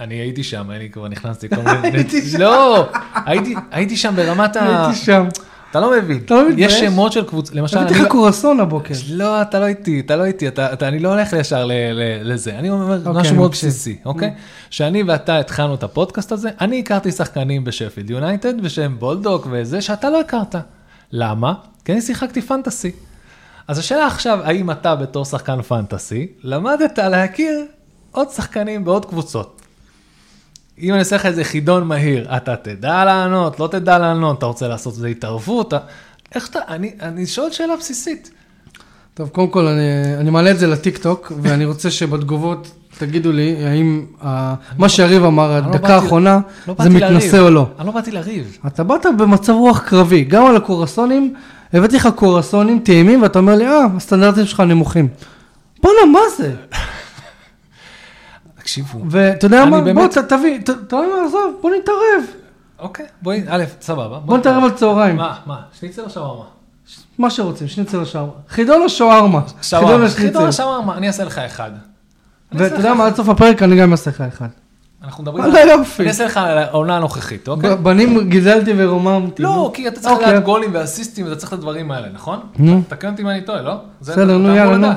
אני 0.00 0.14
הייתי 0.14 0.44
שם, 0.44 0.70
אני 0.70 0.90
כבר 0.90 1.08
נכנסתי 1.08 1.48
כל 1.48 1.56
מיני... 1.82 1.96
הייתי 1.98 2.22
שם. 2.30 2.40
לא, 2.40 2.88
הייתי, 3.14 3.54
הייתי 3.70 3.96
שם 3.96 4.16
ברמת 4.16 4.56
ה... 4.56 4.86
הייתי 4.86 4.98
שם. 5.04 5.26
אתה 5.70 5.80
לא 5.80 5.90
מבין. 5.90 6.18
אתה 6.24 6.34
לא 6.34 6.48
מתבייש? 6.48 6.72
יש 6.72 6.80
שמות 6.80 7.12
של 7.12 7.24
קבוצות, 7.24 7.54
למשל, 7.54 7.78
הבאתי. 7.78 7.94
לך 7.94 8.08
קורסון 8.08 8.60
הבוקר. 8.60 8.94
לא, 9.10 9.42
אתה 9.42 9.60
לא 9.60 9.66
איתי, 9.66 10.00
אתה 10.00 10.16
לא 10.16 10.24
איתי, 10.24 10.48
אתה, 10.48 10.72
אתה, 10.72 10.88
אני 10.88 10.98
לא 10.98 11.08
הולך 11.08 11.32
ישר 11.32 11.64
ל, 11.64 11.72
ל, 11.72 12.32
לזה, 12.32 12.58
אני 12.58 12.70
אומר 12.70 12.98
אוקיי, 13.06 13.22
משהו 13.22 13.36
מאוד. 13.36 13.50
בסיסי, 13.50 13.98
אוקיי? 14.04 14.34
שאני 14.70 15.02
ואתה 15.02 15.38
התחלנו 15.38 15.74
את 15.74 15.82
הפודקאסט 15.82 16.32
הזה, 16.32 16.50
אני 16.60 16.78
הכרתי 16.78 17.12
שחקנים 17.12 17.64
בשפילד 17.64 18.10
יונייטד 18.10 18.54
ושהם 18.62 18.98
בולדוק 18.98 19.46
וזה 19.50 19.80
שאתה 19.80 20.10
לא 20.10 20.20
הכרת. 20.20 20.54
למה? 21.12 21.54
כי 21.84 21.92
אני 21.92 22.00
שיחקתי 22.00 22.42
פנטסי. 22.42 22.90
אז 23.68 23.78
השאלה 23.78 24.06
עכשיו, 24.06 24.38
האם 24.44 24.70
אתה 24.70 24.96
בתור 24.96 25.24
שחקן 25.24 25.62
פנטסי, 25.62 26.26
למדת 26.42 26.98
להכיר 26.98 27.64
עוד 28.12 28.30
שחקנים 28.30 28.84
בעוד 28.84 29.04
קבוצות. 29.04 29.57
אם 30.82 30.90
אני 30.90 30.98
אעשה 30.98 31.16
לך 31.16 31.26
איזה 31.26 31.44
חידון 31.44 31.84
מהיר, 31.84 32.36
אתה 32.36 32.56
תדע 32.56 33.04
לענות, 33.04 33.60
לא 33.60 33.68
תדע 33.70 33.98
לענות, 33.98 34.38
אתה 34.38 34.46
רוצה 34.46 34.68
לעשות 34.68 34.94
איזה 34.94 35.08
התערבות, 35.08 35.68
אתה- 35.68 35.78
איך 36.34 36.48
אתה, 36.50 36.58
אני, 36.68 36.92
אני 37.02 37.26
שואל 37.26 37.50
שאלה 37.50 37.76
בסיסית. 37.76 38.30
טוב, 39.14 39.28
קודם 39.28 39.48
כל, 39.48 39.66
אני, 39.66 39.80
אני 40.20 40.30
מעלה 40.30 40.50
את 40.50 40.58
זה 40.58 40.66
לטיק 40.66 40.98
טוק, 40.98 41.32
ואני 41.42 41.64
רוצה 41.64 41.90
שבתגובות 41.90 42.70
תגידו 42.98 43.32
לי, 43.32 43.66
האם 43.66 44.06
ה- 44.24 44.54
מה 44.78 44.88
שיריב 44.88 45.24
אמר, 45.24 45.48
לא 45.50 45.56
הדקה 45.56 45.78
באתי- 45.78 45.92
האחרונה, 45.92 46.40
לא 46.68 46.74
זה 46.82 46.90
מתנשא 46.90 47.36
לריב. 47.36 47.44
או 47.44 47.50
לא. 47.50 47.66
אני 47.78 47.86
לא 47.86 47.92
באתי 47.92 48.10
לריב. 48.10 48.58
אתה 48.66 48.84
באת 48.84 49.06
במצב 49.18 49.52
רוח 49.52 49.78
קרבי, 49.80 50.24
גם 50.24 50.46
על 50.46 50.56
הקורסונים, 50.56 51.34
הבאתי 51.72 51.96
לך 51.96 52.08
קורסונים 52.14 52.78
טעימים, 52.78 53.22
ואתה 53.22 53.38
אומר 53.38 53.54
לי, 53.54 53.66
אה, 53.66 53.84
הסטנדרטים 53.96 54.46
שלך 54.46 54.60
נמוכים. 54.60 55.08
בואנה, 55.82 56.12
מה 56.12 56.20
זה? 56.38 56.52
תקשיבו. 58.68 58.98
ואתה 59.10 59.46
יודע 59.46 59.64
מה? 59.64 59.80
באמת- 59.80 59.94
בוא, 59.94 60.22
ת- 60.22 60.32
תביא, 60.32 60.58
ת- 60.60 60.70
אתה 60.70 60.96
יודע 60.96 61.08
מה, 61.08 61.26
עזוב, 61.26 61.54
בוא 61.62 61.70
נתערב. 61.70 62.24
אוקיי, 62.78 63.06
בואי, 63.22 63.42
א', 63.48 63.64
סבבה. 63.80 64.18
בוא 64.18 64.38
נתערב 64.38 64.64
על 64.64 64.70
צהריים. 64.70 65.16
מה, 65.16 65.34
מה, 65.46 65.56
שניצל 65.80 66.02
או 66.02 66.10
שווארמה? 66.10 66.44
מה 67.18 67.30
שרוצים, 67.30 67.68
שניצל 67.68 67.98
לשווארמה. 68.00 68.32
חידון 68.48 68.82
לשווארמה. 68.84 69.40
חידון 69.40 69.62
שווארמה. 69.62 69.88
חידון 69.88 70.04
לשניצל. 70.04 70.48
לשווארמה, 70.48 70.96
אני 70.96 71.06
אעשה 71.06 71.24
לך 71.24 71.38
אחד. 71.38 71.70
ואתה 72.52 72.74
יודע 72.76 72.94
מה, 72.94 73.06
עד 73.06 73.14
סוף 73.16 73.28
הפרק 73.28 73.62
אני 73.62 73.76
גם 73.80 73.92
אעשה 73.92 74.10
לך 74.10 74.20
אחד. 74.20 74.48
אנחנו 75.04 75.22
מדברים 75.22 75.44
וואלה, 75.44 75.60
יופי. 75.72 76.02
אני 76.02 76.08
אעשה 76.08 76.24
לך 76.24 76.36
על 76.36 76.58
העונה 76.58 76.96
הנוכחית, 76.96 77.48
אוקיי? 77.48 77.76
בנים 77.76 78.28
גידלתי 78.30 78.72
ורוממתי. 78.76 79.42
לא. 79.42 79.70
כי 79.74 79.88
אתה 79.88 80.00
צריך 80.00 80.12
אוקיי. 80.14 80.28
לדעת 80.28 80.44
גולים 80.44 80.70
ואסיסטים, 80.72 81.24
ואתה 81.26 81.36
צריך 81.36 81.52
את 81.52 81.58
הדברים 81.58 81.90
האלה, 81.90 82.08
נכון? 82.14 82.40
נו. 82.58 82.82
תקן 82.88 83.10
אותי 83.10 83.22
אם 83.22 83.28
אני 83.28 83.40
טועה, 83.40 83.62
לא? 83.62 83.74
בסדר, 84.00 84.14
אתה 84.14 84.24
נו, 84.24 84.54
יאללה, 84.56 84.76
נו. 84.76 84.88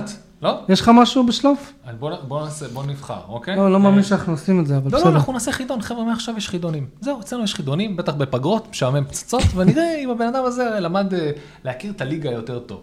לא? 0.42 0.60
יש 0.70 0.82
לך 0.82 0.92
משהו 0.94 1.26
בשלוף? 1.26 1.74
בוא 2.00 2.12
בוא 2.28 2.44
נעשה, 2.44 2.68
בוא 2.68 2.84
נבחר, 2.84 3.20
אוקיי? 3.28 3.56
לא, 3.56 3.72
לא 3.72 3.80
מאמין 3.80 4.04
שאנחנו 4.04 4.34
עושים 4.34 4.60
את 4.60 4.68
זה, 4.68 4.78
אבל 4.78 4.92
לא, 4.92 4.92
לא, 4.92 4.98
בסדר. 4.98 5.16
אנחנו 5.16 5.34
נעשה 5.34 5.52
חידון, 5.52 5.82
חבר'ה, 5.82 6.04
מעכשיו 6.04 6.38
יש 6.38 6.50
חידונים. 6.50 6.88
זהו, 7.02 7.20
אצלנו 7.20 7.44
יש 7.44 7.56
חידונים, 7.56 7.98
בטח 7.98 8.14
בפגרות, 8.14 8.68
משעמם 8.72 9.04
פצצות, 9.06 9.44
ונראה 9.56 9.96
אם 10.04 10.10
הבן 10.10 10.28
אדם 10.28 10.46
הזה 10.46 10.64
למד 10.80 11.14
אה, 11.14 11.32
להכיר 11.64 11.92
את 11.92 12.02
הליגה 12.02 12.32
יותר 12.32 12.60
טוב. 12.60 12.82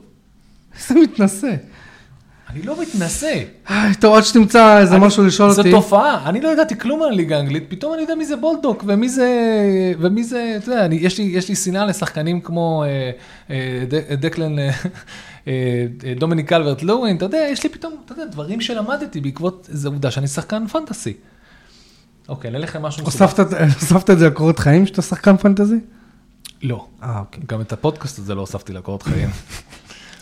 איזה 0.74 0.94
מתנשא. 1.00 1.54
אני 2.50 2.62
לא 2.62 2.82
מתנשא. 2.82 3.42
טוב, 4.00 4.14
עד 4.14 4.22
שתמצא 4.22 4.78
איזה 4.78 4.98
משהו 4.98 5.24
לשאול 5.24 5.50
זו 5.50 5.60
אותי. 5.60 5.70
תופעה, 5.70 6.28
אני 6.28 6.40
לא 6.40 6.48
ידעתי 6.48 6.78
כלום 6.78 7.02
על 7.02 7.08
הליגה 7.08 7.36
האנגלית, 7.36 7.64
פתאום 7.68 7.94
אני 7.94 8.02
יודע 8.02 8.14
מי 8.14 8.24
זה 8.24 8.36
בולדוק, 8.36 8.84
ומי 8.86 9.08
זה, 9.08 9.28
ומי 9.98 10.24
זה, 10.24 10.54
אתה 10.56 10.70
יודע, 10.70 10.84
אני, 10.84 10.96
יש, 10.96 11.18
לי, 11.48 11.56
שנאה 11.56 11.86
לשחקנים 11.86 12.40
כמו 12.40 12.84
אה, 12.84 13.10
אה, 13.50 14.16
דקלן, 14.16 14.58
אה, 14.58 14.64
אה, 14.66 14.70
דומיניק 16.18 16.48
קלברט 16.48 16.82
לואין, 16.82 17.16
אתה 17.16 17.24
יודע, 17.24 17.38
יש 17.50 17.62
לי 17.62 17.68
פתאום, 17.68 17.96
אתה 18.04 18.12
יודע, 18.12 18.24
דברים 18.24 18.60
שלמדתי 18.60 19.20
בעקבות 19.20 19.68
איזו 19.72 19.88
עובדה 19.88 20.10
שאני 20.10 20.28
שחקן 20.28 20.66
פנטסי. 20.66 21.14
אוקיי, 22.28 22.50
נלך 22.50 22.76
למשהו 22.76 23.06
מסובך. 23.06 23.38
הוספת 23.80 24.10
את 24.10 24.18
זה 24.18 24.26
לקורות 24.26 24.58
חיים 24.58 24.86
שאתה 24.86 25.02
שחקן 25.02 25.36
פנטזי? 25.36 25.80
לא. 26.62 26.86
אה, 27.02 27.18
אוקיי. 27.18 27.42
גם 27.46 27.60
את 27.60 27.72
הפודקאסט 27.72 28.18
הזה 28.18 28.34
לא 28.34 28.40
הוספתי 28.40 28.72
לקורות 28.72 29.02
חיים. 29.02 29.30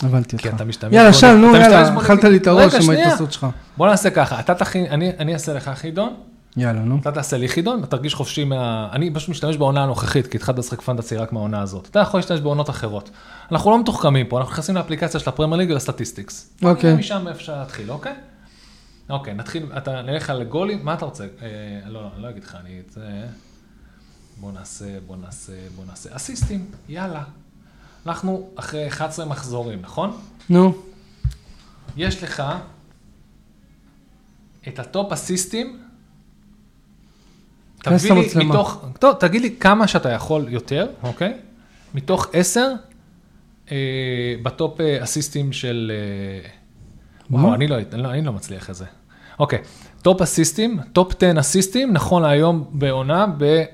הבנתי 0.02 0.38
כי 0.38 0.48
אותך. 0.48 0.56
אתה 0.56 0.64
משתמש 0.64 0.94
יאללה, 0.94 1.12
שם, 1.12 1.36
נו, 1.40 1.56
יאללה, 1.56 1.98
אכלת 1.98 2.24
לי 2.24 2.36
את 2.36 2.46
הראש 2.46 2.74
עם. 2.74 2.90
ההתנסות 2.90 3.32
שלך. 3.32 3.46
בוא 3.76 3.86
נעשה 3.86 4.10
ככה, 4.10 4.40
אתה 4.40 4.54
תכין, 4.54 4.86
אני 5.18 5.34
אעשה 5.34 5.54
לך 5.54 5.70
חידון, 5.74 6.14
יאללה, 6.56 6.80
נו. 6.80 6.98
אתה 7.00 7.12
תעשה 7.12 7.36
לי 7.36 7.48
חידון, 7.48 7.78
אתה 7.78 7.86
תרגיש 7.86 8.14
חופשי 8.14 8.44
מה... 8.44 8.88
אני 8.92 9.14
פשוט 9.14 9.28
משתמש 9.28 9.56
בעונה 9.56 9.82
הנוכחית, 9.82 10.26
כי 10.26 10.36
התחלתי 10.36 10.60
לשחק 10.60 10.80
פנטסי 10.80 11.16
רק 11.16 11.32
מהעונה 11.32 11.60
הזאת. 11.60 11.88
אתה 11.90 11.98
יכול 11.98 12.18
להשתמש 12.18 12.40
בעונות 12.40 12.70
אחרות. 12.70 13.10
אנחנו 13.52 13.70
לא 13.70 13.80
מתוחכמים 13.80 14.26
פה, 14.26 14.38
אנחנו 14.38 14.52
נכנסים 14.52 14.74
לאפליקציה 14.74 15.20
של 15.20 15.28
הפרמייר 15.28 15.56
ליג 15.56 15.70
ולסטטיסטיקס. 15.70 16.50
אוקיי. 16.62 16.90
נראה 16.90 17.00
משם 17.00 17.28
אפשר 17.28 17.58
להתחיל, 17.58 17.90
אוקיי? 17.90 18.14
אוקיי, 19.10 19.34
נתחיל, 19.34 19.66
אתה 19.76 20.02
נלך 20.02 20.30
על 20.30 20.44
גולים, 20.44 20.84
מה 20.84 20.94
אתה 20.94 21.04
רוצה? 21.04 21.24
אה, 21.42 21.48
לא, 21.88 22.08
אני 22.14 22.22
לא 22.22 22.30
אגיד 22.30 22.44
לך, 22.44 22.56
אני 22.60 22.80
את 22.86 22.92
זה... 22.92 23.26
בוא 24.40 24.52
נעשה, 24.52 25.00
בוא 25.06 25.16
נעשה, 25.16 25.52
בוא 25.76 25.84
נעשה. 25.84 26.16
אסיסטים, 26.16 26.70
יאללה. 26.88 27.22
אנחנו 28.06 28.48
אחרי 28.56 28.88
11 28.88 29.26
מחזורים, 29.26 29.78
נכון? 29.82 30.18
נו, 30.50 30.74
יש 31.96 32.22
לך 32.22 32.42
את 34.68 34.78
הטופ 34.78 35.12
אסיסטים. 35.12 35.85
תביא 37.90 38.12
לי 38.12 38.20
למצלמה. 38.20 38.54
מתוך, 38.54 38.84
טוב, 38.98 39.14
תגיד 39.14 39.42
לי 39.42 39.50
כמה 39.60 39.86
שאתה 39.86 40.10
יכול 40.10 40.46
יותר, 40.48 40.86
אוקיי? 41.02 41.32
מתוך 41.94 42.28
עשר, 42.32 42.72
אה, 43.72 43.76
ב 44.42 44.52
top 44.52 44.80
אה, 44.80 45.04
אסיסטים 45.04 45.52
של... 45.52 45.92
אה? 46.44 46.48
וואו, 47.30 47.54
אני 47.54 47.66
לא, 47.66 47.76
אני 47.92 48.02
לא, 48.02 48.10
אני 48.10 48.24
לא 48.24 48.32
מצליח 48.32 48.70
את 48.70 48.74
זה. 48.74 48.84
אוקיי, 49.38 49.58
top 50.02 50.22
אסיסטים, 50.22 50.78
top 50.92 51.12
10 51.22 51.40
אסיסטים, 51.40 51.92
נכון 51.92 52.22
להיום 52.22 52.64
בעונה 52.72 53.26
ב, 53.38 53.42
אה, 53.42 53.64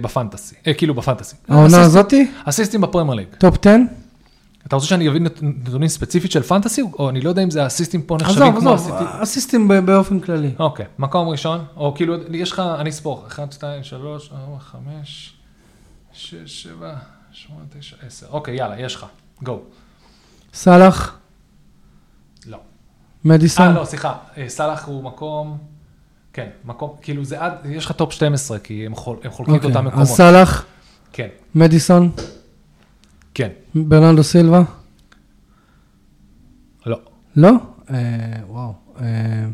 בפנטסי, 0.00 0.54
אה, 0.66 0.74
כאילו 0.74 0.94
בפנטסי. 0.94 1.36
העונה 1.48 1.80
הזאתי? 1.80 2.30
אסיסטים 2.44 2.80
בפרמייר 2.80 3.14
ליג. 3.14 3.26
top 3.38 3.66
10? 3.66 3.76
אתה 4.68 4.76
רוצה 4.76 4.88
שאני 4.88 5.08
אבין 5.08 5.22
נת- 5.24 5.42
נתונים 5.42 5.88
ספציפית 5.88 6.32
של 6.32 6.42
פנטסי, 6.42 6.82
או 6.98 7.08
אני 7.10 7.20
לא 7.20 7.28
יודע 7.28 7.42
אם 7.42 7.50
זה 7.50 7.66
אסיסטים 7.66 8.02
פה 8.02 8.16
נחשבים 8.20 8.42
עזוב, 8.42 8.60
כמו 8.60 8.72
עזוב, 8.74 8.92
אסיסטים? 8.92 9.06
אסיסטים 9.22 9.68
ב- 9.68 9.74
באופן 9.74 10.20
כללי. 10.20 10.50
אוקיי, 10.58 10.86
מקום 10.98 11.28
ראשון, 11.28 11.64
או 11.76 11.94
כאילו, 11.94 12.14
יש 12.32 12.52
לך, 12.52 12.62
אני 12.78 12.90
אספור, 12.90 13.24
1, 13.28 13.52
2, 13.52 13.82
3, 13.84 14.30
4, 14.32 14.58
5, 14.60 15.32
6, 16.12 16.34
7, 16.62 16.94
8, 17.32 17.60
9, 17.78 17.96
10. 18.06 18.26
אוקיי, 18.30 18.54
יאללה, 18.56 18.80
יש 18.80 18.94
לך, 18.94 19.06
go. 19.42 19.60
סאלח, 20.54 21.18
לא. 22.46 22.58
מדיסון? 23.24 23.66
אה, 23.66 23.72
לא, 23.80 23.84
סליחה, 23.84 24.14
אה, 24.36 24.48
סאלח 24.48 24.84
הוא 24.86 25.04
מקום, 25.04 25.58
כן, 26.32 26.48
מקום, 26.64 26.90
כאילו 27.02 27.24
זה 27.24 27.40
עד, 27.44 27.52
יש 27.68 27.84
לך 27.86 27.92
top 27.92 28.12
12, 28.12 28.58
כי 28.58 28.86
הם, 28.86 28.94
חול, 28.94 29.16
הם 29.24 29.30
חולקים 29.30 29.54
את 29.54 29.58
אוקיי, 29.64 29.70
אותם 29.76 29.86
אז 29.86 29.92
מקומות. 29.92 30.08
סאלח, 30.08 30.64
כן, 31.12 31.28
מדיסון, 31.54 32.10
כן, 33.38 33.48
ברננדו 33.74 34.22
סילבה? 34.22 34.62
לא. 36.86 37.00
לא? 37.36 37.50
אה, 37.90 37.96
וואו. 38.48 38.74
אה, 39.00 39.46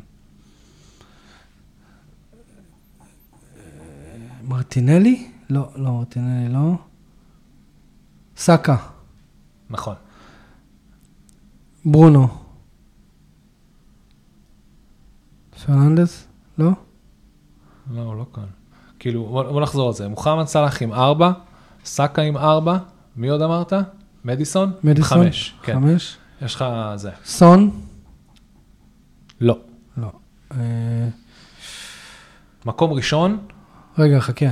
מרטינלי? 4.43 5.31
לא, 5.51 5.69
לא, 5.77 5.93
מרטינלי 5.93 6.53
לא. 6.53 6.75
סאקה, 8.37 8.77
נכון. 9.71 9.95
ברונו. 11.85 12.29
פרננדס? 15.67 16.27
לא? 16.59 16.71
לא, 17.91 18.01
הוא 18.01 18.17
לא 18.17 18.27
כאן. 18.35 18.47
כאילו, 18.99 19.27
בוא, 19.27 19.43
בוא 19.43 19.63
נחזור 19.63 19.89
על 19.89 19.95
זה. 19.95 20.09
מוחמד 20.09 20.45
סאלח 20.45 20.83
עם 20.83 20.93
4, 20.93 21.33
סאקה 21.85 22.23
עם 22.23 22.37
4, 22.37 22.79
מי 23.17 23.29
עוד 23.29 23.43
אמרת? 23.43 23.73
מדיסון? 24.25 24.73
מדיסון? 24.85 25.25
5, 25.25 25.55
כן. 25.63 25.75
חמש. 25.75 26.17
יש 26.43 26.55
לך 26.55 26.65
זה. 26.95 27.11
סון? 27.25 27.81
לא. 29.41 29.59
לא. 29.97 30.13
אה, 30.53 31.09
מקום 32.67 32.93
ראשון, 32.93 33.39
רגע, 33.99 34.21
חכה. 34.21 34.47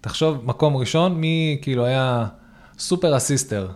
תחשוב, 0.00 0.46
מקום 0.46 0.76
ראשון, 0.76 1.14
מי 1.14 1.58
כאילו 1.62 1.84
היה 1.84 2.26
סופר 2.78 3.16
אסיסטר. 3.16 3.68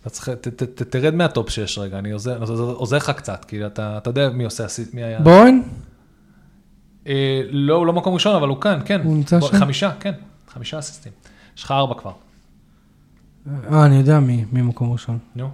אתה 0.00 0.10
צריך, 0.10 0.28
ת, 0.28 0.48
ת, 0.48 0.62
ת, 0.62 0.82
תרד 0.82 1.14
מהטופ 1.14 1.50
6 1.50 1.78
רגע, 1.78 1.98
אני 1.98 2.10
עוזר, 2.10 2.42
לך 2.96 3.10
קצת, 3.10 3.44
כאילו 3.44 3.66
אתה, 3.66 3.98
אתה 3.98 4.10
יודע 4.10 4.30
מי 4.30 4.44
עושה 4.44 4.66
מי 4.92 5.02
היה... 5.02 5.20
בוהן? 5.20 5.62
אה, 7.06 7.42
לא, 7.50 7.74
הוא 7.74 7.86
לא 7.86 7.92
מקום 7.92 8.14
ראשון, 8.14 8.34
אבל 8.34 8.48
הוא 8.48 8.60
כאן, 8.60 8.80
כן. 8.84 9.00
הוא 9.04 9.16
נמצא 9.16 9.40
שם? 9.40 9.58
חמישה, 9.58 9.90
כן, 10.00 10.12
חמישה 10.48 10.78
אסיסטים. 10.78 11.12
יש 11.56 11.64
לך 11.64 11.70
ארבע 11.70 11.94
כבר. 11.94 12.12
אה, 13.72 13.86
אני 13.86 13.96
יודע 13.96 14.20
מי, 14.20 14.44
מי 14.52 14.62
מקום 14.62 14.92
ראשון. 14.92 15.18
נו, 15.36 15.50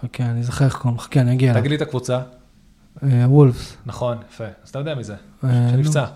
חכה, 0.00 0.24
אני 0.24 0.42
זוכר 0.42 0.64
איך 0.64 0.76
קוראים. 0.76 0.98
חכה, 0.98 1.20
אני 1.20 1.32
אגיע. 1.32 1.54
תגיד 1.54 1.70
לי 1.70 1.76
את 1.76 1.82
הקבוצה. 1.82 2.20
אה, 3.02 3.24
וולפס. 3.28 3.76
נכון, 3.86 4.18
יפה. 4.30 4.44
אז 4.44 4.68
אתה 4.68 4.78
יודע 4.78 4.94
מי 4.94 5.04
זה. 5.04 5.14
אה, 5.44 5.68
שנפצע. 5.70 6.06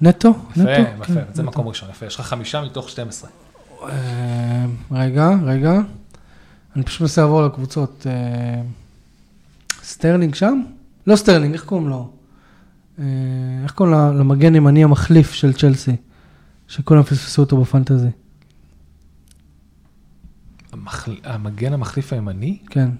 נטו? 0.00 0.28
יפה, 0.50 0.62
נטו? 0.62 0.70
יפה, 1.02 1.04
כן, 1.04 1.24
זה. 1.32 1.42
מקום 1.42 1.68
ראשון, 1.68 1.90
יפה. 1.90 2.06
יש 2.06 2.20
לך 2.20 2.26
חמישה 2.26 2.62
מתוך 2.62 2.88
12. 2.88 3.30
אה, 3.82 4.66
רגע, 4.92 5.30
רגע. 5.44 5.80
אני 6.76 6.84
פשוט 6.84 7.00
מנסה 7.00 7.20
לעבור 7.20 7.42
לקבוצות. 7.42 8.06
סטרלינג 9.82 10.34
שם? 10.34 10.62
לא 11.06 11.16
סטרלינג, 11.16 11.52
איך 11.52 11.64
קוראים 11.64 11.88
לו? 11.88 12.10
איך 13.62 13.72
קוראים 13.74 13.94
למגן 13.94 14.54
ימני 14.54 14.84
המחליף 14.84 15.32
של 15.32 15.52
צ'לסי? 15.52 15.96
שכולם 16.70 17.02
פספסו 17.02 17.42
אותו 17.42 17.60
בפנטזי. 17.60 18.08
המחל- 20.72 21.20
המגן 21.24 21.72
המחליף 21.72 22.12
הימני? 22.12 22.58
כן. 22.70 22.90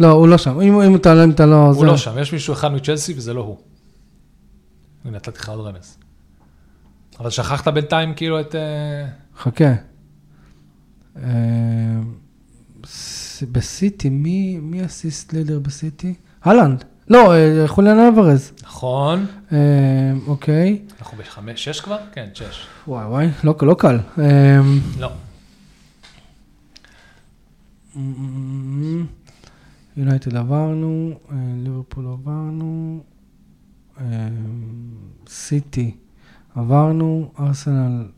לא, 0.00 0.10
הוא 0.10 0.28
לא 0.28 0.38
שם. 0.38 0.60
אם, 0.60 0.80
אם 0.80 0.96
אתה, 0.96 1.24
אם 1.24 1.30
אתה 1.30 1.46
לא... 1.46 1.56
הוא 1.66 1.74
זה- 1.74 1.86
לא 1.86 1.96
שם, 1.96 2.14
יש 2.20 2.32
מישהו 2.32 2.54
אחד 2.54 2.68
מצ'לסי 2.72 3.14
וזה 3.16 3.34
לא 3.34 3.40
הוא. 3.40 3.56
הנה, 5.04 5.16
נתתי 5.16 5.38
לך 5.38 5.48
עוד 5.48 5.66
רמז. 5.66 5.96
אבל 7.20 7.30
שכחת 7.30 7.68
בינתיים 7.68 8.14
כאילו 8.14 8.40
את... 8.40 8.54
אה, 8.54 9.08
חכה. 9.38 9.72
אה, 11.16 11.22
בסיטי, 13.52 14.08
מי, 14.08 14.58
מי 14.58 14.84
אסיסט 14.86 15.32
לידר 15.32 15.58
בסיטי? 15.58 16.14
אהלנד. 16.46 16.84
לא, 17.10 17.34
אה, 17.34 17.68
חוליאן 17.68 17.98
אלוורז. 17.98 18.52
נכון. 18.62 19.26
אה, 19.52 19.58
אוקיי. 20.26 20.82
אנחנו 21.00 21.18
בחמש, 21.18 21.64
שש 21.64 21.80
כבר? 21.80 21.98
כן, 22.12 22.28
שש. 22.34 22.66
וואי 22.86 23.06
וואי, 23.06 23.28
לא, 23.44 23.54
לא 23.62 23.76
קל. 23.78 23.98
אה, 24.18 24.58
לא. 24.98 25.10
יונייטד 29.96 30.36
עברנו, 30.36 31.12
ליברפול 31.64 32.06
עברנו, 32.06 33.02
סיטי 35.28 35.96
עברנו, 36.54 37.32
ארסנל, 37.40 38.08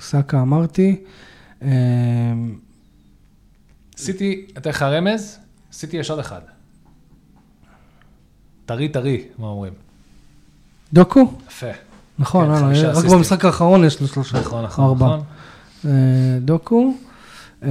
סאקה 0.00 0.42
אמרתי. 0.42 1.04
סיטי, 3.96 4.46
אתן 4.58 4.70
לך 4.70 4.82
רמז? 4.82 5.38
סיטי 5.72 5.96
יש 5.96 6.10
עוד 6.10 6.18
אחד. 6.18 6.55
טרי 8.66 8.88
טרי, 8.88 9.22
מה 9.38 9.46
אומרים? 9.46 9.72
דוקו? 10.92 11.32
יפה. 11.48 11.66
נכון, 12.18 12.46
כן, 12.46 12.50
אה, 12.52 12.58
חמישה 12.58 12.90
רק. 12.90 13.04
במשחק 13.04 13.44
האחרון 13.44 13.84
יש 13.84 14.00
לו 14.00 14.08
שלושה. 14.08 14.40
נכון, 14.40 14.64
נכון, 14.64 14.84
ארבע. 14.84 15.06
נכון. 15.06 15.20
אה, 15.86 16.38
דוקו. 16.40 16.94
אה, 17.62 17.68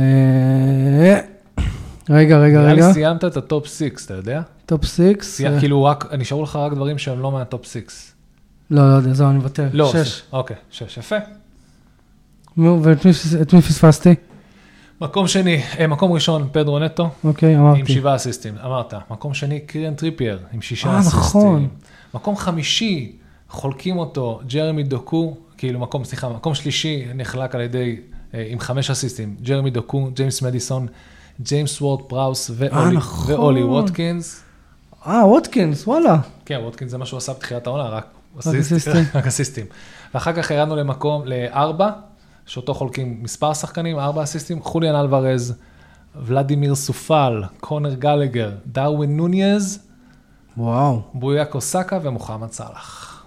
רגע, 2.10 2.38
רגע, 2.38 2.60
נראה 2.60 2.74
רגע. 2.74 2.88
לי 2.88 2.94
סיימת 2.94 3.26
את 3.26 3.38
הטופ 3.38 3.68
6, 3.68 3.82
אתה 4.06 4.14
יודע? 4.14 4.42
top 4.66 4.86
six. 4.86 5.36
סיימת, 5.36 5.60
כאילו 5.60 5.84
רק, 5.84 6.14
נשארו 6.14 6.44
לך 6.44 6.56
רק 6.56 6.74
דברים 6.74 6.98
שהם 6.98 7.20
לא 7.20 7.32
מהטופ 7.32 7.66
6. 7.66 7.82
לא, 8.72 8.90
לא 8.90 8.96
יודע, 8.96 9.14
זהו, 9.14 9.30
אני 9.30 9.38
מוותר. 9.38 9.68
לא, 9.74 9.92
שש. 9.92 10.22
אוקיי, 10.32 10.56
שש, 10.72 10.98
יפה. 10.98 11.16
ואת 12.58 13.54
מי 13.54 13.62
פספסתי? 13.62 14.16
מקום 15.02 15.28
שני, 15.28 15.62
אה, 15.80 15.88
מקום 15.88 16.12
ראשון, 16.12 16.48
פדרו 16.52 16.80
נטו, 16.80 17.10
אוקיי, 17.24 17.56
עם 17.56 17.62
אמרתי. 17.62 17.94
שבעה 17.94 18.16
אסיסטים, 18.16 18.54
אמרת. 18.66 18.94
מקום 19.12 19.34
שני, 19.34 19.60
קיירן 19.60 19.96
טריפייר, 19.96 20.40
עם 20.54 20.62
שישה 20.62 20.90
אה, 20.90 21.00
אסיסטים. 21.00 21.20
נכון. 21.20 21.68
מקום 22.14 22.36
חמישי, 22.36 23.16
חולקים 23.50 23.98
אותו, 23.98 24.40
ג'רמי 24.48 24.84
דוקו, 24.84 25.38
כאילו 25.58 25.80
מקום, 25.80 26.04
סליחה, 26.04 26.30
מקום 26.30 26.56
שלישי 26.56 27.06
נחלק 27.16 27.56
על 27.56 27.62
ידי, 27.62 27.96
אה, 28.34 28.46
עם 28.50 28.60
חמש 28.60 28.90
אסיסטים, 28.90 29.36
ג'רמי 29.42 29.70
דוקו, 29.70 30.10
ג'יימס 30.14 30.42
מדיסון, 30.42 30.88
ג'יימס 31.42 31.82
וורד 31.82 32.02
פראוס 32.08 32.52
ואולי, 32.54 32.96
נכון. 32.96 33.34
ואולי 33.34 33.64
ווטקינס. 33.64 34.44
אה, 35.08 35.28
ווטקינס, 35.28 35.88
וואלה. 35.88 36.18
כן, 36.46 36.60
ווטקינס 36.64 36.92
זה 36.92 36.98
מה 36.98 37.06
שהוא 37.06 37.18
עשה 37.18 37.34
בתחילת 37.34 37.68
העונה, 37.68 37.84
רק 37.84 38.06
אסיסטים. 38.40 38.94
רק 39.16 39.28
אסיסטים. 39.28 39.66
ואחר 40.14 40.34
כך 40.34 40.52
ירדנו 40.52 40.76
למקום, 40.76 41.22
לארבע, 41.26 41.90
שאותו 42.46 42.74
חולקים 42.74 43.20
מספר 43.22 43.54
שחקנים, 43.54 44.00
ארבע 44.00 44.24
אסיסטים, 44.24 44.62
חוליאן 44.62 44.96
אלוורז, 44.96 45.54
ולדימיר 46.16 46.76
סופל, 46.76 47.44
קונר 47.60 47.94
גלגר, 47.94 48.52
דרווין 48.66 49.18
נוניז, 49.18 49.80
וואו. 50.58 51.02
בויה 51.14 51.46
קוסקה 51.46 52.00
ומוחמד 52.04 52.52
סאלח. 52.52 53.24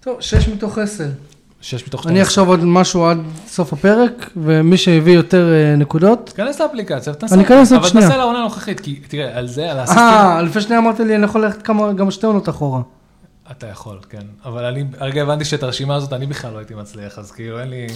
טוב, 0.00 0.20
שש 0.20 0.48
מתוך 0.48 0.78
עשר. 0.78 1.08
שש 1.60 1.86
מתוך 1.86 2.06
אני 2.06 2.22
אחשוב 2.22 2.48
עוד 2.48 2.64
משהו 2.64 3.06
עד 3.06 3.18
סוף 3.46 3.72
הפרק, 3.72 4.30
ומי 4.36 4.76
שהביא 4.76 5.12
יותר 5.12 5.52
אה, 5.52 5.76
נקודות. 5.76 6.26
תיכנס 6.26 6.60
לאפליקציה 6.60 7.12
ותנסה. 7.12 7.34
אני 7.34 7.44
אכנס 7.44 7.72
עוד 7.72 7.80
אבל 7.80 7.88
שנייה. 7.88 8.06
תנסה 8.06 8.18
לעונה 8.18 8.38
הנוכחית, 8.38 8.80
כי 8.80 9.00
תראה, 9.08 9.38
על 9.38 9.46
זה, 9.46 9.70
על 9.70 9.78
האסיסטים, 9.78 10.04
אה, 10.04 10.42
לפני 10.42 10.62
שנייה 10.62 10.80
אמרת 10.80 11.00
לי, 11.00 11.16
אני 11.16 11.24
יכול 11.24 11.44
ללכת 11.44 11.62
כמה, 11.62 11.92
גם 11.92 12.10
שתי 12.10 12.26
עונות 12.26 12.48
אחורה. 12.48 12.80
אתה 13.50 13.66
יכול, 13.66 13.98
כן. 14.10 14.22
אבל 14.44 14.64
אני, 14.64 14.84
הרגע 14.98 15.22
הבנתי 15.22 15.44
שאת 15.44 15.62
הרשימה 15.62 15.94
הזאת 15.94 16.12
אני 16.12 16.26
בכלל 16.26 16.52
לא 16.52 16.58
הייתי 16.58 16.74
מצליח, 16.74 17.18
אז 17.18 17.32
כאילו 17.32 17.60
אין 17.60 17.70
לי, 17.70 17.86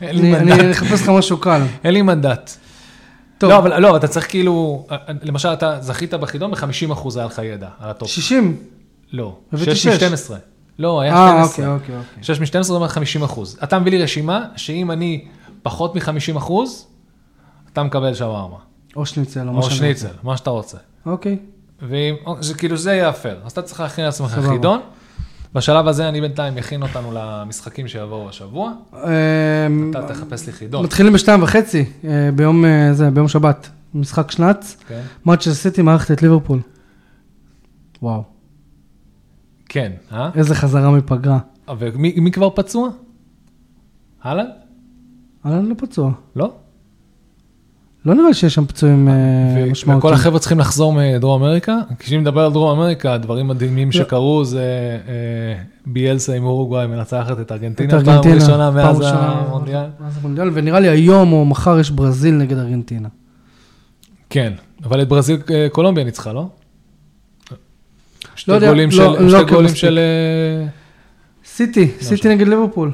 אין 0.00 0.16
לי 0.18 0.36
אני 0.36 0.44
מנדט. 0.44 0.60
אני 0.60 0.72
אחפש 0.72 1.02
לך 1.02 1.08
משהו 1.08 1.38
קל. 1.38 1.62
אין 1.84 1.94
לי 1.94 2.02
מנדט. 2.02 2.50
טוב, 3.38 3.50
לא, 3.50 3.58
אבל 3.58 3.78
לא, 3.78 3.96
אתה 3.96 4.08
צריך 4.08 4.28
כאילו, 4.28 4.86
למשל 5.22 5.48
אתה 5.48 5.80
זכית 5.80 6.14
בחידון 6.14 6.50
ב-50% 6.50 7.08
היה 7.16 7.26
לך 7.26 7.40
ידע 7.44 7.68
על 7.78 7.90
הטופ. 7.90 8.08
60. 8.08 8.56
לא, 9.12 9.38
הבאתי 9.52 9.76
6 9.76 9.86
שש. 9.86 10.02
מ-12. 10.02 10.34
לא, 10.78 11.00
היה 11.00 11.14
אה, 11.14 11.28
12. 11.28 11.46
אוקיי, 11.46 11.74
אוקיי, 11.74 11.96
אוקיי. 11.96 12.22
6 12.22 12.40
מ-12 12.40 12.62
זה 12.62 12.72
אומר 12.72 12.88
50%. 12.88 13.40
אתה 13.64 13.78
מביא 13.78 13.92
לי 13.92 14.02
רשימה 14.02 14.44
שאם 14.56 14.90
אני 14.90 15.24
פחות 15.62 15.94
מ-50%, 15.94 16.52
אתה 17.72 17.82
מקבל 17.82 18.14
שווארמה. 18.14 18.56
או 18.96 19.06
שניצל, 19.06 19.48
או 19.48 19.52
מה 19.52 19.58
או 19.58 19.62
שאני 19.62 19.76
שניצל. 19.76 20.08
מה 20.22 20.36
שאתה 20.36 20.50
רוצה. 20.50 20.78
אוקיי. 21.06 21.38
ואם, 21.82 22.14
או, 22.26 22.42
זה 22.42 22.54
כאילו 22.54 22.76
זה 22.76 22.92
יהיה 22.92 23.08
הפייר. 23.08 23.36
אז 23.44 23.52
אתה 23.52 23.62
צריך 23.62 23.80
להכין 23.80 24.04
לעצמך. 24.04 24.38
חידון. 24.48 24.80
בשלב 25.54 25.88
הזה 25.88 26.08
אני 26.08 26.20
בינתיים 26.20 26.58
אכין 26.58 26.82
אותנו 26.82 27.12
למשחקים 27.14 27.88
שיבואו 27.88 28.28
השבוע. 28.28 28.72
אמ, 28.92 29.90
אתה 29.90 30.08
תחפש 30.08 30.46
לי 30.46 30.52
חידון. 30.52 30.84
מתחילים 30.84 31.12
בשתיים 31.12 31.42
וחצי, 31.42 31.84
אה, 32.04 32.30
ביום 32.34 32.64
אה, 32.64 32.88
זה, 32.92 33.10
ביום 33.10 33.28
שבת. 33.28 33.68
משחק 33.94 34.30
שנץ. 34.30 34.76
כן? 34.88 35.00
מאצ'ר 35.26 35.54
סיטי 35.54 35.82
מארחת 35.82 36.10
את 36.10 36.22
ליברפול. 36.22 36.60
וואו, 38.02 38.24
כן, 39.68 39.92
אה? 40.12 40.30
איזה 40.34 40.54
חזרה 40.54 40.90
מפגרה. 40.90 41.38
ומי 41.78 42.14
מי 42.20 42.30
כבר 42.30 42.50
פצוע? 42.50 42.88
הלאה? 44.22 44.44
אהלן 45.46 45.66
לא 45.66 45.74
פצוע. 45.78 46.12
לא? 46.36 46.52
לא 48.06 48.14
נראה 48.14 48.34
שיש 48.34 48.54
שם 48.54 48.66
פצועים 48.66 49.08
אה, 49.08 49.14
משמעותיים. 49.70 49.98
וכל 49.98 50.12
החבר'ה 50.12 50.38
צריכים 50.38 50.58
לחזור 50.58 50.92
מדרום 50.92 51.42
אמריקה. 51.42 51.76
כשאני 51.98 52.18
מדבר 52.18 52.44
על 52.44 52.52
דרום 52.52 52.78
אמריקה, 52.78 53.14
הדברים 53.14 53.48
מדהימים 53.48 53.88
לא. 53.88 53.92
שקרו 53.92 54.44
זה 54.44 54.98
אה, 55.08 55.62
ביאלסה 55.86 56.34
עם 56.34 56.44
אורוגוואי 56.44 56.86
מנצחת 56.86 57.40
את 57.40 57.52
ארגנטינה, 57.52 58.04
פעם 58.04 58.32
ראשונה 58.34 58.70
מאז. 58.70 59.02
המונדיאל. 59.06 60.50
ונראה 60.54 60.80
לי 60.80 60.88
היום 60.88 61.32
או 61.32 61.44
מחר 61.44 61.78
יש 61.78 61.90
ברזיל 61.90 62.34
נגד 62.34 62.58
ארגנטינה. 62.58 63.08
כן, 64.30 64.52
אבל 64.84 65.02
את 65.02 65.08
ברזיל 65.08 65.38
אה, 65.50 65.66
קולומביה 65.72 66.04
ניצחה, 66.04 66.32
לא? 66.32 66.48
שתי 68.36 68.52
יודע, 68.52 68.68
גולים 68.68 68.88
לא- 68.88 68.96
של, 68.96 69.22
לא 69.22 69.28
שתי 69.28 69.38
עוקב 69.38 69.54
גולים. 69.54 69.74
של... 69.74 69.98
סיטי, 71.44 71.90
סיטי. 72.00 72.28
נגד 72.28 72.48
ליברפול. 72.48 72.92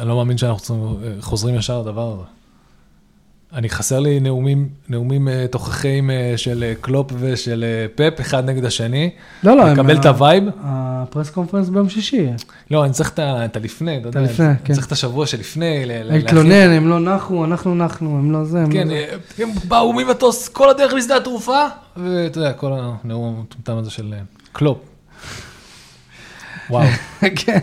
אני 0.00 0.08
לא 0.08 0.16
מאמין 0.16 0.38
שאנחנו 0.38 0.98
חוזרים 1.20 1.54
ישר 1.54 1.80
לדבר 1.80 2.12
הזה. 2.12 2.22
אני 3.54 3.68
חסר 3.68 4.00
לי 4.00 4.20
נאומים, 4.20 4.68
נאומים 4.88 5.28
אה, 5.28 5.46
תוכחים 5.50 6.10
אה, 6.10 6.32
של 6.36 6.64
אה, 6.68 6.72
קלופ 6.80 7.12
ושל 7.18 7.64
פפ, 7.94 8.20
אחד 8.20 8.44
נגד 8.50 8.64
השני. 8.64 9.10
לא, 9.42 9.56
לא, 9.56 9.72
לקבל 9.72 9.96
את 10.00 10.06
ה 10.06 10.12
vibe. 10.12 10.44
ה 10.62 10.73
press 10.73 11.30
conference 11.30 11.68
ביום 11.68 11.88
שישי. 11.88 12.26
לא, 12.70 12.84
אני 12.84 12.92
צריך 12.92 13.10
את 13.10 13.18
את 13.20 13.56
הלפני, 13.56 13.98
אתה 13.98 14.08
יודע, 14.08 14.20
הלפני, 14.20 14.46
אני 14.46 14.54
כן. 14.64 14.74
צריך 14.74 14.86
את 14.86 14.92
השבוע 14.92 15.26
שלפני. 15.26 15.82
להתלונן, 15.86 16.70
הם 16.70 16.88
לא 16.88 17.00
נחו, 17.00 17.44
אנחנו 17.44 17.74
נחנו, 17.74 18.18
הם 18.18 18.32
לא 18.32 18.44
זה. 18.44 18.58
הם 18.60 18.72
כן, 18.72 18.88
לא 18.88 18.94
הם 19.38 19.48
באו 19.68 19.92
ממטוס 19.92 20.48
כל 20.48 20.70
הדרך 20.70 20.92
לשדה 20.94 21.16
התעופה, 21.16 21.64
ואתה 21.96 22.38
יודע, 22.38 22.52
כל 22.52 22.72
הנאום 22.74 23.36
המטומטם 23.38 23.76
הזה 23.76 23.90
של 23.90 24.14
קלופ. 24.52 24.78
וואו. 26.70 26.86
כן. 27.36 27.58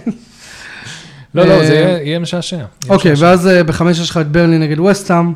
לא, 1.36 1.46
לא, 1.46 1.66
זה 1.66 1.74
יהיה- 2.04 2.20
משעשע. 2.20 2.66
אוקיי. 2.90 3.14
ואז 3.18 3.50
בחמש 3.66 4.00
יש 4.00 4.10
לך 4.10 4.18
את 4.18 4.28
ברנלי 4.32 4.58
נגד 4.58 4.80
ווסטהאם, 4.80 5.34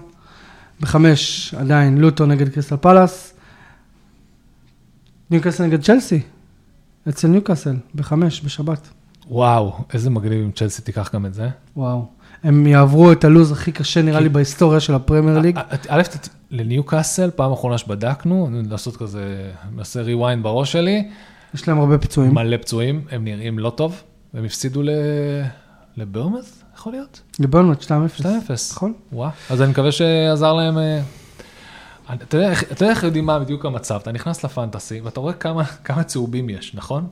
בחמש 0.82 1.54
עדיין 1.58 1.98
לוטון 1.98 2.26
נגד 2.26 2.50
קריסטל 2.50 2.78
פלאס, 2.78 3.34
ניוקאסל 5.32 5.66
נגד 5.66 5.82
צ'לסי, 5.82 6.22
אצל 7.10 7.28
ניוקאסל, 7.28 7.76
בחמש, 7.96 8.42
בשבת. 8.46 8.90
וואו, 9.30 9.74
איזה 9.94 10.10
מגניב 10.10 10.44
אם 10.44 10.52
צ'לסי 10.52 10.82
תיקח 10.82 11.10
גם 11.14 11.26
את 11.26 11.34
זה. 11.34 11.50
וואו. 11.78 12.06
הם 12.44 12.68
יעברו 12.68 13.12
את 13.12 13.24
הלוז 13.24 13.52
הכי 13.52 13.72
קשה 13.72 14.02
נראה 14.02 14.20
לי 14.20 14.30
בהיסטוריה 14.30 14.80
של 14.80 14.94
הפרמייר 14.96 15.40
ליג. 15.40 15.58
א- 15.58 16.02
ת- 16.02 16.30
לניוקאסל, 16.52 17.30
פעם 17.36 17.52
אחרונה 17.52 17.78
שבדקנו, 17.78 18.50
לעשות 18.70 18.98
כזה, 18.98 19.52
נעשה 19.76 20.04
rewind 20.06 20.42
בראש 20.42 20.72
שלי, 20.72 21.08
יש 21.54 21.68
להם 21.68 21.80
הרבה 21.80 21.98
פצועים. 21.98 22.34
מלא 22.34 22.58
פצועים, 22.58 23.02
הם 23.12 23.24
נראים 23.24 23.60
לא 23.60 23.70
טוב, 23.70 24.02
הם 24.34 24.46
הפסידו 24.46 24.82
ל... 24.84 24.90
יכול 26.86 26.94
להיות? 26.94 27.22
לברנמוט 27.40 27.84
2-0. 27.84 27.88
2-0. 28.22 28.24
נכון. 28.72 28.94
וואו, 29.12 29.30
אז 29.50 29.62
אני 29.62 29.72
מקווה 29.72 29.92
שעזר 29.92 30.54
להם... 30.54 30.78
אה, 30.78 31.02
אתה 32.14 32.38
יודע 32.38 32.50
איך- 32.50 32.64
אתה 32.64 32.84
יודע 32.84 32.90
איך 32.94 33.04
יודעים 33.04 33.26
מה 33.26 33.40
בדיוק 33.40 33.66
המצב, 33.66 33.96
אתה 33.96 34.12
נכנס 34.12 34.44
לפנטסי 34.46 35.02
ואתה 35.02 35.20
רואה 35.20 35.34
כמה, 35.34 35.64
כמה 35.66 36.04
צהובים 36.04 36.50
יש, 36.50 36.76
נכון? 36.76 37.08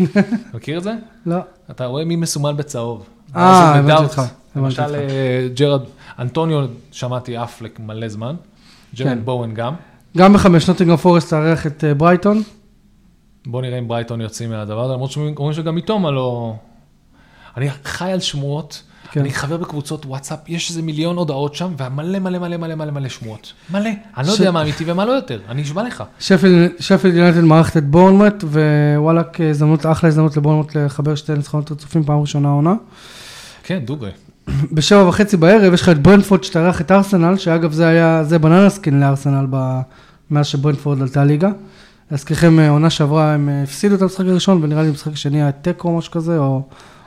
מכיר 0.54 0.78
את 0.78 0.82
זה? 0.82 0.92
לא. 1.26 1.36
אתה 1.70 1.86
רואה 1.86 2.04
מי 2.04 2.16
מסומן 2.16 2.56
בצהוב. 2.56 3.06
אה, 3.36 3.74
הבנתי. 3.74 4.02
אותך, 4.02 4.22
למשל. 4.56 4.94
אה, 4.94 5.48
ג'רד, 5.54 5.82
אנטוניו, 6.18 6.66
שמעתי 6.92 7.36
עף 7.36 7.62
מלא 7.78 8.08
זמן, 8.08 8.36
ג'רד 8.94 9.08
כן. 9.08 9.18
בואן 9.24 9.54
גם. 9.54 9.74
גם 10.16 10.32
בחמש 10.32 10.68
נוטינגהאם 10.68 10.96
פורסט 10.96 11.30
תארח 11.30 11.66
את 11.66 11.84
אה, 11.84 11.94
ברייטון. 11.94 12.42
בוא 13.46 13.62
נראה 13.62 13.78
אם 13.78 13.88
ברייטון 13.88 14.20
יוצאים 14.20 14.50
מהדבר 14.50 14.84
הזה, 14.84 14.92
למרות 14.94 15.10
שאומרים 15.10 15.52
שגם 15.52 15.74
מיטומה 15.74 16.10
לא... 16.10 16.54
אני 17.56 17.70
חי 17.84 18.10
על 18.12 18.20
שמועות, 18.20 18.82
כן. 19.12 19.20
אני 19.20 19.30
חבר 19.30 19.56
בקבוצות 19.56 20.06
וואטסאפ, 20.06 20.38
יש 20.48 20.70
איזה 20.70 20.82
מיליון 20.82 21.16
הודעות 21.16 21.54
שם, 21.54 21.72
ומלא 21.78 22.18
מלא 22.18 22.38
מלא 22.38 22.56
מלא 22.56 22.74
מלא 22.74 22.90
מלא 22.90 23.08
שמועות. 23.08 23.52
מלא. 23.70 23.90
אני 24.16 24.26
לא 24.28 24.34
ש- 24.34 24.38
יודע 24.38 24.50
מה 24.50 24.62
אמיתי 24.62 24.84
ומה 24.86 25.04
לא 25.04 25.12
יותר, 25.12 25.38
אני 25.48 25.62
נשבע 25.62 25.82
לך. 25.82 26.04
שפילד 26.20 26.70
שפילד 26.80 27.14
יונייטד 27.14 27.40
מארחת 27.40 27.76
את 27.76 27.84
בורנמות', 27.90 28.44
וואלק 28.44 29.40
הזדמנות, 29.40 29.86
אחלה 29.86 30.08
הזדמנות 30.08 30.36
לבורנמות' 30.36 30.76
לחבר 30.76 31.14
שתי 31.14 31.32
ניצחונות 31.34 31.72
רצופים 31.72 32.04
פעם 32.04 32.20
ראשונה 32.20 32.48
העונה. 32.48 32.74
כן, 33.62 33.78
דוגרי. 33.84 34.10
בשבע 34.72 35.08
וחצי 35.08 35.36
בערב 35.36 35.72
יש 35.74 35.82
לך 35.82 35.88
את 35.88 36.02
ברנטפורד 36.02 36.44
שתארח 36.44 36.80
את 36.80 36.92
ארסנל, 36.92 37.36
שאגב 37.36 37.72
זה 37.72 37.86
היה, 37.88 38.24
זה 38.24 38.38
banana 38.38 38.70
skin 38.70 39.00
לארסנל 39.00 39.46
ב... 39.50 39.80
מאז 40.30 40.46
שברנפורד 40.46 41.02
עלתה 41.02 41.24
ליגה. 41.24 41.50
להזכירכם, 42.10 42.58
אה, 42.58 42.70
עונה 42.70 42.90
שעברה 42.90 43.34
הם 43.34 43.48
אה, 43.48 43.62
הפסידו 43.62 43.94
את 43.94 44.02
המשחק 44.02 44.24
הראשון, 44.26 44.64
ונראה 44.64 44.82
לי 44.82 44.88
במשחק 44.88 45.12
השני 45.12 45.42
היה 45.42 45.52
תיקו 45.52 45.88
או 45.88 45.98
משהו 45.98 46.12
כזה, 46.12 46.38
או, 46.38 46.62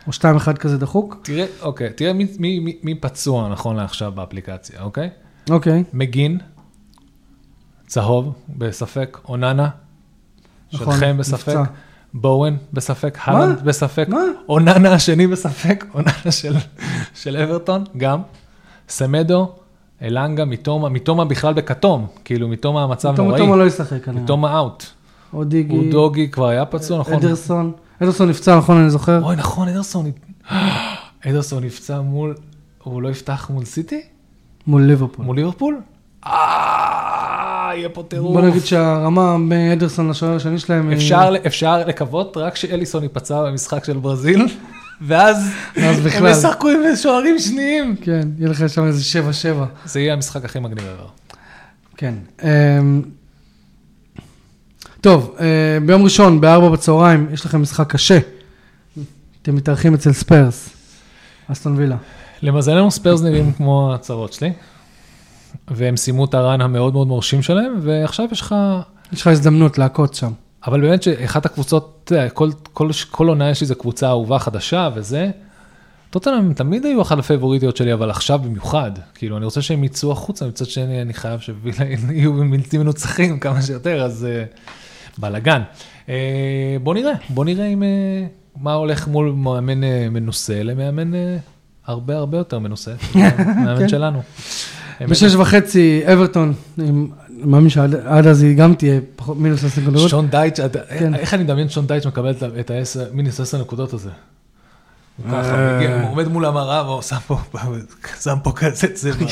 או 0.08 0.12
2-1 0.12 0.54
כזה 0.54 0.78
דחוק. 0.78 1.20
תראה, 1.24 1.46
אוקיי, 1.62 1.94
תראה 1.94 2.14
מי, 2.14 2.28
מי, 2.40 2.78
מי, 2.84 2.96
פצוע 2.96 3.50
נכון 3.50 3.76
לעכשיו 3.76 4.12
באפליקציה, 4.12 4.82
אוקיי? 4.82 5.10
אוקיי, 5.50 5.84
מגין, 5.94 6.38
צהוב, 7.88 8.34
בספק, 8.50 9.18
אוננה, 9.30 9.70
נכון, 10.74 10.96
שטחם 10.96 11.18
בספק, 11.18 11.48
נפצע. 11.50 11.64
בואן 12.14 12.56
בספק, 12.74 13.18
הלנד 13.22 13.62
בספק, 13.62 14.06
מה? 14.10 14.22
אוננה 14.50 14.94
השני 14.94 15.28
בספק, 15.28 15.86
אוננה 15.94 16.32
של, 16.32 16.56
של 17.14 17.38
אברטון, 17.38 17.84
גם, 17.98 18.22
סמדו, 18.90 19.52
אלנגה, 20.02 20.46
מתומה, 20.46 20.90
מתומה 20.90 21.26
בכלל 21.26 21.54
בכתום, 21.54 22.08
כאילו 22.26 22.48
מתומה 22.48 22.84
המצב 22.84 23.22
נוראי, 23.22 23.40
תומה 23.40 23.56
לא 23.56 23.68
ישחק 23.68 24.04
כנראה. 24.04 24.24
מתומה 24.24 24.58
אאוט, 24.58 24.86
או 25.34 25.44
דיגי, 25.44 25.76
הוא 25.76 25.92
דוגי 25.92 26.32
כבר 26.32 26.48
היה 26.48 26.66
פצוע, 26.66 27.00
נכון? 27.00 27.14
אדרסון, 27.14 27.72
אדרסון 28.04 28.30
נפצע, 28.30 28.58
נכון, 28.58 28.78
אני 28.78 28.90
זוכר. 28.90 29.24
אוי, 29.24 29.36
נכון, 29.36 29.68
אדרסון, 29.68 30.12
אדרסון 31.28 31.64
נפצע 31.64 32.02
מול, 32.02 32.36
הוא 32.84 33.02
לא 33.02 33.10
יפתח 33.10 33.50
מול 33.54 33.66
סיטי? 33.66 34.02
מול 34.68 34.82
ליברפול. 34.82 35.26
מול 35.26 35.36
ליברפול? 35.36 35.82
אה, 36.26 37.72
יהיה 37.76 37.90
פה 37.90 38.04
טירוף. 38.08 38.34
בוא 38.34 38.42
נגיד 38.50 38.66
שהרמה 38.66 39.38
מאדרסון 39.38 40.10
לשוער 40.10 40.36
השני 40.36 40.60
שלהם 40.60 40.90
היא... 40.90 40.98
אפשר, 40.98 41.34
אפשר 41.48 41.86
לקוות 41.86 42.38
רק 42.38 42.56
שאליסון 42.56 43.04
ייפצע 43.04 43.44
במשחק 43.44 43.86
של 43.86 43.98
ברזיל, 43.98 44.48
ואז 45.08 45.52
אז 45.76 46.06
הם. 46.06 46.26
ישחקו 46.26 46.70
עם 46.70 46.96
שוערים 46.96 47.40
שניים. 47.40 47.96
כן, 48.02 48.28
יהיה 48.38 48.50
לך 48.50 48.70
שם 48.70 48.86
איזה 48.86 49.20
7-7. 49.54 49.66
זה 49.86 50.00
יהיה 50.00 50.14
המשחק 50.14 50.46
הכי 50.46 50.60
מגניב 50.60 50.84
ever. 50.84 51.34
כן. 51.98 52.14
טוב, 55.02 55.36
אה, 55.40 55.78
ביום 55.86 56.04
ראשון, 56.04 56.42
בארבע 56.42 56.70
בצהריים, 56.70 57.28
יש 57.34 57.46
לכם 57.46 57.62
משחק 57.62 57.92
קשה. 57.92 58.20
אתם 59.42 59.56
מתארחים 59.56 59.94
אצל 59.94 60.12
ספיירס, 60.12 60.70
אסטון 61.48 61.76
וילה. 61.78 61.98
למזלנו 62.42 62.92
ספיירס 62.92 63.22
נראים 63.22 63.52
כמו 63.54 63.94
הצרות 63.94 64.34
שלי, 64.34 64.54
והם 65.68 65.98
סיימו 65.98 66.26
את 66.26 66.34
ה 66.34 66.41
run 66.41 66.62
המאוד 66.62 66.94
מאוד 66.94 67.08
מרשים 67.08 67.42
שלהם, 67.42 67.74
ועכשיו 67.82 68.26
יש 68.32 68.42
לך... 68.42 68.56
יש 69.14 69.22
לך 69.22 69.28
הזדמנות 69.28 69.78
להכות 69.78 70.14
שם. 70.14 70.32
אבל 70.68 70.82
באמת 70.82 71.04
שאחת 71.04 71.46
הקבוצות, 71.46 72.12
כל, 72.34 72.50
כל, 72.74 72.90
כל 73.12 73.28
עונה 73.28 73.50
יש 73.50 73.62
איזו 73.62 73.76
קבוצה 73.76 74.08
אהובה 74.08 74.40
חדשה 74.40 74.90
וזה. 74.96 75.32
טוטנאם 76.10 76.54
תמיד 76.54 76.86
היו 76.86 77.02
אחת 77.02 77.20
הפייבוריטיות 77.20 77.78
שלי, 77.78 77.94
אבל 77.94 78.10
עכשיו 78.10 78.40
במיוחד. 78.40 78.92
כאילו, 79.16 79.38
אני 79.38 79.46
רוצה 79.46 79.62
שהם 79.62 79.84
יצאו 79.84 80.12
החוצה, 80.12 80.48
מצד 80.48 80.66
שני 80.66 81.02
אני 81.02 81.14
חייב 81.14 81.40
שווילה 81.40 81.86
יהיו 82.10 82.34
בלתי 82.34 82.78
מנוצחים 82.78 83.40
כמה 83.40 83.62
שיותר, 83.62 84.04
אז 84.06 84.28
uh, 84.28 84.58
בלאגן. 85.18 85.62
Uh, 86.06 86.10
בוא 86.84 86.94
נראה, 86.94 87.14
בוא 87.30 87.46
נראה 87.46 87.66
אם, 87.66 87.84
uh, 87.84 88.62
מה 88.64 88.74
הולך 88.74 89.08
מול 89.08 89.32
מאמן 89.32 89.84
uh, 89.84 89.86
מנוסה 90.12 90.64
למאמן 90.64 91.12
הרבה 91.86 92.18
הרבה 92.18 92.38
יותר 92.38 92.60
מנוסה, 92.60 92.92
מאמן 93.16 93.76
כן. 93.80 93.90
שלנו. 93.90 94.22
בשש 95.10 95.36
וחצי, 95.36 96.02
אברטון, 96.14 96.54
אני 96.80 96.92
מאמין 97.44 97.70
שעד 97.70 97.96
עד 97.96 98.28
אז 98.28 98.44
היא 98.44 98.58
גם 98.58 98.76
תהיה 98.76 99.00
פחות 99.16 99.38
מינוס 99.38 99.64
עשר 99.66 99.82
נקודות. 99.82 100.10
שון 100.10 100.28
דייץ', 100.28 100.60
כן. 101.00 101.16
איך 101.16 101.34
אני 101.34 101.44
מדמיין 101.44 101.70
שון 101.70 101.88
דייץ' 101.88 102.06
מקבל 102.06 102.32
את 102.32 102.44
ה- 102.44 102.60
את 102.60 102.70
העשר, 102.72 103.06
מינוס 103.14 103.40
עשר 103.40 103.62
נקודות 103.62 103.94
הזה? 103.94 104.10
הוא 105.18 105.32
ככה, 105.32 105.54
אה. 105.56 106.02
הוא 106.02 106.12
עומד 106.12 106.28
מול 106.28 106.46
המראה 106.46 106.86
והוא 106.86 107.02
שם 108.22 108.36
פה, 108.44 108.52
כזה 108.56 108.88
צבע, 108.94 109.26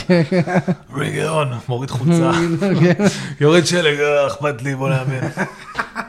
ריג 0.95 1.19
און, 1.25 1.47
מוריד 1.69 1.89
חולצה, 1.91 2.31
כן. 2.79 3.03
יורד 3.41 3.65
שלג, 3.65 3.99
אה, 3.99 4.27
אכפת 4.27 4.61
לי, 4.61 4.75
בוא 4.75 4.89
נאמן. 4.89 5.27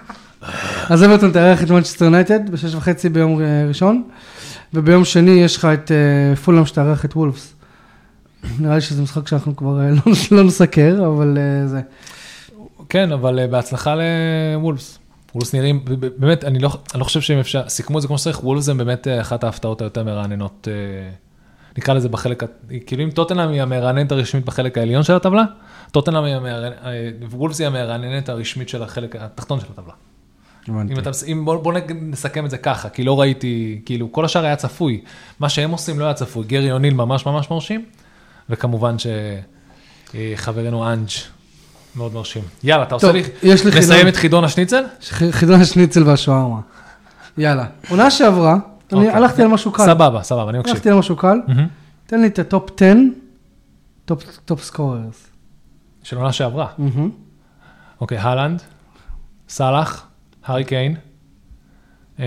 אז 0.90 1.04
אברטון 1.04 1.32
תארח 1.32 1.62
את 1.62 1.70
מנצ'סטר 1.70 2.04
יונייטד 2.04 2.50
בשש 2.50 2.74
וחצי 2.74 3.08
ביום 3.08 3.40
אה, 3.40 3.64
ראשון, 3.68 4.02
וביום 4.74 5.04
שני 5.04 5.30
יש 5.30 5.56
לך 5.56 5.64
את 5.64 5.90
אה, 5.92 6.36
פולאם 6.36 6.66
שתארח 6.66 7.04
את 7.04 7.16
וולפס. 7.16 7.54
נראה 8.60 8.74
לי 8.74 8.80
שזה 8.80 9.02
משחק 9.02 9.28
שאנחנו 9.28 9.56
כבר 9.56 9.80
אה, 9.80 9.90
לא- 10.06 10.12
לא 10.30 10.44
נסקר, 10.44 11.06
אבל 11.06 11.38
אה, 11.38 11.66
זה. 11.68 11.80
כן, 12.88 13.12
אבל 13.12 13.38
אה, 13.38 13.46
בהצלחה 13.46 13.94
לוולפס. 14.54 14.98
וולפס 15.34 15.54
נראים, 15.54 15.84
באמת, 16.18 16.44
אני 16.44 16.58
לא 16.58 16.70
אני 16.94 17.00
לא 17.00 17.04
חושב 17.04 17.20
שהם 17.20 17.38
אפשר, 17.38 17.68
סיכמו 17.68 17.98
את 17.98 18.02
זה 18.02 18.08
כמו 18.08 18.18
שצריך, 18.18 18.44
וולפס 18.44 18.68
הם 18.68 18.78
באמת 18.78 19.08
אה, 19.08 19.20
אחת 19.20 19.44
ההפתעות 19.44 19.80
היותר 19.80 20.04
מרעננות, 20.04 20.68
אה, 20.70 21.10
נקרא 21.78 21.94
לזה 21.94 22.08
בחלק, 22.08 22.42
כאילו 22.86 23.04
אם 23.04 23.10
טוטנאם 23.10 23.48
היא 23.48 23.62
המרעננת 23.62 24.12
הרשמית 24.12 24.44
בחלק 24.44 24.78
העליון 24.78 25.02
של 25.02 25.14
הטבלה, 25.14 25.44
טוטנאם 25.90 26.24
היא 26.24 26.34
המרעננת, 26.34 26.76
אה, 26.84 27.10
וולפס 27.30 27.60
היא 27.60 27.66
המרעננת 27.66 28.28
הרשמית 28.28 28.68
של 28.68 28.82
החלק 28.82 29.16
התחתון 29.16 29.60
של 29.60 29.66
הטבלה. 29.72 29.94
אם 30.68 30.98
אתה, 30.98 31.10
אם 31.32 31.44
בוא, 31.44 31.56
בוא 31.56 31.72
נסכם 32.00 32.44
את 32.44 32.50
זה 32.50 32.58
ככה, 32.58 32.88
כי 32.88 33.04
לא 33.04 33.20
ראיתי, 33.20 33.80
כאילו 33.84 34.12
כל 34.12 34.24
השאר 34.24 34.44
היה 34.44 34.56
צפוי, 34.56 35.00
מה 35.40 35.48
שהם 35.48 35.70
עושים 35.70 35.98
לא 35.98 36.04
היה 36.04 36.14
צפוי, 36.14 36.46
גרי 36.46 36.72
אוניל 36.72 36.94
ממש 36.94 37.26
ממש 37.26 37.50
מרשים, 37.50 37.84
וכמובן 38.50 38.96
שחברנו 40.14 40.92
אנג' 40.92 41.08
מאוד 41.96 42.14
מרשים. 42.14 42.42
יאללה, 42.64 42.82
אתה 42.82 42.94
עושה 42.94 43.06
טוב, 43.06 43.16
לי, 43.16 43.22
יש 43.42 43.64
לי 43.64 43.70
נסיים 43.70 43.84
חידון- 43.98 44.08
את 44.08 44.16
חידון 44.16 44.44
השניצל? 44.44 44.84
חידון 45.30 45.60
השניצל 45.60 46.02
והשווארמה. 46.02 46.60
יאללה. 47.38 47.66
עונה 47.90 48.10
שעברה, 48.10 48.52
אני 48.52 48.60
אוקיי. 48.92 49.08
הלכתי 49.10 49.42
על 49.42 49.48
משהו 49.48 49.72
קל. 49.72 49.84
סבבה, 49.86 50.22
סבבה, 50.22 50.50
אני 50.50 50.58
מקשיב. 50.58 50.74
הלכתי 50.74 50.90
על 50.90 50.94
משהו 50.98 51.16
קל. 51.16 51.40
מהמם. 51.48 51.66
תן 52.06 52.20
לי 52.20 52.26
את 52.26 52.38
הטופ 52.38 52.70
10, 52.76 52.94
top- 54.04 54.40
top 54.44 54.62
scorers. 54.62 55.26
של 56.02 56.16
עונה 56.16 56.32
שעברה. 56.32 56.66
אוקיי, 58.00 58.18
הלנד, 58.18 58.62
סאלח, 59.48 60.06
הארי 60.44 60.64
קיין, 60.64 60.96
אמ, 62.18 62.24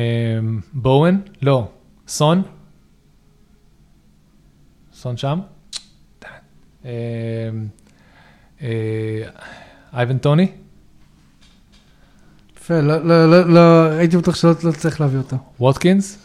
בואן, 0.73 1.19
לא, 1.41 1.67
סון, 2.07 2.41
סון 4.93 5.17
שם, 5.17 5.39
אייבן 9.93 10.17
טוני, 10.17 10.51
יפה, 12.57 12.81
לא, 12.81 12.97
לא, 12.97 13.31
לא, 13.31 13.53
לא, 13.53 13.91
הייתי 13.91 14.17
בטוח 14.17 14.35
שלא 14.35 14.51
לא 14.63 14.71
צריך 14.71 15.01
להביא 15.01 15.17
אותו. 15.17 15.37
ווטקינס, 15.59 16.17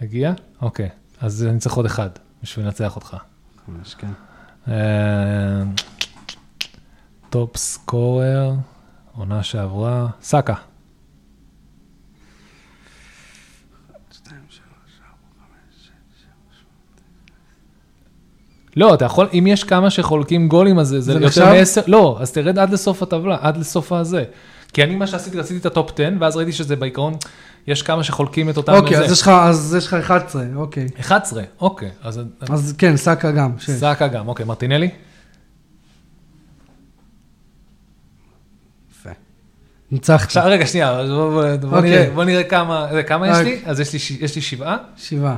הגיע? 0.00 0.32
אוקיי, 0.62 0.88
אז 1.20 1.46
אני 1.50 1.58
צריך 1.58 1.74
עוד 1.74 1.86
אחד 1.86 2.10
בשביל 2.42 2.64
לנצח 2.66 2.96
אותך. 2.96 3.16
ממש, 3.68 3.94
כן. 3.94 4.08
אמ, 4.68 4.72
top 7.30 7.56
scorer, 7.56 8.54
עונה 9.12 9.42
שעברה, 9.42 10.08
סאקה. 10.22 10.54
לא, 18.76 18.94
אתה 18.94 19.04
יכול, 19.04 19.28
אם 19.38 19.46
יש 19.46 19.64
כמה 19.64 19.90
שחולקים 19.90 20.48
גולים, 20.48 20.78
אז 20.78 20.88
זה, 20.88 21.00
זה 21.00 21.12
יותר 21.12 21.26
נחשב? 21.26 21.44
מעשר, 21.44 21.80
לא, 21.86 22.18
אז 22.20 22.32
תרד 22.32 22.58
עד 22.58 22.70
לסוף 22.70 23.02
הטבלה, 23.02 23.36
עד 23.40 23.56
לסוף 23.56 23.92
הזה. 23.92 24.24
כי 24.72 24.82
אני, 24.84 24.94
מה 24.94 25.06
שעשיתי, 25.06 25.40
עשיתי 25.40 25.60
את 25.60 25.66
הטופ 25.66 25.90
10, 25.94 26.08
ואז 26.20 26.36
ראיתי 26.36 26.52
שזה 26.52 26.76
בעיקרון, 26.76 27.14
יש 27.66 27.82
כמה 27.82 28.04
שחולקים 28.04 28.50
את 28.50 28.56
אותם 28.56 28.72
אוקיי. 28.72 28.98
אז 28.98 29.12
יש 29.12 29.22
לך, 29.22 29.28
אז 29.28 29.74
יש 29.78 29.86
לך 29.86 29.94
11, 29.94 30.44
אוקיי. 30.56 30.86
11, 31.00 31.42
אוקיי, 31.60 31.90
אז 32.02 32.20
אז 32.50 32.74
כן, 32.78 32.96
סאקה 32.96 33.30
גם. 33.30 33.50
סאקה 33.58 34.08
גם, 34.08 34.28
אוקיי, 34.28 34.46
מרטינלי? 34.46 34.90
ניצחת. 39.92 40.24
עכשיו, 40.24 40.42
רגע, 40.46 40.66
שנייה, 40.66 41.02
בוא, 41.08 41.30
בוא, 41.30 41.56
בוא, 41.56 41.76
אוקיי. 41.76 41.90
נראה, 41.90 42.10
בוא 42.14 42.24
נראה 42.24 42.44
כמה, 42.44 42.88
כמה 43.06 43.28
יש 43.28 43.36
רק- 43.36 43.44
לי? 43.44 43.60
אז 43.64 43.80
יש 43.80 43.92
לי, 43.92 44.16
יש 44.20 44.34
לי 44.36 44.42
שבעה? 44.42 44.76
שבעה. 44.96 45.36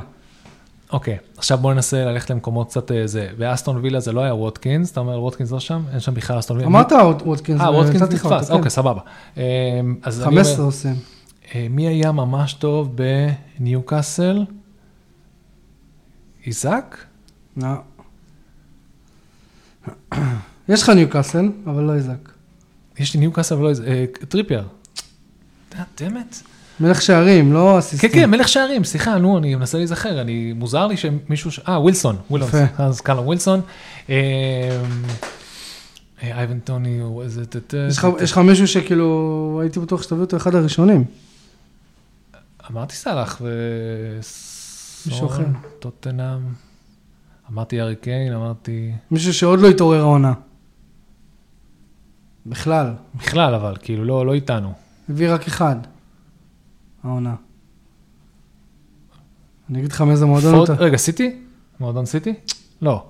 אוקיי, 0.91 1.17
עכשיו 1.37 1.57
בוא 1.57 1.73
ננסה 1.73 2.05
ללכת 2.05 2.29
למקומות 2.29 2.69
קצת 2.69 2.91
אה, 2.91 3.07
זה. 3.07 3.29
באסטון 3.37 3.77
וילה 3.77 3.99
זה 3.99 4.11
לא 4.11 4.21
היה 4.21 4.33
ווטקינס, 4.35 4.91
אתה 4.91 4.99
אומר 4.99 5.21
ווטקינס 5.21 5.51
לא 5.51 5.59
שם? 5.59 5.83
אין 5.91 5.99
שם 5.99 6.13
בכלל 6.13 6.39
אסטון 6.39 6.57
וילה. 6.57 6.67
אמרת 6.67 6.91
ווטקינס. 7.25 7.61
אה, 7.61 7.71
ווטקינס 7.71 8.01
לך 8.01 8.25
אותו, 8.25 8.35
נתפס, 8.35 8.47
כן. 8.47 8.53
אוקיי, 8.53 8.69
סבבה. 8.69 9.01
אה, 9.37 9.43
אני 9.79 9.79
אומר, 9.81 10.25
15 10.25 10.65
עושים. 10.65 10.95
אה, 11.55 11.67
מי 11.69 11.87
היה 11.87 12.11
ממש 12.11 12.53
טוב 12.53 12.97
בניוקאסל? 13.59 14.45
איזק? 16.45 16.97
לא. 17.57 17.67
יש 20.69 20.83
לך 20.83 20.89
ניוקאסל, 20.89 21.51
אבל 21.65 21.83
לא 21.83 21.93
איזק. 21.93 22.29
יש 22.99 23.13
לי 23.13 23.19
ניוקאסל 23.19 23.55
ולא 23.55 23.69
איזק, 23.69 23.87
אה, 23.87 24.05
טריפייר. 24.29 24.67
דמת. 25.97 26.41
מלך 26.79 27.01
שערים, 27.01 27.53
לא 27.53 27.69
כן, 27.73 27.77
אסיסטנט. 27.77 28.11
כן, 28.13 28.29
מלך 28.29 28.47
שערים, 28.47 28.83
סליחה, 28.83 29.17
נו, 29.17 29.37
אני 29.37 29.55
מנסה 29.55 29.77
להיזכר, 29.77 30.21
אני, 30.21 30.53
מוזר 30.53 30.87
לי 30.87 30.97
שמישהו, 30.97 31.51
אה, 31.67 31.79
ווילסון, 31.79 32.15
ווילסון. 32.29 32.59
אז 32.77 33.01
קאלום 33.01 33.25
ווילסון. 33.25 33.61
אה, 34.09 34.15
אה, 36.23 36.37
אייבן 36.37 36.59
טוני, 36.59 37.01
איזה, 37.23 37.43
יש 38.21 38.31
לך- 38.31 38.37
מישהו 38.37 38.67
שכאילו, 38.67 39.59
הייתי 39.61 39.79
בטוח 39.79 40.01
שתביא 40.03 40.21
אותו 40.21 40.37
אחד 40.37 40.55
הראשונים. 40.55 41.03
אמרתי 42.71 42.95
סאלח 42.95 43.37
ו... 43.41 43.49
מישהו 45.05 45.27
אחר. 45.27 45.43
טוטנאם, 45.79 46.39
אמרתי 47.51 47.81
ארי 47.81 47.95
קיין, 47.95 48.33
אמרתי, 48.33 48.91
מישהו 49.11 49.33
שעוד 49.33 49.59
לא 49.59 49.67
התעורר 49.67 49.99
העונה. 49.99 50.33
בכלל. 52.45 52.93
בכלל 53.15 53.55
אבל, 53.55 53.75
כאילו, 53.81 54.05
לא, 54.05 54.25
לא 54.25 54.33
איתנו. 54.33 54.73
הביא 55.09 55.33
רק 55.33 55.47
אחד. 55.47 55.75
העונה. 57.05 57.35
אני 59.69 59.79
אגיד 59.79 59.91
לך 59.91 60.01
מאיזה 60.01 60.25
מועדון 60.25 60.63
אתה. 60.63 60.73
רגע, 60.73 60.97
סיטי? 60.97 61.41
מועדון 61.79 62.05
סיטי? 62.05 62.33
לא. 62.81 63.05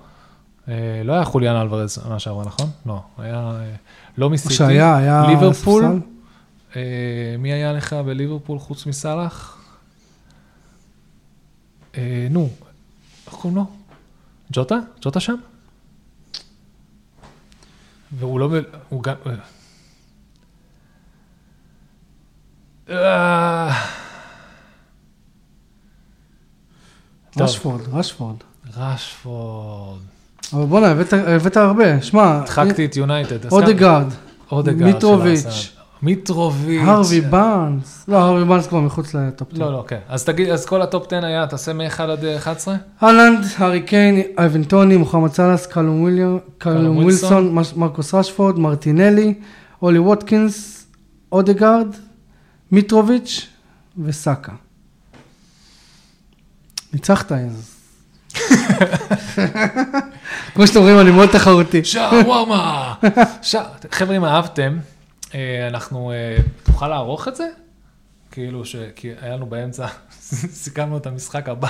אה, 0.68 1.02
לא 1.04 1.12
היה 1.12 1.24
חוליאן 1.24 1.56
אלוורז 1.56 1.98
עונה 1.98 2.18
שעברה, 2.18 2.44
נכון? 2.44 2.70
לא, 2.86 3.02
היה 3.18 3.36
אה, 3.36 3.74
לא 4.18 4.30
מסיטי. 4.30 4.54
שהיה, 4.54 4.96
היה... 4.96 5.24
ליברפול? 5.28 5.84
אה, 6.76 7.36
מי 7.38 7.52
היה 7.52 7.72
לך 7.72 7.92
בליברפול 7.92 8.58
חוץ 8.58 8.86
מסאלח? 8.86 9.52
נו, 12.30 12.48
איך 13.26 13.34
קוראים 13.34 13.56
לו? 13.56 13.66
ג'וטה? 14.52 14.78
ג'וטה 15.00 15.20
שם? 15.20 15.34
והוא 18.12 18.40
לא... 18.40 18.50
הוא 18.88 19.02
גם... 19.02 19.14
אה, 19.26 19.32
טוב. 19.32 19.44
רשפורד, 27.40 27.80
רשפורד. 27.92 28.36
רשפורד. 28.78 29.98
אבל 30.52 30.64
בואנה, 30.64 30.86
הבאת- 30.90 31.12
הבאת 31.12 31.56
הרבה. 31.56 32.02
שמע, 32.02 32.38
הדחקתי 32.42 32.84
את 32.84 32.96
יונייטד. 32.96 33.52
אודגרד, 33.52 34.06
אודגרד. 34.52 34.82
מיטרוביץ'. 34.82 35.72
מיטרוביץ'. 36.02 36.82
הרווי 36.86 37.20
באנס. 37.20 38.04
לא, 38.08 38.16
הרווי 38.16 38.44
באנס 38.44 38.66
כבר 38.66 38.80
מחוץ 38.80 39.14
ל 39.14 39.24
top 39.24 39.52
10. 39.52 39.64
לא, 39.64 39.72
לא, 39.72 39.84
כן. 39.88 39.98
אז 40.08 40.24
תגיד, 40.24 40.48
אז 40.48 40.66
כל 40.66 40.82
ה 40.82 40.88
top 40.88 41.06
10 41.06 41.24
היה, 41.26 41.46
תעשה 41.46 41.72
מ-1 41.72 42.02
עד 42.02 42.24
אה, 42.24 42.36
11? 42.36 42.74
הלנד, 43.00 43.44
הארי 43.58 43.82
קיין, 43.82 44.22
אייבן 44.38 44.64
טוני, 44.64 44.96
מוחמד 44.96 45.32
סלאח, 45.32 45.66
קאלום 45.66 46.02
ווילסון. 46.96 47.54
מרקוס 47.76 48.14
רשפורד, 48.14 48.58
מרטינלי, 48.58 49.34
אולי 49.82 49.98
ווטקינס, 49.98 50.86
אודגרד, 51.32 51.86
מיטרוביץ' 52.72 53.46
וסאקה. 53.98 54.52
ניצחת 56.92 57.32
אז. 57.32 57.76
כמו 60.54 60.66
שאתם 60.66 60.80
רואים, 60.80 61.00
אני 61.00 61.10
מאוד 61.10 61.28
תחרותי. 61.32 61.84
שווארמה! 61.94 62.94
חבר'ה, 63.90 64.16
אם 64.16 64.24
אהבתם, 64.24 64.78
אה, 65.34 65.68
אנחנו, 65.68 66.12
אה, 66.12 66.36
תוכל 66.62 66.88
לערוך 66.88 67.28
את 67.28 67.36
זה? 67.36 67.48
כאילו 68.30 68.64
ש... 68.64 68.76
כי 68.96 69.10
היה 69.20 69.36
לנו 69.36 69.46
באמצע, 69.46 69.86
סיכמנו 70.62 70.96
את 70.96 71.06
המשחק 71.06 71.48
הבא, 71.48 71.68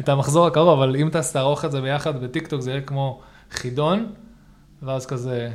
את 0.00 0.08
המחזור 0.08 0.46
הקרוב, 0.46 0.68
אבל 0.68 0.96
אם 0.96 1.08
אתה 1.08 1.20
תערוך 1.32 1.64
את 1.64 1.72
זה 1.72 1.80
ביחד 1.80 2.22
בטיקטוק, 2.22 2.60
זה 2.60 2.70
יהיה 2.70 2.80
כמו 2.80 3.20
חידון, 3.50 4.12
ואז 4.82 5.06
כזה, 5.06 5.50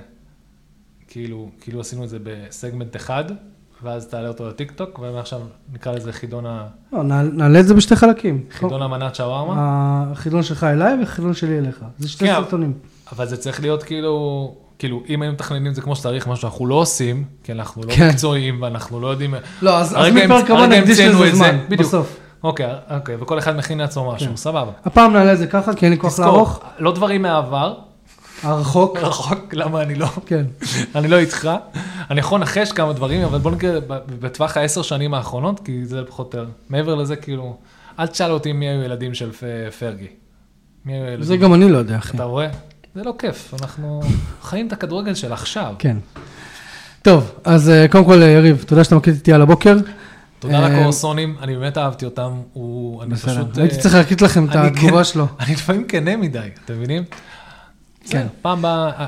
כאילו, 1.08 1.50
כאילו 1.62 1.80
עשינו 1.82 2.04
את 2.04 2.10
זה 2.10 2.18
בסגמנט 2.24 2.96
אחד, 2.96 3.26
ואז 3.84 4.08
תעלה 4.08 4.28
אותו 4.28 4.50
לטיקטוק, 4.50 5.00
ומעכשיו 5.00 5.40
נקרא 5.74 5.94
לזה 5.94 6.14
חידון, 6.14 6.46
ה... 6.46 6.66
לא, 6.94 7.04
נע- 7.04 7.22
נעלה 7.22 7.60
את 7.60 7.68
זה 7.68 7.74
בשתי 7.74 7.96
חלקים. 7.96 8.44
חידון 8.52 8.82
המנת 8.82 9.16
שווארמה. 9.16 9.54
החידון 10.12 10.44
שלך 10.44 10.64
אליי 10.64 10.96
והחידון 11.00 11.34
שלי 11.34 11.58
אליך. 11.58 11.80
זה 12.00 12.10
שתי 12.10 12.26
כן. 12.28 12.34
סרטונים. 12.34 12.74
אבל 13.12 13.26
זה 13.28 13.38
צריך 13.38 13.62
להיות 13.62 13.84
כאילו, 13.84 14.56
כאילו, 14.80 15.04
אם 15.10 15.22
היינו 15.22 15.34
מתכננים 15.34 15.68
את 15.68 15.76
זה 15.76 15.82
כמו 15.82 15.96
שצריך, 15.96 16.28
מה 16.28 16.36
שאנחנו 16.36 16.68
לא 16.68 16.76
עושים, 16.76 17.24
כי 17.44 17.52
אנחנו 17.52 17.84
לא 17.84 17.94
כן. 17.94 18.08
מקצועיים 18.10 18.62
ואנחנו 18.62 19.00
לא 19.00 19.08
יודעים... 19.08 19.36
לא, 19.62 19.78
אז 19.78 19.96
מפרק 20.14 20.52
הבא 20.52 20.68
נקדיש 20.68 21.00
לזה 21.00 21.36
זמן. 21.36 21.58
בסוף. 21.70 22.20
אוקיי, 22.44 22.74
אוקיי, 22.96 23.16
וכל 23.20 23.40
אחד 23.40 23.56
מכין 23.58 23.78
לעצמו 23.78 24.12
משהו, 24.14 24.30
כן. 24.30 24.36
סבבה. 24.36 24.72
הפעם 24.86 25.14
נעלה 25.14 25.34
את 25.34 25.38
זה 25.38 25.48
ככה, 25.48 25.74
כי 25.74 25.86
אין 25.86 25.94
לי 25.94 26.00
כוח 26.00 26.20
לערוך. 26.20 26.60
לא 26.80 26.94
דברים 26.94 27.22
מהעבר, 27.22 27.74
הרחוק. 28.44 28.98
רחוק, 28.98 29.54
למה 29.54 29.82
אני 29.82 29.96
לא, 29.96 30.08
כן. 30.26 30.46
אני 30.96 31.08
לא 31.08 31.18
איתך. 31.20 31.50
אני 32.12 32.20
יכול 32.20 32.40
לנחש 32.40 32.72
כמה 32.72 32.94
דברים, 32.94 33.22
אבל 33.24 33.38
בוא 33.40 33.52
ב- 33.88 34.00
בטווח 34.20 34.58
העשר 34.58 34.82
שנים 34.82 35.14
האחרונות, 35.14 35.60
כי 35.66 35.86
זה 35.86 36.02
פחות 36.08 36.34
או 36.36 36.40
יותר. 36.40 36.52
מעבר 36.70 36.96
לזה, 36.96 37.16
כאילו, 37.16 37.58
אל 38.00 38.08
תשאל 38.08 38.32
אותי 38.32 38.54
מי 38.54 38.66
היו 38.70 38.82
ילדים 38.84 39.14
של 39.14 39.32
פרגי. 39.80 40.08
מי 40.86 40.94
היו 40.94 41.06
ילדים? 41.06 41.24
זה 41.24 41.38
גם 41.38 41.54
אני 41.54 41.70
לא 41.70 41.78
יודע, 41.78 41.98
אחי. 41.98 42.16
אתה 42.18 42.24
רואה? 42.24 42.48
זה 42.96 43.04
לא 43.04 43.14
כיף, 43.20 43.54
אנחנו 43.62 44.02
חיים 44.44 44.68
את 44.68 44.74
הכדורגל 44.74 45.14
של 45.16 45.34
עכשיו. 45.34 45.74
כן. 45.80 45.98
טוב, 47.02 47.32
אז 47.44 47.70
אה, 47.70 47.88
קודם 47.88 48.06
כל, 48.06 48.22
אה, 48.22 48.28
יריב, 48.28 48.64
תודה 48.68 48.84
שאתה 48.84 48.96
מקליט 48.96 49.16
איתי 49.16 49.34
על 49.34 49.42
הבוקר. 49.42 49.78
תודה 50.40 50.60
אה, 50.64 50.70
לקורסונים, 50.70 51.36
אני 51.42 51.56
באמת 51.56 51.78
אהבתי 51.78 52.06
אותם, 52.06 52.32
הוא, 52.54 53.04
אני. 53.04 53.16
פשוט... 53.16 53.58
הייתי 53.58 53.78
צריך 53.78 53.96
להקליט 53.96 54.22
לכם 54.22 54.46
את 54.46 54.56
התגובה 54.56 54.98
כן- 54.98 55.04
שלו. 55.04 55.28
אני 55.40 55.54
לפעמים 55.54 55.84
כנה 55.88 56.18
מדי, 56.18 56.40
אתם 56.66 56.74
מבינים? 56.74 57.04
כן. 58.10 58.28
פעם 58.42 58.60
הבאה, 58.60 58.90
אה, 58.90 58.92
אה, 59.00 59.06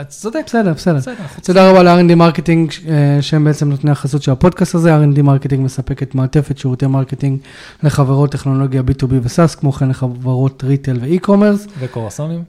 אתה 0.00 0.04
צודק, 0.04 0.42
בסדר, 0.46 0.72
בסדר. 0.72 0.98
תודה 1.42 1.70
רבה 1.70 1.82
ל-R&D 1.82 2.14
Marketing, 2.14 2.72
אה, 2.88 3.22
שהם 3.22 3.44
בעצם 3.44 3.68
נותני 3.68 3.90
החסות 3.90 4.22
של 4.22 4.32
הפודקאסט 4.32 4.74
הזה. 4.74 4.96
R&D 4.96 5.22
Marketing 5.22 5.64
מספקת 5.64 6.14
מעטפת 6.14 6.58
שירותי 6.58 6.86
marketing 6.86 7.38
לחברות 7.82 8.32
טכנולוגיה 8.32 8.80
B2B 8.80 9.12
ו-SaaS, 9.22 9.60
כמו 9.60 9.72
כן 9.72 9.88
לחברות 9.88 10.64
retail 10.64 10.98
ו 11.00 11.05
e-commerce, 11.05 11.66
וקורסונים. 11.78 12.42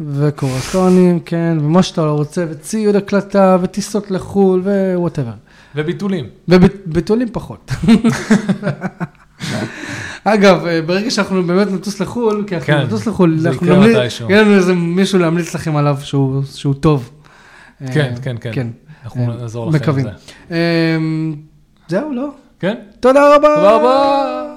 וקורסונים, 0.00 1.20
כן, 1.20 1.58
ומה 1.60 1.82
שאתה 1.82 2.04
לא 2.04 2.12
רוצה, 2.12 2.44
וציוד 2.50 2.96
הקלטה, 2.96 3.56
וטיסות 3.62 4.10
לחו"ל, 4.10 4.62
ו 4.94 4.98
whatever. 4.98 5.32
וביטולים. 5.74 6.26
וביטולים 6.48 7.28
פחות. 7.32 7.70
אגב, 10.24 10.66
אה, 10.66 10.82
ברגע 10.82 11.10
שאנחנו 11.10 11.42
באמת 11.42 11.72
נטוס 11.72 12.00
לחו"ל, 12.00 12.44
כי 12.46 12.54
אנחנו 12.54 12.66
כן, 12.66 12.80
נטוס 12.80 13.06
לחו"ל, 13.06 13.38
זה 13.38 13.48
אנחנו 13.48 13.66
נמליץ. 13.66 14.20
יהיה 14.28 14.42
לנו 14.42 14.54
איזה 14.54 14.74
מישהו 14.74 15.18
להמליץ 15.18 15.54
לכם 15.54 15.76
עליו 15.76 15.98
שהוא 16.02 16.42
שהוא 16.54 16.74
טוב. 16.74 17.10
כן, 17.78 18.00
אה, 18.00 18.22
כן, 18.22 18.36
כן. 18.40 18.50
כן. 18.52 18.66
אנחנו 19.04 19.30
אה, 19.30 19.36
נעזור 19.36 19.68
לכם 19.68 19.76
מקווים. 19.76 20.06
זה. 20.48 20.98
זהו, 21.88 22.12
לא? 22.12 22.28
כן? 22.60 22.74
תודה 23.00 23.36
רבה. 23.36 23.54
תודה 23.54 23.76
רבה. 23.76 24.49